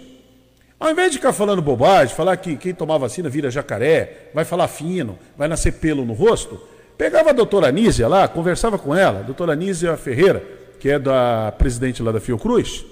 [0.78, 4.66] Ao invés de ficar falando bobagem, falar que quem tomar vacina vira jacaré, vai falar
[4.66, 6.60] fino, vai nascer pelo no rosto,
[6.98, 10.42] pegava a doutora Anísia lá, conversava com ela, a doutora Anísia Ferreira,
[10.80, 12.84] que é da presidente lá da Fiocruz,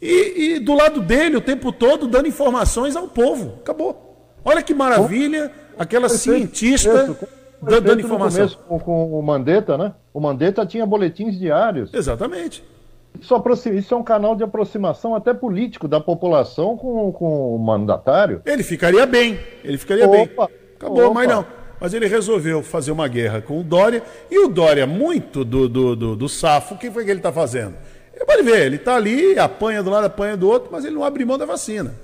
[0.00, 3.56] e, e do lado dele o tempo todo dando informações ao povo.
[3.62, 4.36] Acabou.
[4.44, 7.16] Olha que maravilha, aquela cientista
[7.62, 8.44] dando, dando informação.
[8.44, 9.92] No começo, com, com o Mandetta, né?
[10.12, 11.92] O Mandetta tinha boletins diários.
[11.92, 12.64] Exatamente.
[13.20, 13.34] Isso,
[13.72, 18.42] isso é um canal de aproximação até político da população com, com o mandatário.
[18.44, 20.30] Ele ficaria bem, ele ficaria Opa, bem.
[20.76, 21.14] Acabou, opa.
[21.14, 21.46] mas não.
[21.80, 24.02] Mas ele resolveu fazer uma guerra com o Dória.
[24.30, 27.32] E o Dória, muito do, do, do, do safo, o que foi que ele está
[27.32, 27.74] fazendo?
[28.14, 31.04] Ele pode ver, ele está ali, apanha do lado, apanha do outro, mas ele não
[31.04, 31.94] abre mão da vacina.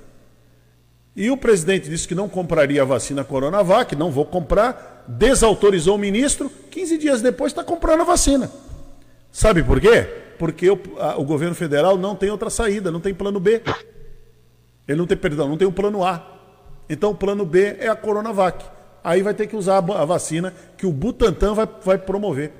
[1.15, 5.99] E o presidente disse que não compraria a vacina Coronavac, não vou comprar, desautorizou o
[5.99, 8.51] ministro, 15 dias depois está comprando a vacina.
[9.31, 10.03] Sabe por quê?
[10.37, 13.61] Porque o, a- o governo federal não tem outra saída, não tem plano B.
[14.87, 16.33] Ele não tem, perdão, não tem um plano A.
[16.89, 18.65] Então o plano B é a Coronavac.
[19.03, 22.51] Aí vai ter que usar a, a vacina que o Butantan vai, vai promover.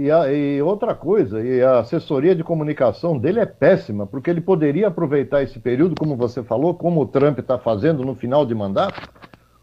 [0.00, 4.40] E, a- e outra coisa, e a assessoria de comunicação dele é péssima, porque ele
[4.40, 8.54] poderia aproveitar esse período, como você falou, como o Trump está fazendo no final de
[8.54, 8.98] mandato.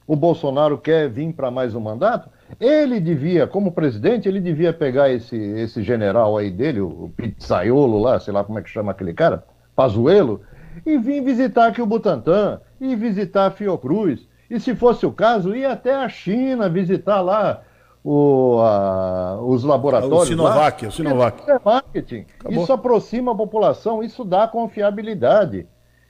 [0.06, 2.30] O Bolsonaro quer vir para mais um mandato.
[2.60, 8.20] Ele devia, como presidente, ele devia pegar esse, esse general aí dele, o, Pizzaiolo lá,
[8.20, 9.44] sei lá como é que chama aquele cara,
[9.76, 10.42] Pazuello,
[10.86, 14.28] e vir visitar aqui o Butantan, e visitar a Fiocruz.
[14.52, 17.64] E se fosse o caso, ir até a China visitar lá
[18.10, 20.24] o, a- os laboratórios.
[20.24, 20.90] O Sinovac, lá.
[20.90, 21.52] o Sinovac.
[21.52, 22.26] É marketing.
[22.40, 22.64] Acabou.
[22.64, 25.68] Isso aproxima a população, isso dá confiabilidade.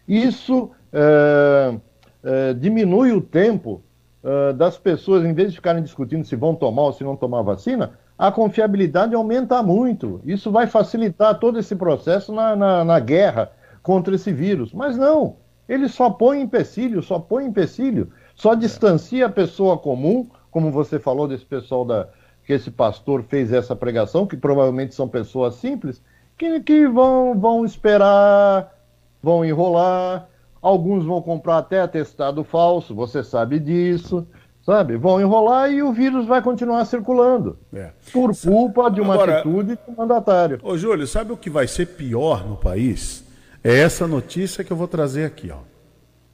[0.08, 1.76] Isso é,
[2.24, 3.82] é, diminui o tempo
[4.24, 7.42] é, das pessoas, em vez de ficarem discutindo se vão tomar ou se não tomar
[7.42, 10.22] vacina, a confiabilidade aumenta muito.
[10.24, 13.52] Isso vai facilitar todo esse processo na, na, na guerra
[13.82, 14.72] contra esse vírus.
[14.72, 15.38] Mas não,
[15.68, 21.28] ele só põe empecilho, só põe empecilho, só distancia a pessoa comum, como você falou
[21.28, 22.08] desse pessoal da
[22.46, 26.02] que esse pastor fez essa pregação, que provavelmente são pessoas simples,
[26.38, 28.74] que, que vão, vão esperar,
[29.22, 30.30] vão enrolar,
[30.62, 34.26] alguns vão comprar até atestado falso, você sabe disso,
[34.62, 34.96] sabe?
[34.96, 37.58] Vão enrolar e o vírus vai continuar circulando.
[37.74, 37.92] É.
[38.14, 40.60] Por culpa de uma Agora- atitude do mandatário.
[40.64, 43.26] Ô, Júlio, sabe o que vai ser pior no país?
[43.62, 45.58] É essa notícia que eu vou trazer aqui, ó.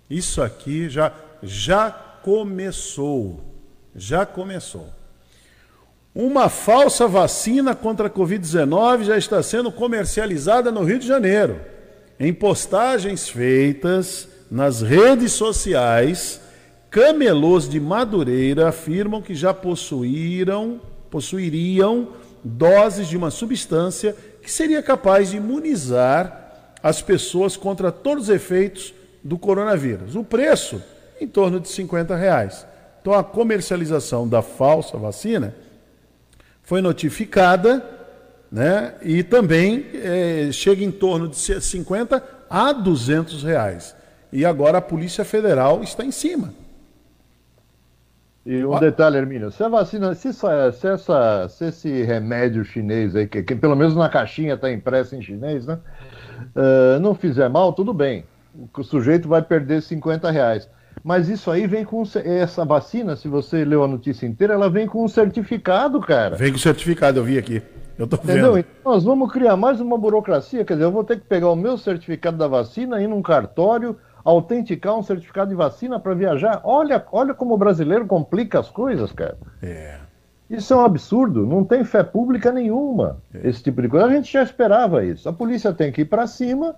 [0.07, 1.11] Isso aqui já,
[1.41, 3.39] já começou.
[3.95, 4.87] Já começou.
[6.15, 11.59] Uma falsa vacina contra a Covid-19 já está sendo comercializada no Rio de Janeiro.
[12.19, 16.39] Em postagens feitas nas redes sociais,
[16.91, 20.79] camelôs de Madureira afirmam que já possuíram,
[21.09, 22.09] possuiriam
[22.43, 28.93] doses de uma substância que seria capaz de imunizar as pessoas contra todos os efeitos
[29.23, 30.15] do coronavírus.
[30.15, 30.83] O preço,
[31.19, 32.67] em torno de 50 reais.
[33.03, 35.53] Então, a comercialização da falsa vacina
[36.61, 37.83] foi notificada,
[38.49, 38.93] né?
[39.01, 43.93] E também eh, chega em torno de 50 a 200 reais.
[44.31, 46.53] E agora a Polícia Federal está em cima.
[48.45, 53.17] E um detalhe, Hermínio, se a vacina, se, essa, se, essa, se esse remédio chinês
[53.17, 55.77] aí, que, que pelo menos na caixinha está impresso em chinês, né?
[56.55, 58.23] eh, não fizer mal, tudo bem.
[58.77, 60.69] O sujeito vai perder 50 reais.
[61.03, 62.03] Mas isso aí vem com.
[62.23, 66.35] Essa vacina, se você leu a notícia inteira, ela vem com um certificado, cara.
[66.37, 67.61] Vem com certificado, eu vi aqui.
[67.97, 68.53] Eu tô Entendeu?
[68.53, 68.65] vendo.
[68.79, 70.63] Então nós vamos criar mais uma burocracia.
[70.63, 73.97] Quer dizer, eu vou ter que pegar o meu certificado da vacina, ir num cartório,
[74.23, 76.61] autenticar um certificado de vacina para viajar.
[76.63, 79.37] Olha, olha como o brasileiro complica as coisas, cara.
[79.61, 79.97] É.
[80.49, 81.45] Isso é um absurdo.
[81.45, 83.17] Não tem fé pública nenhuma.
[83.33, 84.05] Esse tipo de coisa.
[84.05, 85.27] A gente já esperava isso.
[85.27, 86.75] A polícia tem que ir para cima,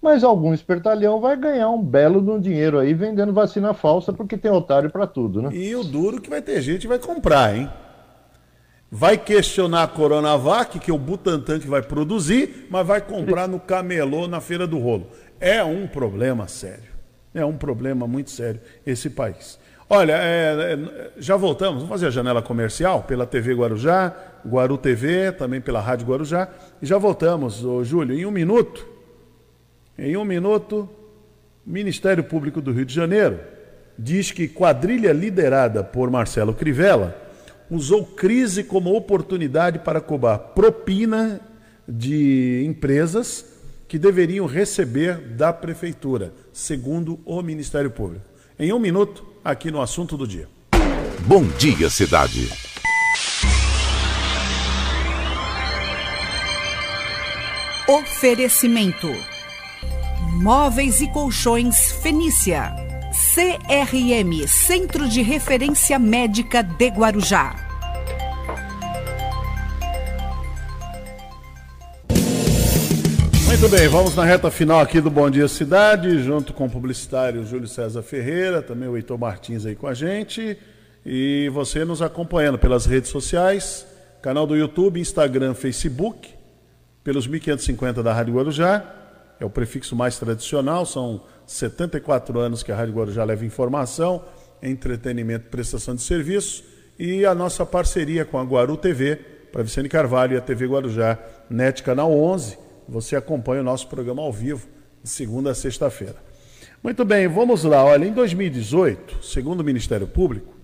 [0.00, 4.36] mas algum espertalhão vai ganhar um belo de um dinheiro aí vendendo vacina falsa porque
[4.36, 5.50] tem otário para tudo, né?
[5.52, 7.68] E o duro que vai ter gente que vai comprar, hein?
[8.90, 13.60] Vai questionar a Coronavac, que é o Butantan que vai produzir, mas vai comprar no
[13.60, 15.08] camelô na Feira do Rolo.
[15.38, 16.88] É um problema sério.
[17.34, 19.58] É um problema muito sério esse país.
[19.90, 21.82] Olha, é, é, já voltamos.
[21.82, 24.14] Vamos fazer a janela comercial pela TV Guarujá,
[24.46, 26.48] Guaru TV, também pela Rádio Guarujá.
[26.80, 28.97] E já voltamos, ô, Júlio, em um minuto.
[29.98, 30.88] Em um minuto,
[31.66, 33.40] o Ministério Público do Rio de Janeiro
[33.98, 37.16] diz que quadrilha liderada por Marcelo Crivella
[37.68, 41.40] usou crise como oportunidade para cobrar propina
[41.86, 43.44] de empresas
[43.88, 48.24] que deveriam receber da prefeitura, segundo o Ministério Público.
[48.56, 50.48] Em um minuto, aqui no assunto do dia.
[51.26, 52.48] Bom dia, cidade.
[57.88, 59.08] Oferecimento:
[60.40, 62.72] Móveis e Colchões Fenícia.
[63.10, 67.56] CRM Centro de Referência Médica de Guarujá.
[73.48, 77.44] Muito bem, vamos na reta final aqui do Bom Dia Cidade, junto com o publicitário
[77.44, 80.56] Júlio César Ferreira, também o Heitor Martins aí com a gente.
[81.04, 83.84] E você nos acompanhando pelas redes sociais,
[84.22, 86.28] canal do YouTube, Instagram, Facebook,
[87.02, 88.94] pelos 1550 da Rádio Guarujá,
[89.40, 94.24] é o prefixo mais tradicional, são 74 anos que a Rádio Guarujá leva informação,
[94.62, 96.64] entretenimento e prestação de serviço,
[96.98, 99.16] e a nossa parceria com a Guaru TV,
[99.52, 102.58] para Vicente Carvalho e a TV Guarujá, NET Canal 11,
[102.88, 104.66] você acompanha o nosso programa ao vivo,
[105.02, 106.16] de segunda a sexta-feira.
[106.82, 107.84] Muito bem, vamos lá.
[107.84, 110.54] Olha, em 2018, segundo o Ministério Público,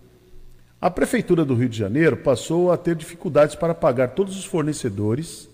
[0.80, 5.48] a Prefeitura do Rio de Janeiro passou a ter dificuldades para pagar todos os fornecedores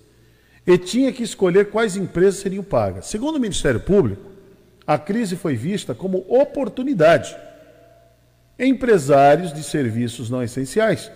[0.66, 3.07] e tinha que escolher quais empresas seriam pagas.
[3.07, 4.31] Segundo o Ministério Público,
[4.87, 7.37] a crise foi vista como oportunidade.
[8.59, 11.11] Empresários de serviços não essenciais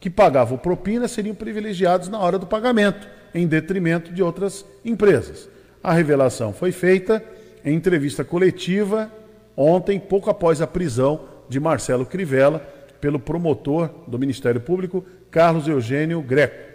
[0.00, 5.48] que pagavam propina seriam privilegiados na hora do pagamento em detrimento de outras empresas.
[5.82, 7.22] A revelação foi feita
[7.64, 9.10] em entrevista coletiva
[9.56, 12.60] ontem, pouco após a prisão de Marcelo Crivella
[13.00, 16.68] pelo promotor do Ministério Público, Carlos Eugênio Greco.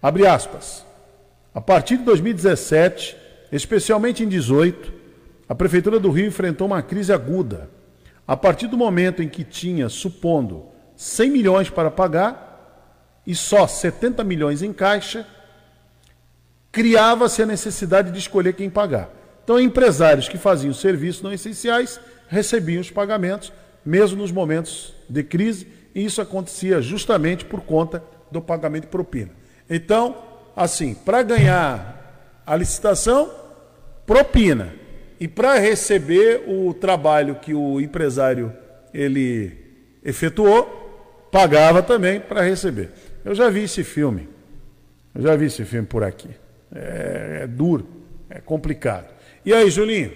[0.00, 0.84] Abre aspas.
[1.54, 3.16] A partir de 2017,
[3.50, 4.92] especialmente em 18,
[5.48, 7.68] a Prefeitura do Rio enfrentou uma crise aguda.
[8.26, 10.64] A partir do momento em que tinha, supondo,
[10.96, 15.26] 100 milhões para pagar e só 70 milhões em caixa,
[16.70, 19.10] criava-se a necessidade de escolher quem pagar.
[19.44, 23.52] Então, empresários que faziam serviços não essenciais recebiam os pagamentos,
[23.84, 29.32] mesmo nos momentos de crise, e isso acontecia justamente por conta do pagamento de propina.
[29.68, 30.16] Então,
[30.56, 33.30] assim, para ganhar a licitação,
[34.06, 34.74] propina.
[35.18, 38.52] E para receber o trabalho que o empresário
[38.92, 39.56] ele
[40.04, 42.90] efetuou, pagava também para receber.
[43.24, 44.28] Eu já vi esse filme.
[45.14, 46.30] Eu já vi esse filme por aqui.
[46.74, 47.86] É, é duro,
[48.28, 49.06] é complicado.
[49.44, 50.12] E aí, Julinho?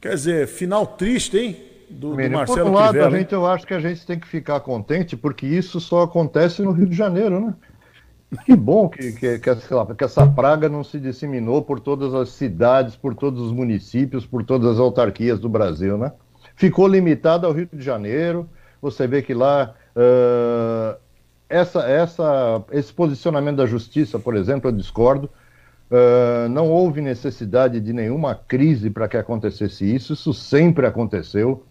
[0.00, 1.56] Quer dizer, final triste, hein?
[1.90, 4.18] Do, do Marcelo Por um lado, Crivella, a gente, eu acho que a gente tem
[4.18, 7.54] que ficar contente, porque isso só acontece no Rio de Janeiro, né?
[8.44, 12.30] Que bom que, que, que, essa, que essa praga não se disseminou por todas as
[12.30, 16.12] cidades, por todos os municípios, por todas as autarquias do Brasil, né?
[16.56, 18.48] Ficou limitada ao Rio de Janeiro.
[18.80, 20.98] Você vê que lá uh,
[21.48, 25.28] essa, essa, esse posicionamento da justiça, por exemplo, eu discordo.
[25.90, 31.66] Uh, não houve necessidade de nenhuma crise para que acontecesse isso, isso sempre aconteceu.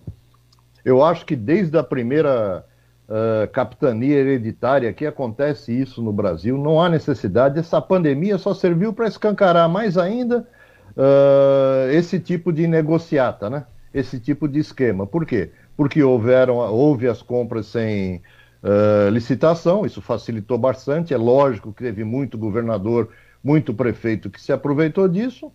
[0.85, 2.63] Eu acho que desde a primeira
[3.11, 7.59] uh, capitania hereditária que acontece isso no Brasil, não há necessidade.
[7.59, 10.47] Essa pandemia só serviu para escancarar mais ainda
[10.95, 13.65] uh, esse tipo de negociata, né?
[13.93, 15.05] esse tipo de esquema.
[15.05, 15.51] Por quê?
[15.75, 18.21] Porque houveram, houve as compras sem
[18.63, 21.13] uh, licitação, isso facilitou bastante.
[21.13, 23.09] É lógico que teve muito governador,
[23.43, 25.51] muito prefeito que se aproveitou disso.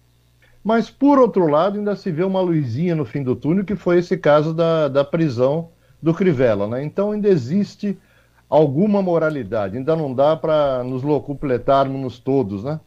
[0.62, 3.98] Mas, por outro lado, ainda se vê uma luzinha no fim do túnel, que foi
[3.98, 5.70] esse caso da, da prisão
[6.06, 6.68] do Crivella.
[6.68, 6.84] Né?
[6.84, 7.98] Então, ainda existe
[8.48, 12.78] alguma moralidade, ainda não dá para nos locupletarmos todos, né?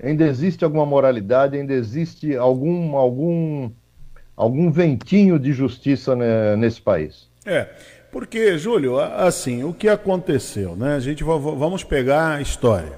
[0.00, 3.68] Ainda existe alguma moralidade, ainda existe algum, algum,
[4.36, 7.28] algum ventinho de justiça né, nesse país.
[7.44, 7.66] É.
[8.12, 10.94] Porque, Júlio, assim, o que aconteceu, né?
[10.94, 12.92] A gente vamos pegar a história.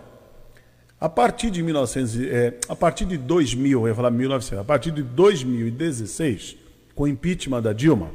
[1.01, 4.91] A partir de 1900, é, a partir de 2000, eu ia falar 1900, a partir
[4.91, 6.59] de 2016,
[6.95, 8.11] com o impeachment da Dilma,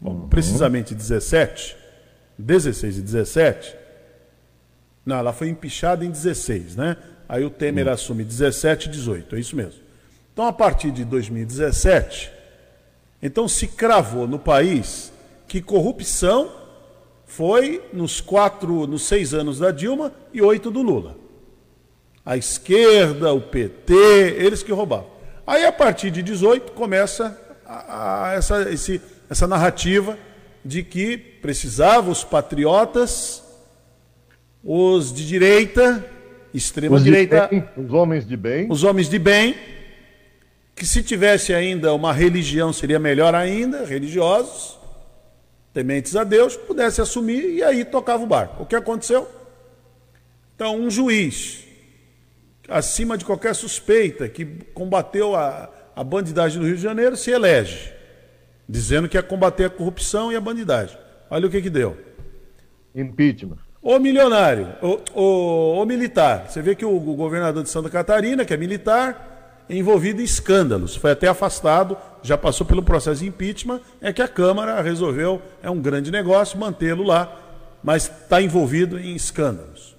[0.00, 0.28] bom, uhum.
[0.28, 1.76] precisamente 17,
[2.38, 3.76] 16 e 17,
[5.04, 6.96] não, ela foi empichada em 16, né?
[7.28, 7.92] Aí o Temer uhum.
[7.92, 9.80] assume 17 e 18, é isso mesmo.
[10.32, 12.30] Então, a partir de 2017,
[13.22, 15.12] então se cravou no país
[15.48, 16.52] que corrupção
[17.26, 21.16] foi nos quatro, nos seis anos da Dilma e oito do Lula.
[22.24, 23.94] A esquerda, o PT,
[24.38, 25.10] eles que roubavam.
[25.46, 30.18] Aí, a partir de 18, começa a, a, essa, esse, essa narrativa
[30.64, 33.42] de que precisavam os patriotas,
[34.62, 36.04] os de direita,
[36.52, 39.54] extrema direita, os homens de bem, os homens de bem,
[40.74, 44.78] que se tivesse ainda uma religião seria melhor ainda, religiosos,
[45.72, 48.62] tementes a Deus, pudesse assumir e aí tocava o barco.
[48.62, 49.28] O que aconteceu?
[50.54, 51.64] Então, um juiz,
[52.68, 54.44] acima de qualquer suspeita, que
[54.74, 57.92] combateu a, a bandidagem no Rio de Janeiro, se elege,
[58.68, 60.98] dizendo que ia combater a corrupção e a bandidagem.
[61.30, 61.96] Olha o que, que deu.
[62.94, 63.58] Impeachment.
[63.80, 66.48] O milionário, o, o, o militar.
[66.48, 70.96] Você vê que o, o governador de Santa Catarina, que é militar, envolvido em escândalos,
[70.96, 75.70] foi até afastado, já passou pelo processo de impeachment, é que a Câmara resolveu, é
[75.70, 77.34] um grande negócio, mantê-lo lá,
[77.82, 79.96] mas está envolvido em escândalos.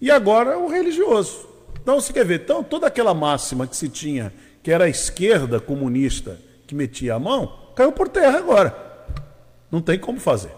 [0.00, 1.48] E agora o religioso.
[1.80, 5.58] Então você quer ver, então, toda aquela máxima que se tinha, que era a esquerda
[5.58, 6.38] comunista
[6.72, 8.74] que metia a mão, caiu por terra agora.
[9.70, 10.50] Não tem como fazer.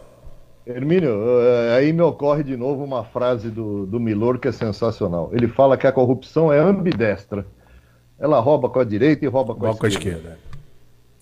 [0.65, 1.11] Hermínio,
[1.41, 5.29] eh, aí me ocorre de novo uma frase do, do Milor que é sensacional.
[5.33, 7.45] Ele fala que a corrupção é ambidestra.
[8.19, 10.19] Ela rouba com a direita e rouba com, a, com a esquerda.
[10.19, 10.39] esquerda.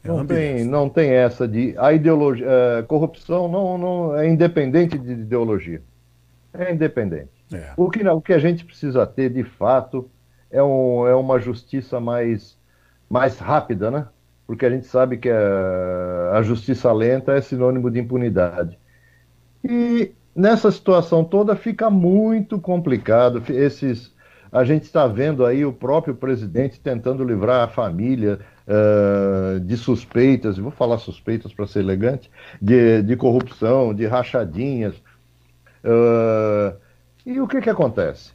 [0.04, 1.74] É Não tem, não tem essa de.
[1.78, 2.46] A ideologia.
[2.46, 5.82] eh, corrupção não, não é independente de ideologia.
[6.52, 7.30] É independente.
[7.52, 7.72] É.
[7.78, 10.10] O, que, o que a gente precisa ter, de fato,
[10.50, 12.58] é, um, é uma justiça mais,
[13.08, 14.06] mais rápida, né?
[14.52, 18.78] Porque a gente sabe que a, a justiça lenta é sinônimo de impunidade.
[19.64, 23.42] E nessa situação toda fica muito complicado.
[23.48, 24.14] Esses,
[24.52, 30.58] a gente está vendo aí o próprio presidente tentando livrar a família eh, de suspeitas,
[30.58, 32.30] vou falar suspeitas para ser elegante,
[32.60, 34.94] de, de corrupção, de rachadinhas.
[35.82, 36.74] Eh,
[37.24, 38.32] e o que, que acontece?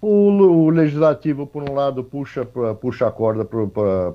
[0.00, 2.46] O, o legislativo, por um lado, puxa,
[2.80, 3.44] puxa a corda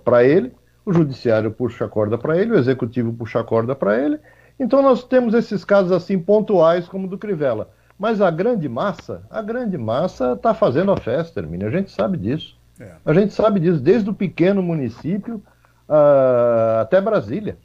[0.02, 0.53] para ele,
[0.86, 4.20] o judiciário puxa a corda para ele, o executivo puxa a corda para ele.
[4.60, 7.70] Então nós temos esses casos assim pontuais como o do Crivella.
[7.98, 11.68] Mas a grande massa, a grande massa está fazendo a festa, Hermínio.
[11.68, 12.57] A gente sabe disso.
[12.80, 12.91] É.
[13.06, 15.41] A gente sabe disso desde o pequeno município
[15.88, 17.57] ah, até Brasília.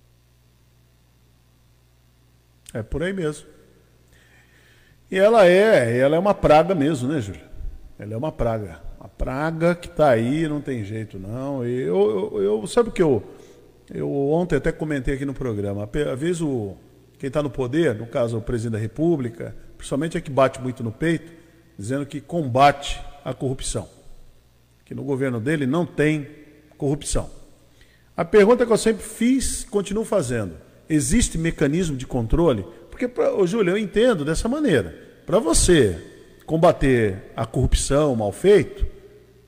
[2.72, 3.48] É por aí mesmo.
[5.10, 7.40] E ela é, ela é uma praga mesmo, né, Júlio?
[7.98, 8.89] Ela é uma praga.
[9.00, 11.66] Uma praga que tá aí, não tem jeito não.
[11.66, 13.22] E eu, eu, eu- sabe o que eu,
[13.92, 15.88] eu ontem até comentei aqui no programa.
[16.12, 16.76] Às vezes o
[17.18, 20.82] quem está no poder, no caso o presidente da República, principalmente é que bate muito
[20.82, 21.32] no peito,
[21.78, 23.88] dizendo que combate a corrupção.
[24.84, 26.26] Que no governo dele não tem
[26.76, 27.28] corrupção.
[28.16, 30.54] A pergunta que eu sempre fiz, continuo fazendo:
[30.88, 32.66] existe mecanismo de controle?
[32.90, 34.94] Porque, pra, ô, Júlio, eu entendo dessa maneira.
[35.24, 35.98] Para você
[36.50, 38.84] combater a corrupção, o mal feito,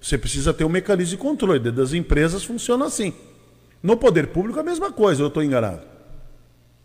[0.01, 1.59] você precisa ter um mecanismo de controle.
[1.59, 3.13] Dentro das empresas funciona assim.
[3.83, 5.81] No poder público é a mesma coisa, eu estou enganado.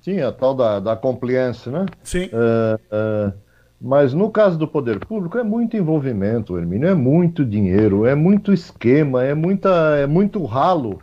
[0.01, 1.85] Sim, a tal da, da compliance, né?
[2.01, 2.31] Sim.
[2.33, 3.33] É, é,
[3.79, 8.51] mas no caso do poder público é muito envolvimento, Hermínio, é muito dinheiro, é muito
[8.51, 10.99] esquema, é, muita, é muito ralo,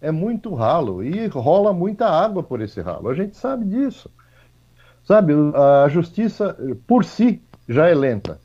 [0.00, 3.08] é muito ralo e rola muita água por esse ralo.
[3.08, 4.08] A gente sabe disso.
[5.02, 6.56] Sabe, a justiça
[6.86, 8.38] por si já é lenta,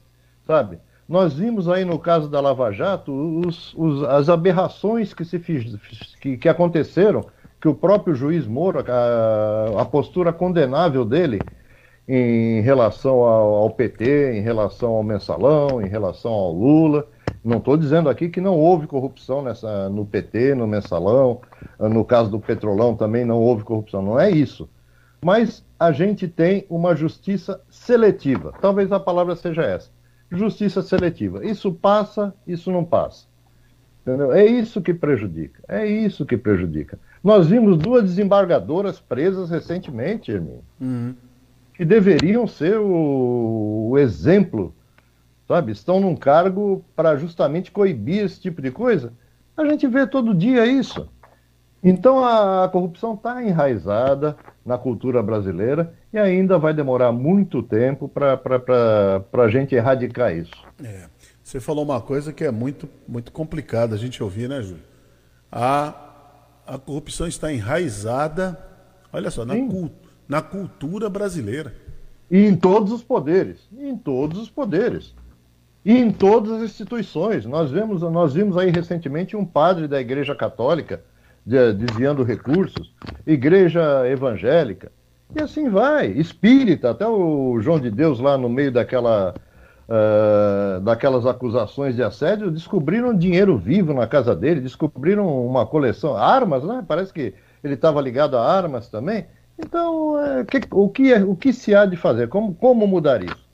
[0.48, 0.80] sabe?
[1.08, 5.76] Nós vimos aí no caso da Lava Jato os- os- as aberrações que, se fiz,
[6.20, 7.28] que, que aconteceram,
[7.62, 11.50] que o próprio juiz Moro, a, a postura condenável dele
[12.08, 17.08] em relação ao, ao PT, em relação ao mensalão, em relação ao Lula.
[17.44, 21.42] Não estou dizendo aqui que não houve corrupção nessa, no PT, no mensalão,
[21.80, 24.70] no caso do Petrolão também não houve corrupção, não é isso.
[25.22, 28.56] Mas a gente tem uma justiça seletiva.
[28.60, 29.92] Talvez a palavra seja essa.
[30.32, 31.46] Justiça seletiva.
[31.46, 33.26] Isso passa, isso não passa.
[34.02, 34.32] Entendeu?
[34.32, 35.62] É isso que prejudica.
[35.68, 36.98] É isso que prejudica.
[37.24, 40.64] Nós vimos duas desembargadoras presas recentemente, Hermínio,
[41.74, 44.74] que deveriam ser o, o exemplo,
[45.48, 45.72] sabe?
[45.72, 49.12] Estão num cargo para justamente coibir esse tipo de coisa.
[49.58, 51.10] A gente vê todo dia isso.
[51.84, 54.36] Então a, a corrupção está enraizada
[54.66, 60.52] na cultura brasileira e ainda vai demorar muito tempo para a gente erradicar isso.
[60.84, 61.06] É.
[61.44, 64.82] Você falou uma coisa que é muito, muito complicada a gente ouvir, né, Júlio?
[65.52, 65.94] A,
[66.66, 68.58] a corrupção está enraizada,
[69.14, 69.92] olha só, na, cul-
[70.28, 71.74] na cultura brasileira.
[72.30, 73.58] E em todos os poderes.
[73.78, 75.16] Em todos os poderes.
[75.86, 77.46] E em todas as instituições.
[77.46, 81.02] Nós vimos, nós vimos aí recentemente um padre da Igreja Católica
[81.46, 82.94] de- desviando recursos,
[83.26, 84.92] igreja evangélica,
[85.36, 89.34] e assim vai, espírita, até o João de Deus lá no meio daquela,
[89.90, 96.64] ah, daquelas acusações de assédio, descobriram dinheiro vivo na casa dele, descobriram uma coleção, armas,
[96.64, 96.84] né?
[96.88, 97.34] Parece que
[97.64, 99.26] ele estava ligado a armas também.
[99.60, 102.30] Então, é, que- o, que, é- o que se há de fazer?
[102.30, 103.48] Como, como mudar isso?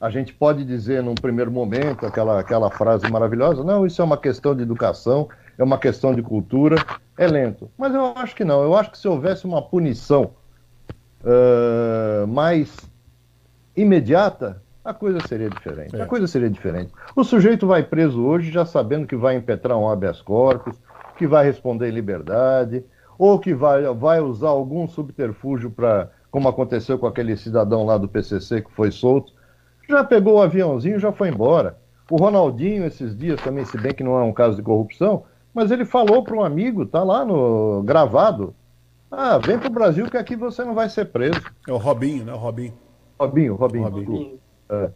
[0.00, 4.18] A gente pode dizer num primeiro momento aquela, aquela frase maravilhosa: não, isso é uma
[4.18, 6.76] questão de educação, é uma questão de cultura,
[7.16, 7.70] é lento.
[7.78, 8.62] Mas eu acho que não.
[8.62, 10.32] Eu acho que se houvesse uma punição
[11.24, 12.76] ah, mais
[13.76, 16.00] imediata, a coisa seria diferente.
[16.00, 16.92] A coisa seria diferente.
[17.16, 20.76] O sujeito vai preso hoje já sabendo que vai impetrar um habeas corpus,
[21.16, 22.84] que vai responder em liberdade,
[23.18, 28.08] ou que vai, vai usar algum subterfúgio para, como aconteceu com aquele cidadão lá do
[28.08, 29.32] PCC que foi solto,
[29.88, 31.78] já pegou o aviãozinho e já foi embora.
[32.10, 35.24] O Ronaldinho, esses dias também, se bem que não é um caso de corrupção,
[35.54, 38.54] mas ele falou para um amigo, tá lá no gravado,
[39.16, 41.40] ah, vem pro Brasil que aqui você não vai ser preso.
[41.66, 42.32] É o Robinho, né?
[42.32, 42.74] O Robinho.
[43.18, 43.90] Robinho, Robinho.
[43.90, 44.38] desculpa.
[44.70, 44.90] É.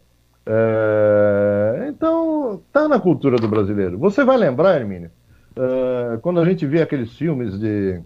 [0.51, 3.97] É, Então, tá na cultura do brasileiro.
[3.99, 5.11] Você vai lembrar, Hermínio,
[5.55, 8.01] uh, quando a gente vê aqueles filmes de,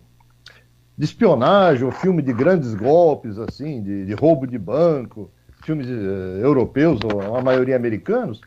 [0.98, 5.32] de espionagem, ou filme de grandes golpes, assim, de, de roubo de banco,
[5.64, 8.42] filmes uh, europeus, ou a maioria americanos,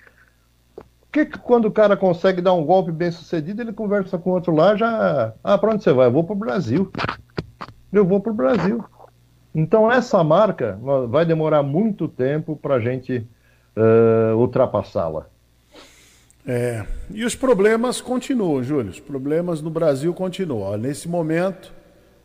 [1.10, 4.54] que, que quando o cara consegue dar um golpe bem sucedido, ele conversa com outro
[4.54, 5.32] lá, já.
[5.42, 6.08] Ah, para onde você vai?
[6.08, 6.92] Eu vou para o Brasil.
[7.92, 8.84] Eu vou para o Brasil.
[9.54, 13.26] Então, essa marca vai demorar muito tempo para a gente
[13.76, 15.26] uh, ultrapassá-la.
[16.46, 18.90] É, e os problemas continuam, Júlio.
[18.90, 20.76] Os problemas no Brasil continuam.
[20.76, 21.72] nesse momento,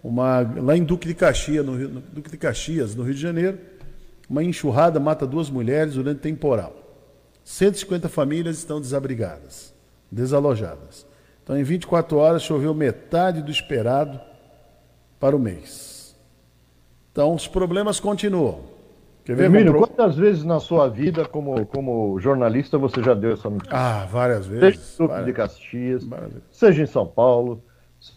[0.03, 3.57] uma, lá em Duque de, Caxias, no, no, Duque de Caxias, no Rio de Janeiro,
[4.29, 6.75] uma enxurrada mata duas mulheres durante temporal.
[7.43, 9.73] 150 famílias estão desabrigadas,
[10.11, 11.07] desalojadas.
[11.43, 14.19] Então, em 24 horas, choveu metade do esperado
[15.21, 16.19] para o mês.
[17.11, 18.59] Então, os problemas continuam.
[19.23, 19.87] Quer ver, Emílio, comprou...
[19.87, 23.77] quantas vezes na sua vida, como, como jornalista, você já deu essa notícia?
[23.77, 24.79] Ah, várias vezes.
[24.79, 26.09] Seja em várias, de Caxias,
[26.49, 27.61] seja em São Paulo,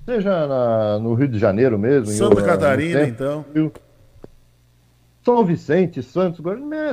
[0.07, 2.07] seja na, no Rio de Janeiro mesmo.
[2.07, 3.45] Santa em, Catarina, então.
[5.23, 6.43] São Vicente, Santos,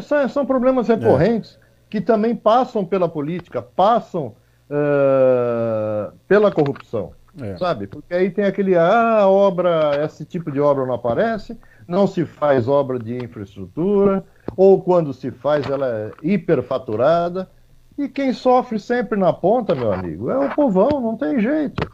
[0.04, 1.58] são, são problemas recorrentes.
[1.58, 4.34] É que também passam pela política, passam
[4.70, 7.12] uh, pela corrupção.
[7.40, 7.58] É.
[7.58, 7.88] Sabe?
[7.88, 12.68] Porque aí tem aquele, ah, obra, esse tipo de obra não aparece, não se faz
[12.68, 14.24] obra de infraestrutura,
[14.56, 17.50] ou quando se faz, ela é hiperfaturada.
[17.98, 21.88] E quem sofre sempre na ponta, meu amigo, é o povão, não tem jeito.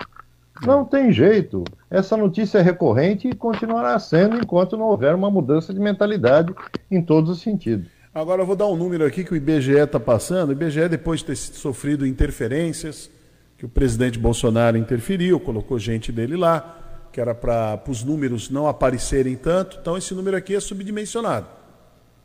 [0.66, 1.64] Não tem jeito.
[1.90, 6.54] Essa notícia é recorrente e continuará sendo enquanto não houver uma mudança de mentalidade
[6.90, 7.88] em todos os sentidos.
[8.14, 10.50] Agora eu vou dar um número aqui que o IBGE está passando.
[10.50, 13.12] O IBGE, depois de ter sofrido interferências,
[13.58, 18.68] que o presidente Bolsonaro interferiu, colocou gente dele lá, que era para os números não
[18.68, 19.78] aparecerem tanto.
[19.82, 21.48] Então esse número aqui é subdimensionado.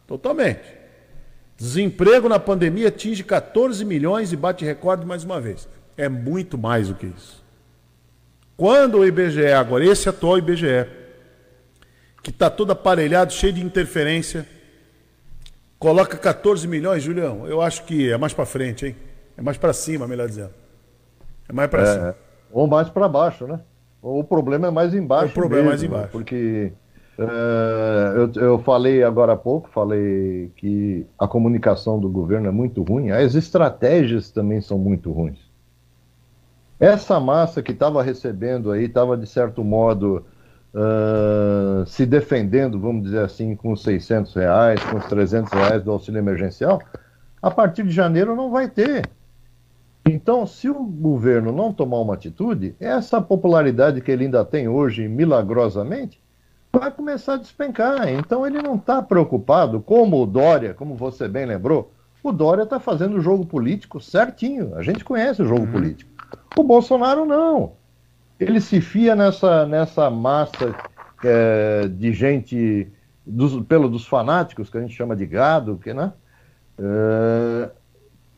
[0.07, 0.83] Totalmente.
[1.57, 5.69] Desemprego na pandemia atinge 14 milhões e bate recorde mais uma vez.
[5.97, 7.43] É muito mais do que isso.
[8.57, 10.87] Quando o IBGE, agora, esse atual IBGE,
[12.23, 14.47] que está todo aparelhado, cheio de interferência,
[15.83, 17.45] Coloca 14 milhões, Julião.
[17.45, 18.97] Eu acho que é mais para frente, hein?
[19.37, 20.55] É mais para cima, melhor dizendo.
[21.49, 22.15] É mais para é, cima.
[22.51, 23.61] Ou mais para baixo, né?
[24.01, 25.31] O problema é mais embaixo.
[25.31, 26.13] O problema mesmo, é mais embaixo.
[26.13, 26.73] Porque
[27.19, 32.83] é, eu, eu falei agora há pouco, falei que a comunicação do governo é muito
[32.83, 35.39] ruim, as estratégias também são muito ruins.
[36.81, 40.27] Essa massa que estava recebendo aí, estava de certo modo
[40.75, 45.93] uh, se defendendo, vamos dizer assim, com os 600 reais, com os 300 reais do
[45.93, 46.83] auxílio emergencial,
[47.41, 49.09] a partir de janeiro não vai ter.
[50.05, 55.07] Então, se o governo não tomar uma atitude, essa popularidade que ele ainda tem hoje,
[55.07, 56.21] milagrosamente,
[56.73, 58.09] vai começar a despencar.
[58.09, 61.93] Então, ele não está preocupado, como o Dória, como você bem lembrou,
[62.23, 64.75] o Dória está fazendo o jogo político certinho.
[64.75, 65.73] A gente conhece o jogo uhum.
[65.73, 66.11] político.
[66.57, 67.73] O Bolsonaro não
[68.45, 70.75] ele se fia nessa, nessa massa
[71.25, 72.89] é, de gente,
[73.25, 76.13] dos, pelo dos fanáticos, que a gente chama de gado, que, né?
[76.79, 77.71] É,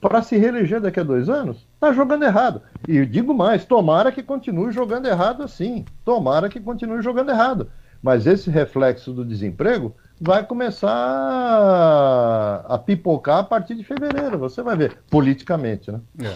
[0.05, 2.61] para se reeleger daqui a dois anos, está jogando errado.
[2.87, 5.83] E digo mais, tomara que continue jogando errado assim.
[6.05, 7.71] Tomara que continue jogando errado.
[8.03, 10.91] Mas esse reflexo do desemprego vai começar
[12.69, 14.37] a, pipocar a partir de fevereiro.
[14.41, 16.03] Você vai ver, politicamente, né?
[16.23, 16.35] É.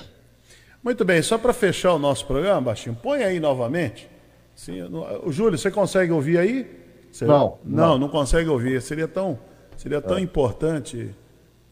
[0.82, 4.08] Muito bem, só para fechar o nosso programa, Baixinho, põe aí novamente.
[4.54, 4.80] Sim,
[5.22, 6.66] o Júlio, você consegue ouvir aí?
[7.12, 7.26] Você...
[7.26, 8.80] Não, não, não, não consegue ouvir.
[8.80, 9.38] Seria tão,
[9.76, 10.22] seria tão é.
[10.22, 11.14] importante.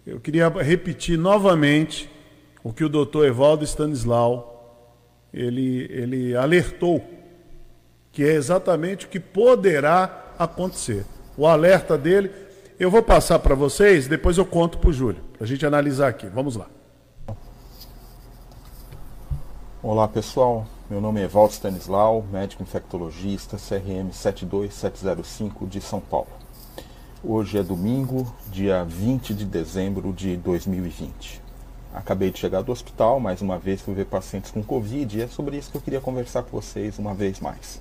[0.06, 2.08] Eu queria repetir novamente
[2.62, 4.54] o que o doutor Evaldo Stanislau
[5.34, 7.04] ele, ele alertou,
[8.12, 11.04] que é exatamente o que poderá acontecer.
[11.36, 12.30] O alerta dele,
[12.78, 16.06] eu vou passar para vocês, depois eu conto para o Júlio, para a gente analisar
[16.06, 16.28] aqui.
[16.28, 16.68] Vamos lá.
[19.82, 26.35] Olá pessoal, meu nome é Valdo Stanislau, médico infectologista, CRM 72705 de São Paulo.
[27.28, 31.42] Hoje é domingo, dia 20 de dezembro de 2020.
[31.92, 35.26] Acabei de chegar do hospital, mais uma vez fui ver pacientes com Covid e é
[35.26, 37.80] sobre isso que eu queria conversar com vocês uma vez mais.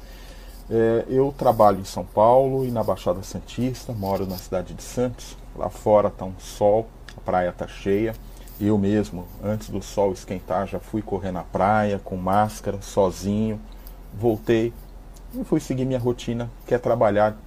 [0.67, 5.37] É, eu trabalho em São Paulo e na Baixada Santista, moro na cidade de Santos.
[5.55, 8.15] Lá fora está um sol, a praia está cheia
[8.59, 13.59] eu mesmo, antes do sol esquentar, já fui correr na praia com máscara, sozinho.
[14.13, 14.73] Voltei
[15.33, 17.37] e fui seguir minha rotina, que é trabalhar.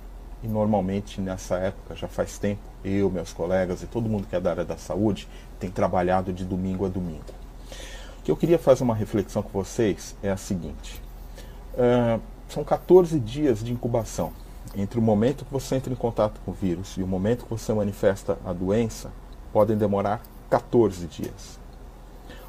[0.43, 4.41] E normalmente nessa época, já faz tempo, eu, meus colegas e todo mundo que é
[4.41, 5.27] da área da saúde
[5.59, 7.25] tem trabalhado de domingo a domingo.
[8.19, 11.03] O que eu queria fazer uma reflexão com vocês é a seguinte:
[11.75, 14.33] uh, são 14 dias de incubação.
[14.77, 17.51] Entre o momento que você entra em contato com o vírus e o momento que
[17.51, 19.11] você manifesta a doença,
[19.53, 21.59] podem demorar 14 dias.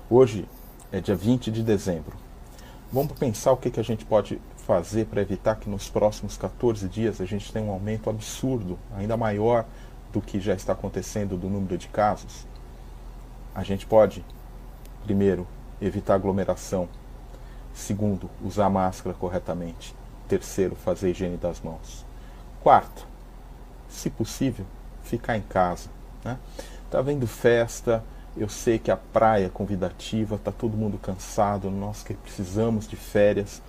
[0.10, 0.46] Hoje
[0.92, 2.18] é dia 20 de dezembro.
[2.92, 4.40] Vamos pensar o que, que a gente pode
[4.70, 9.18] fazer para evitar que nos próximos 14 dias a gente tenha um aumento absurdo, ainda
[9.18, 9.66] maior
[10.14, 12.46] do que já está acontecendo do número de casos?
[13.56, 14.24] A gente pode,
[15.06, 15.48] primeiro,
[15.82, 16.88] evitar aglomeração.
[17.74, 19.96] Segundo, usar máscara corretamente.
[20.28, 22.06] Terceiro, fazer higiene das mãos.
[22.62, 23.08] Quarto,
[23.90, 24.68] se possível,
[25.02, 25.90] ficar em casa.
[26.24, 26.38] Né?
[26.92, 28.04] Tá vendo festa,
[28.38, 32.96] eu sei que a praia é convidativa, tá todo mundo cansado, nós que precisamos de
[32.96, 33.64] férias,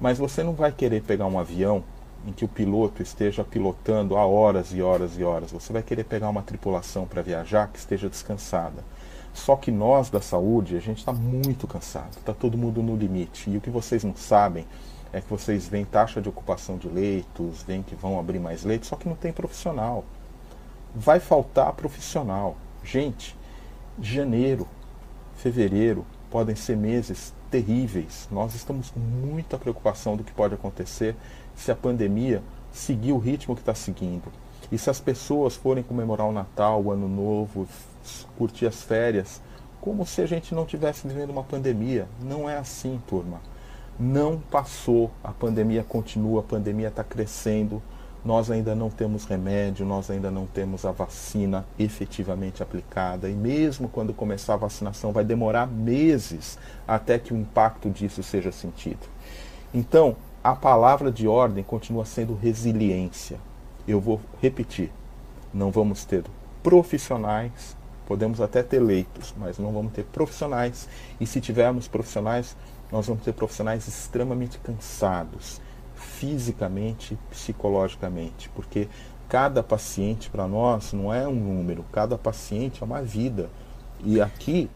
[0.00, 1.82] mas você não vai querer pegar um avião
[2.26, 5.52] em que o piloto esteja pilotando há horas e horas e horas.
[5.52, 8.82] Você vai querer pegar uma tripulação para viajar que esteja descansada.
[9.32, 13.50] Só que nós da saúde, a gente está muito cansado, está todo mundo no limite.
[13.50, 14.66] E o que vocês não sabem
[15.12, 18.88] é que vocês veem taxa de ocupação de leitos, veem que vão abrir mais leitos,
[18.88, 20.04] só que não tem profissional.
[20.94, 22.56] Vai faltar profissional.
[22.82, 23.36] Gente,
[24.00, 24.66] janeiro,
[25.36, 28.28] fevereiro podem ser meses terríveis.
[28.30, 31.16] Nós estamos com muita preocupação do que pode acontecer
[31.54, 34.30] se a pandemia seguir o ritmo que está seguindo.
[34.70, 37.66] E se as pessoas forem comemorar o Natal, o Ano Novo,
[38.36, 39.40] curtir as férias,
[39.80, 42.06] como se a gente não tivesse vivendo uma pandemia.
[42.20, 43.40] Não é assim, turma.
[43.98, 47.82] Não passou, a pandemia continua, a pandemia está crescendo.
[48.26, 53.28] Nós ainda não temos remédio, nós ainda não temos a vacina efetivamente aplicada.
[53.28, 56.58] E mesmo quando começar a vacinação, vai demorar meses
[56.88, 59.06] até que o impacto disso seja sentido.
[59.72, 63.38] Então, a palavra de ordem continua sendo resiliência.
[63.86, 64.90] Eu vou repetir:
[65.54, 66.24] não vamos ter
[66.64, 67.76] profissionais,
[68.08, 70.88] podemos até ter leitos, mas não vamos ter profissionais.
[71.20, 72.56] E se tivermos profissionais,
[72.90, 75.60] nós vamos ter profissionais extremamente cansados,
[76.18, 78.88] fisicamente, psicologicamente, porque
[79.28, 83.50] cada paciente para nós não é um número, cada paciente é uma vida.
[84.04, 84.70] E aqui.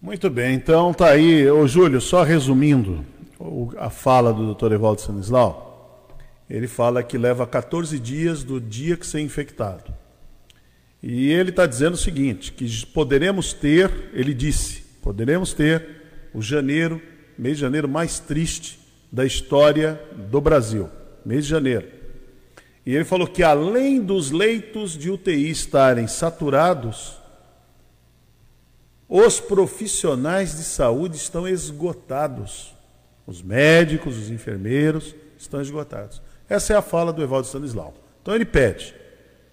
[0.00, 3.04] Muito bem, então tá aí, ô Júlio, só resumindo
[3.78, 4.72] a fala do Dr.
[4.72, 6.08] Evaldo Sanislau,
[6.48, 9.92] ele fala que leva 14 dias do dia que ser infectado.
[11.02, 17.00] E ele está dizendo o seguinte: que poderemos ter, ele disse, poderemos ter o janeiro,
[17.36, 20.00] mês de janeiro mais triste da história
[20.30, 20.90] do Brasil,
[21.24, 21.86] mês de janeiro.
[22.84, 27.18] E ele falou que além dos leitos de UTI estarem saturados,
[29.08, 32.74] os profissionais de saúde estão esgotados.
[33.26, 36.22] Os médicos, os enfermeiros estão esgotados.
[36.48, 37.94] Essa é a fala do Evaldo Stanislau.
[38.22, 38.94] Então ele pede: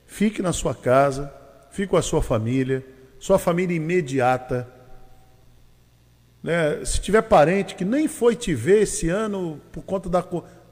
[0.06, 1.34] fique na sua casa,
[1.72, 2.86] fique com a sua família,
[3.20, 4.72] sua família imediata,
[6.44, 6.84] né?
[6.84, 10.24] Se tiver parente que nem foi te ver esse ano por conta da.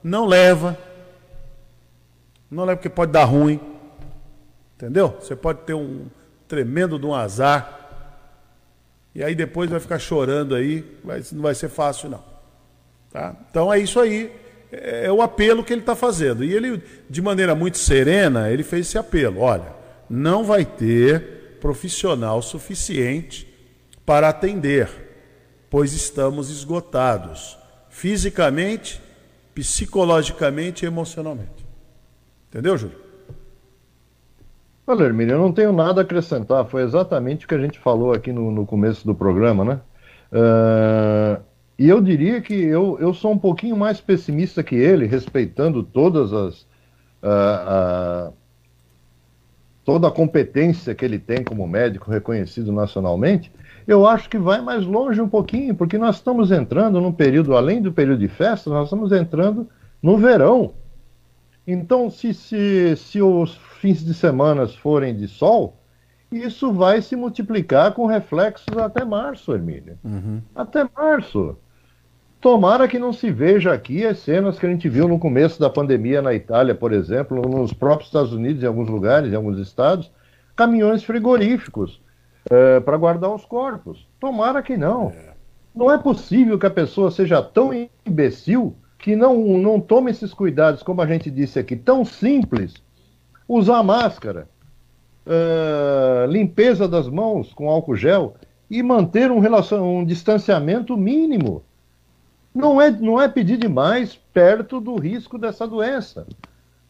[0.04, 0.78] Não leva.
[2.50, 3.60] Não leva porque pode dar ruim.
[4.76, 5.16] Entendeu?
[5.22, 6.08] Você pode ter um
[6.48, 7.80] tremendo de um azar.
[9.16, 10.86] E aí depois vai ficar chorando aí.
[11.32, 12.24] Não vai ser fácil, não.
[13.10, 13.36] Tá?
[13.50, 14.34] Então é isso aí.
[14.72, 16.44] É, é o apelo que ele está fazendo.
[16.44, 19.40] E ele, de maneira muito serena, ele fez esse apelo.
[19.40, 19.74] Olha,
[20.10, 23.48] não vai ter profissional suficiente
[24.06, 25.11] para atender
[25.72, 27.58] pois estamos esgotados,
[27.90, 29.02] fisicamente,
[29.56, 31.66] psicologicamente e emocionalmente.
[32.50, 32.98] Entendeu, Júlio?
[34.86, 38.12] Olha, Hermínio, eu não tenho nada a acrescentar, foi exatamente o que a gente falou
[38.12, 39.80] aqui no, no começo do programa, né?
[40.34, 41.42] Uh,
[41.80, 46.34] e eu diria que eu, eu sou um pouquinho mais pessimista que ele, respeitando todas
[46.34, 46.62] as.
[47.24, 48.34] Uh, uh,
[49.86, 53.52] toda a competência que ele tem como médico reconhecido nacionalmente,
[53.94, 57.82] eu acho que vai mais longe um pouquinho, porque nós estamos entrando num período, além
[57.82, 59.68] do período de festa, nós estamos entrando
[60.02, 60.74] no verão.
[61.66, 65.78] Então, se, se, se os fins de semana forem de sol,
[66.32, 69.98] isso vai se multiplicar com reflexos até março, Hermília.
[70.04, 70.42] Uhum.
[70.56, 71.58] Até março.
[72.40, 75.70] Tomara que não se veja aqui as cenas que a gente viu no começo da
[75.70, 80.12] pandemia na Itália, por exemplo, nos próprios Estados Unidos, em alguns lugares, em alguns estados,
[80.56, 82.02] caminhões frigoríficos
[82.50, 84.08] é, para guardar os corpos.
[84.20, 85.10] Tomara que não.
[85.10, 85.32] É.
[85.74, 87.72] Não é possível que a pessoa seja tão
[88.06, 92.74] imbecil que não, não tome esses cuidados, como a gente disse aqui, tão simples.
[93.48, 94.48] Usar máscara,
[95.26, 98.36] é, limpeza das mãos com álcool gel
[98.70, 101.64] e manter um, relacion, um distanciamento mínimo.
[102.54, 106.28] Não é, não é pedir demais perto do risco dessa doença.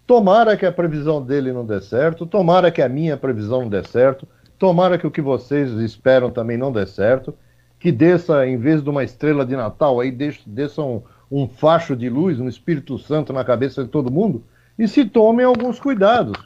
[0.05, 3.83] Tomara que a previsão dele não dê certo, tomara que a minha previsão não dê
[3.83, 4.27] certo,
[4.61, 7.33] Tomara que o que vocês esperam também não dê certo.
[7.79, 11.01] Que desça, em vez de uma estrela de Natal, aí desça um,
[11.31, 14.43] um facho de luz, um Espírito Santo na cabeça de todo mundo.
[14.77, 16.39] E se tomem alguns cuidados.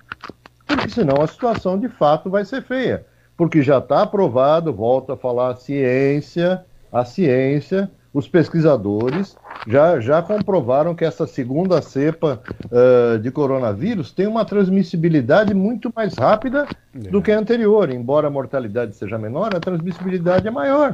[0.65, 3.05] Porque senão a situação de fato vai ser feia.
[3.35, 6.63] porque já está aprovado, volto a falar, a ciência,
[6.93, 9.35] a ciência, os pesquisadores
[9.67, 16.13] já, já comprovaram que essa segunda cepa uh, de coronavírus tem uma transmissibilidade muito mais
[16.13, 16.65] rápida
[16.95, 17.09] é.
[17.09, 17.91] do que a anterior.
[17.91, 20.93] Embora a mortalidade seja menor, a transmissibilidade é maior.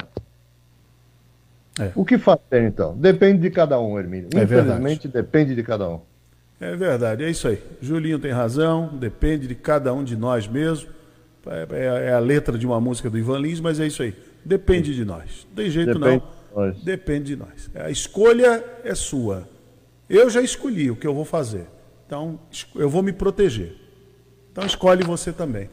[1.80, 1.91] É.
[1.95, 2.98] O que fazer então?
[2.98, 4.30] Depende de cada um, Hermínio.
[4.34, 5.27] É Infelizmente, verdade.
[5.27, 5.99] depende de cada um.
[6.60, 7.61] É verdade, é isso aí.
[7.80, 10.89] Julinho tem razão, depende de cada um de nós mesmo.
[11.45, 14.15] É, é, é a letra de uma música do Ivan Lins, mas é isso aí.
[14.43, 15.45] Depende de nós.
[15.49, 16.40] Não tem jeito depende não.
[16.76, 17.69] De depende de nós.
[17.76, 19.48] A escolha é sua.
[20.10, 21.68] Eu já escolhi o que eu vou fazer.
[22.06, 22.40] Então,
[22.76, 23.76] eu vou me proteger.
[24.52, 25.69] Então, escolhe você também.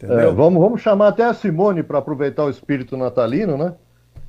[0.00, 3.74] É, vamos, vamos chamar até a Simone para aproveitar o espírito natalino, né?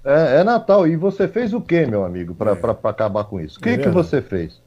[0.03, 0.87] É, é, Natal.
[0.87, 2.89] E você fez o que, meu amigo, para é.
[2.89, 3.59] acabar com isso?
[3.59, 4.61] O que, é que você fez?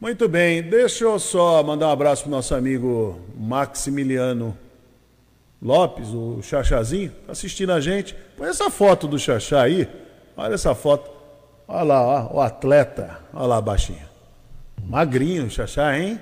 [0.00, 4.56] Muito bem, deixa eu só mandar um abraço para o nosso amigo Maximiliano
[5.62, 8.16] Lopes, o Chachazinho, tá assistindo a gente.
[8.36, 9.88] Põe essa foto do Chachá aí.
[10.36, 11.08] Olha essa foto.
[11.68, 13.20] Olha lá, ó, o atleta.
[13.32, 14.10] Olha lá, baixinho.
[14.84, 16.20] Magrinho, Chachá, hein?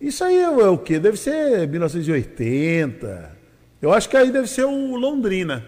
[0.00, 0.98] Isso aí é, é o quê?
[0.98, 3.38] Deve ser 1980.
[3.80, 5.64] Eu acho que aí deve ser o Londrina.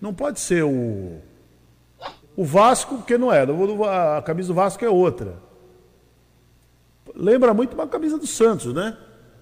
[0.00, 1.18] Não pode ser o.
[2.36, 3.42] O Vasco, porque não é.
[4.16, 5.34] A camisa do Vasco é outra.
[7.12, 8.96] Lembra muito uma camisa do Santos, né?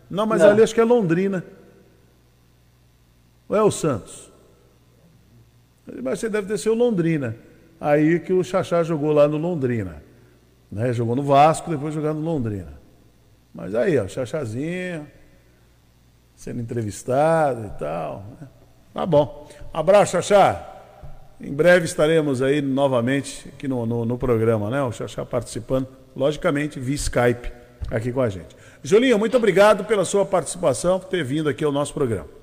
[0.09, 0.48] Não, mas não.
[0.48, 1.44] ali acho que é Londrina.
[3.48, 4.30] Ou é o Santos?
[6.02, 7.36] Mas você deve ter sido Londrina.
[7.80, 10.02] Aí que o Xaxá jogou lá no Londrina.
[10.70, 10.92] Né?
[10.92, 12.78] Jogou no Vasco, depois jogou no Londrina.
[13.54, 15.06] Mas aí, ó, Xaxazinho,
[16.34, 18.24] sendo entrevistado e tal.
[18.40, 18.48] Né?
[18.92, 19.48] Tá bom.
[19.72, 20.74] Abraço, Xaxá.
[21.40, 24.82] Em breve estaremos aí novamente aqui no, no, no programa, né?
[24.82, 27.52] O Xaxá participando, logicamente, via Skype
[27.90, 28.56] aqui com a gente.
[28.82, 32.38] Julinho, muito obrigado pela sua participação, por ter vindo aqui ao nosso programa.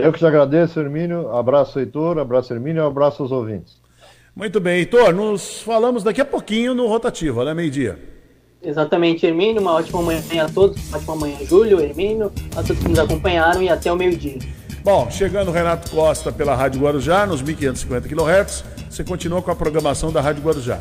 [0.00, 1.34] Eu que te agradeço, Hermínio.
[1.34, 2.20] Abraço, Heitor.
[2.20, 2.86] Abraço, Hermínio.
[2.86, 3.76] Abraço aos ouvintes.
[4.34, 5.12] Muito bem, Heitor.
[5.12, 7.52] Nos falamos daqui a pouquinho no Rotativa, né?
[7.52, 7.98] Meio-dia.
[8.62, 9.60] Exatamente, Hermínio.
[9.60, 10.88] Uma ótima manhã a todos.
[10.88, 14.38] Uma ótima manhã, Júlio, Hermínio, a todos que nos acompanharam e até o meio-dia.
[14.84, 20.12] Bom, chegando Renato Costa pela Rádio Guarujá, nos 1550 kHz, você continua com a programação
[20.12, 20.78] da Rádio Guarujá.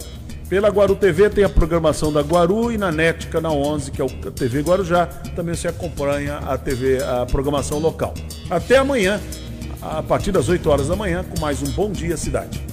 [0.50, 4.06] Pela Guaru TV tem a programação da Guaru e na NET, canal 11, que é
[4.06, 5.06] o TV Guarujá,
[5.36, 8.14] também você acompanha a TV, a programação local.
[8.50, 9.20] Até amanhã,
[9.82, 12.66] a partir das 8 horas da manhã, com mais um Bom Dia Cidade.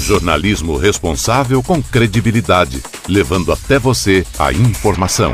[0.00, 5.32] Jornalismo responsável com credibilidade, levando até você a informação.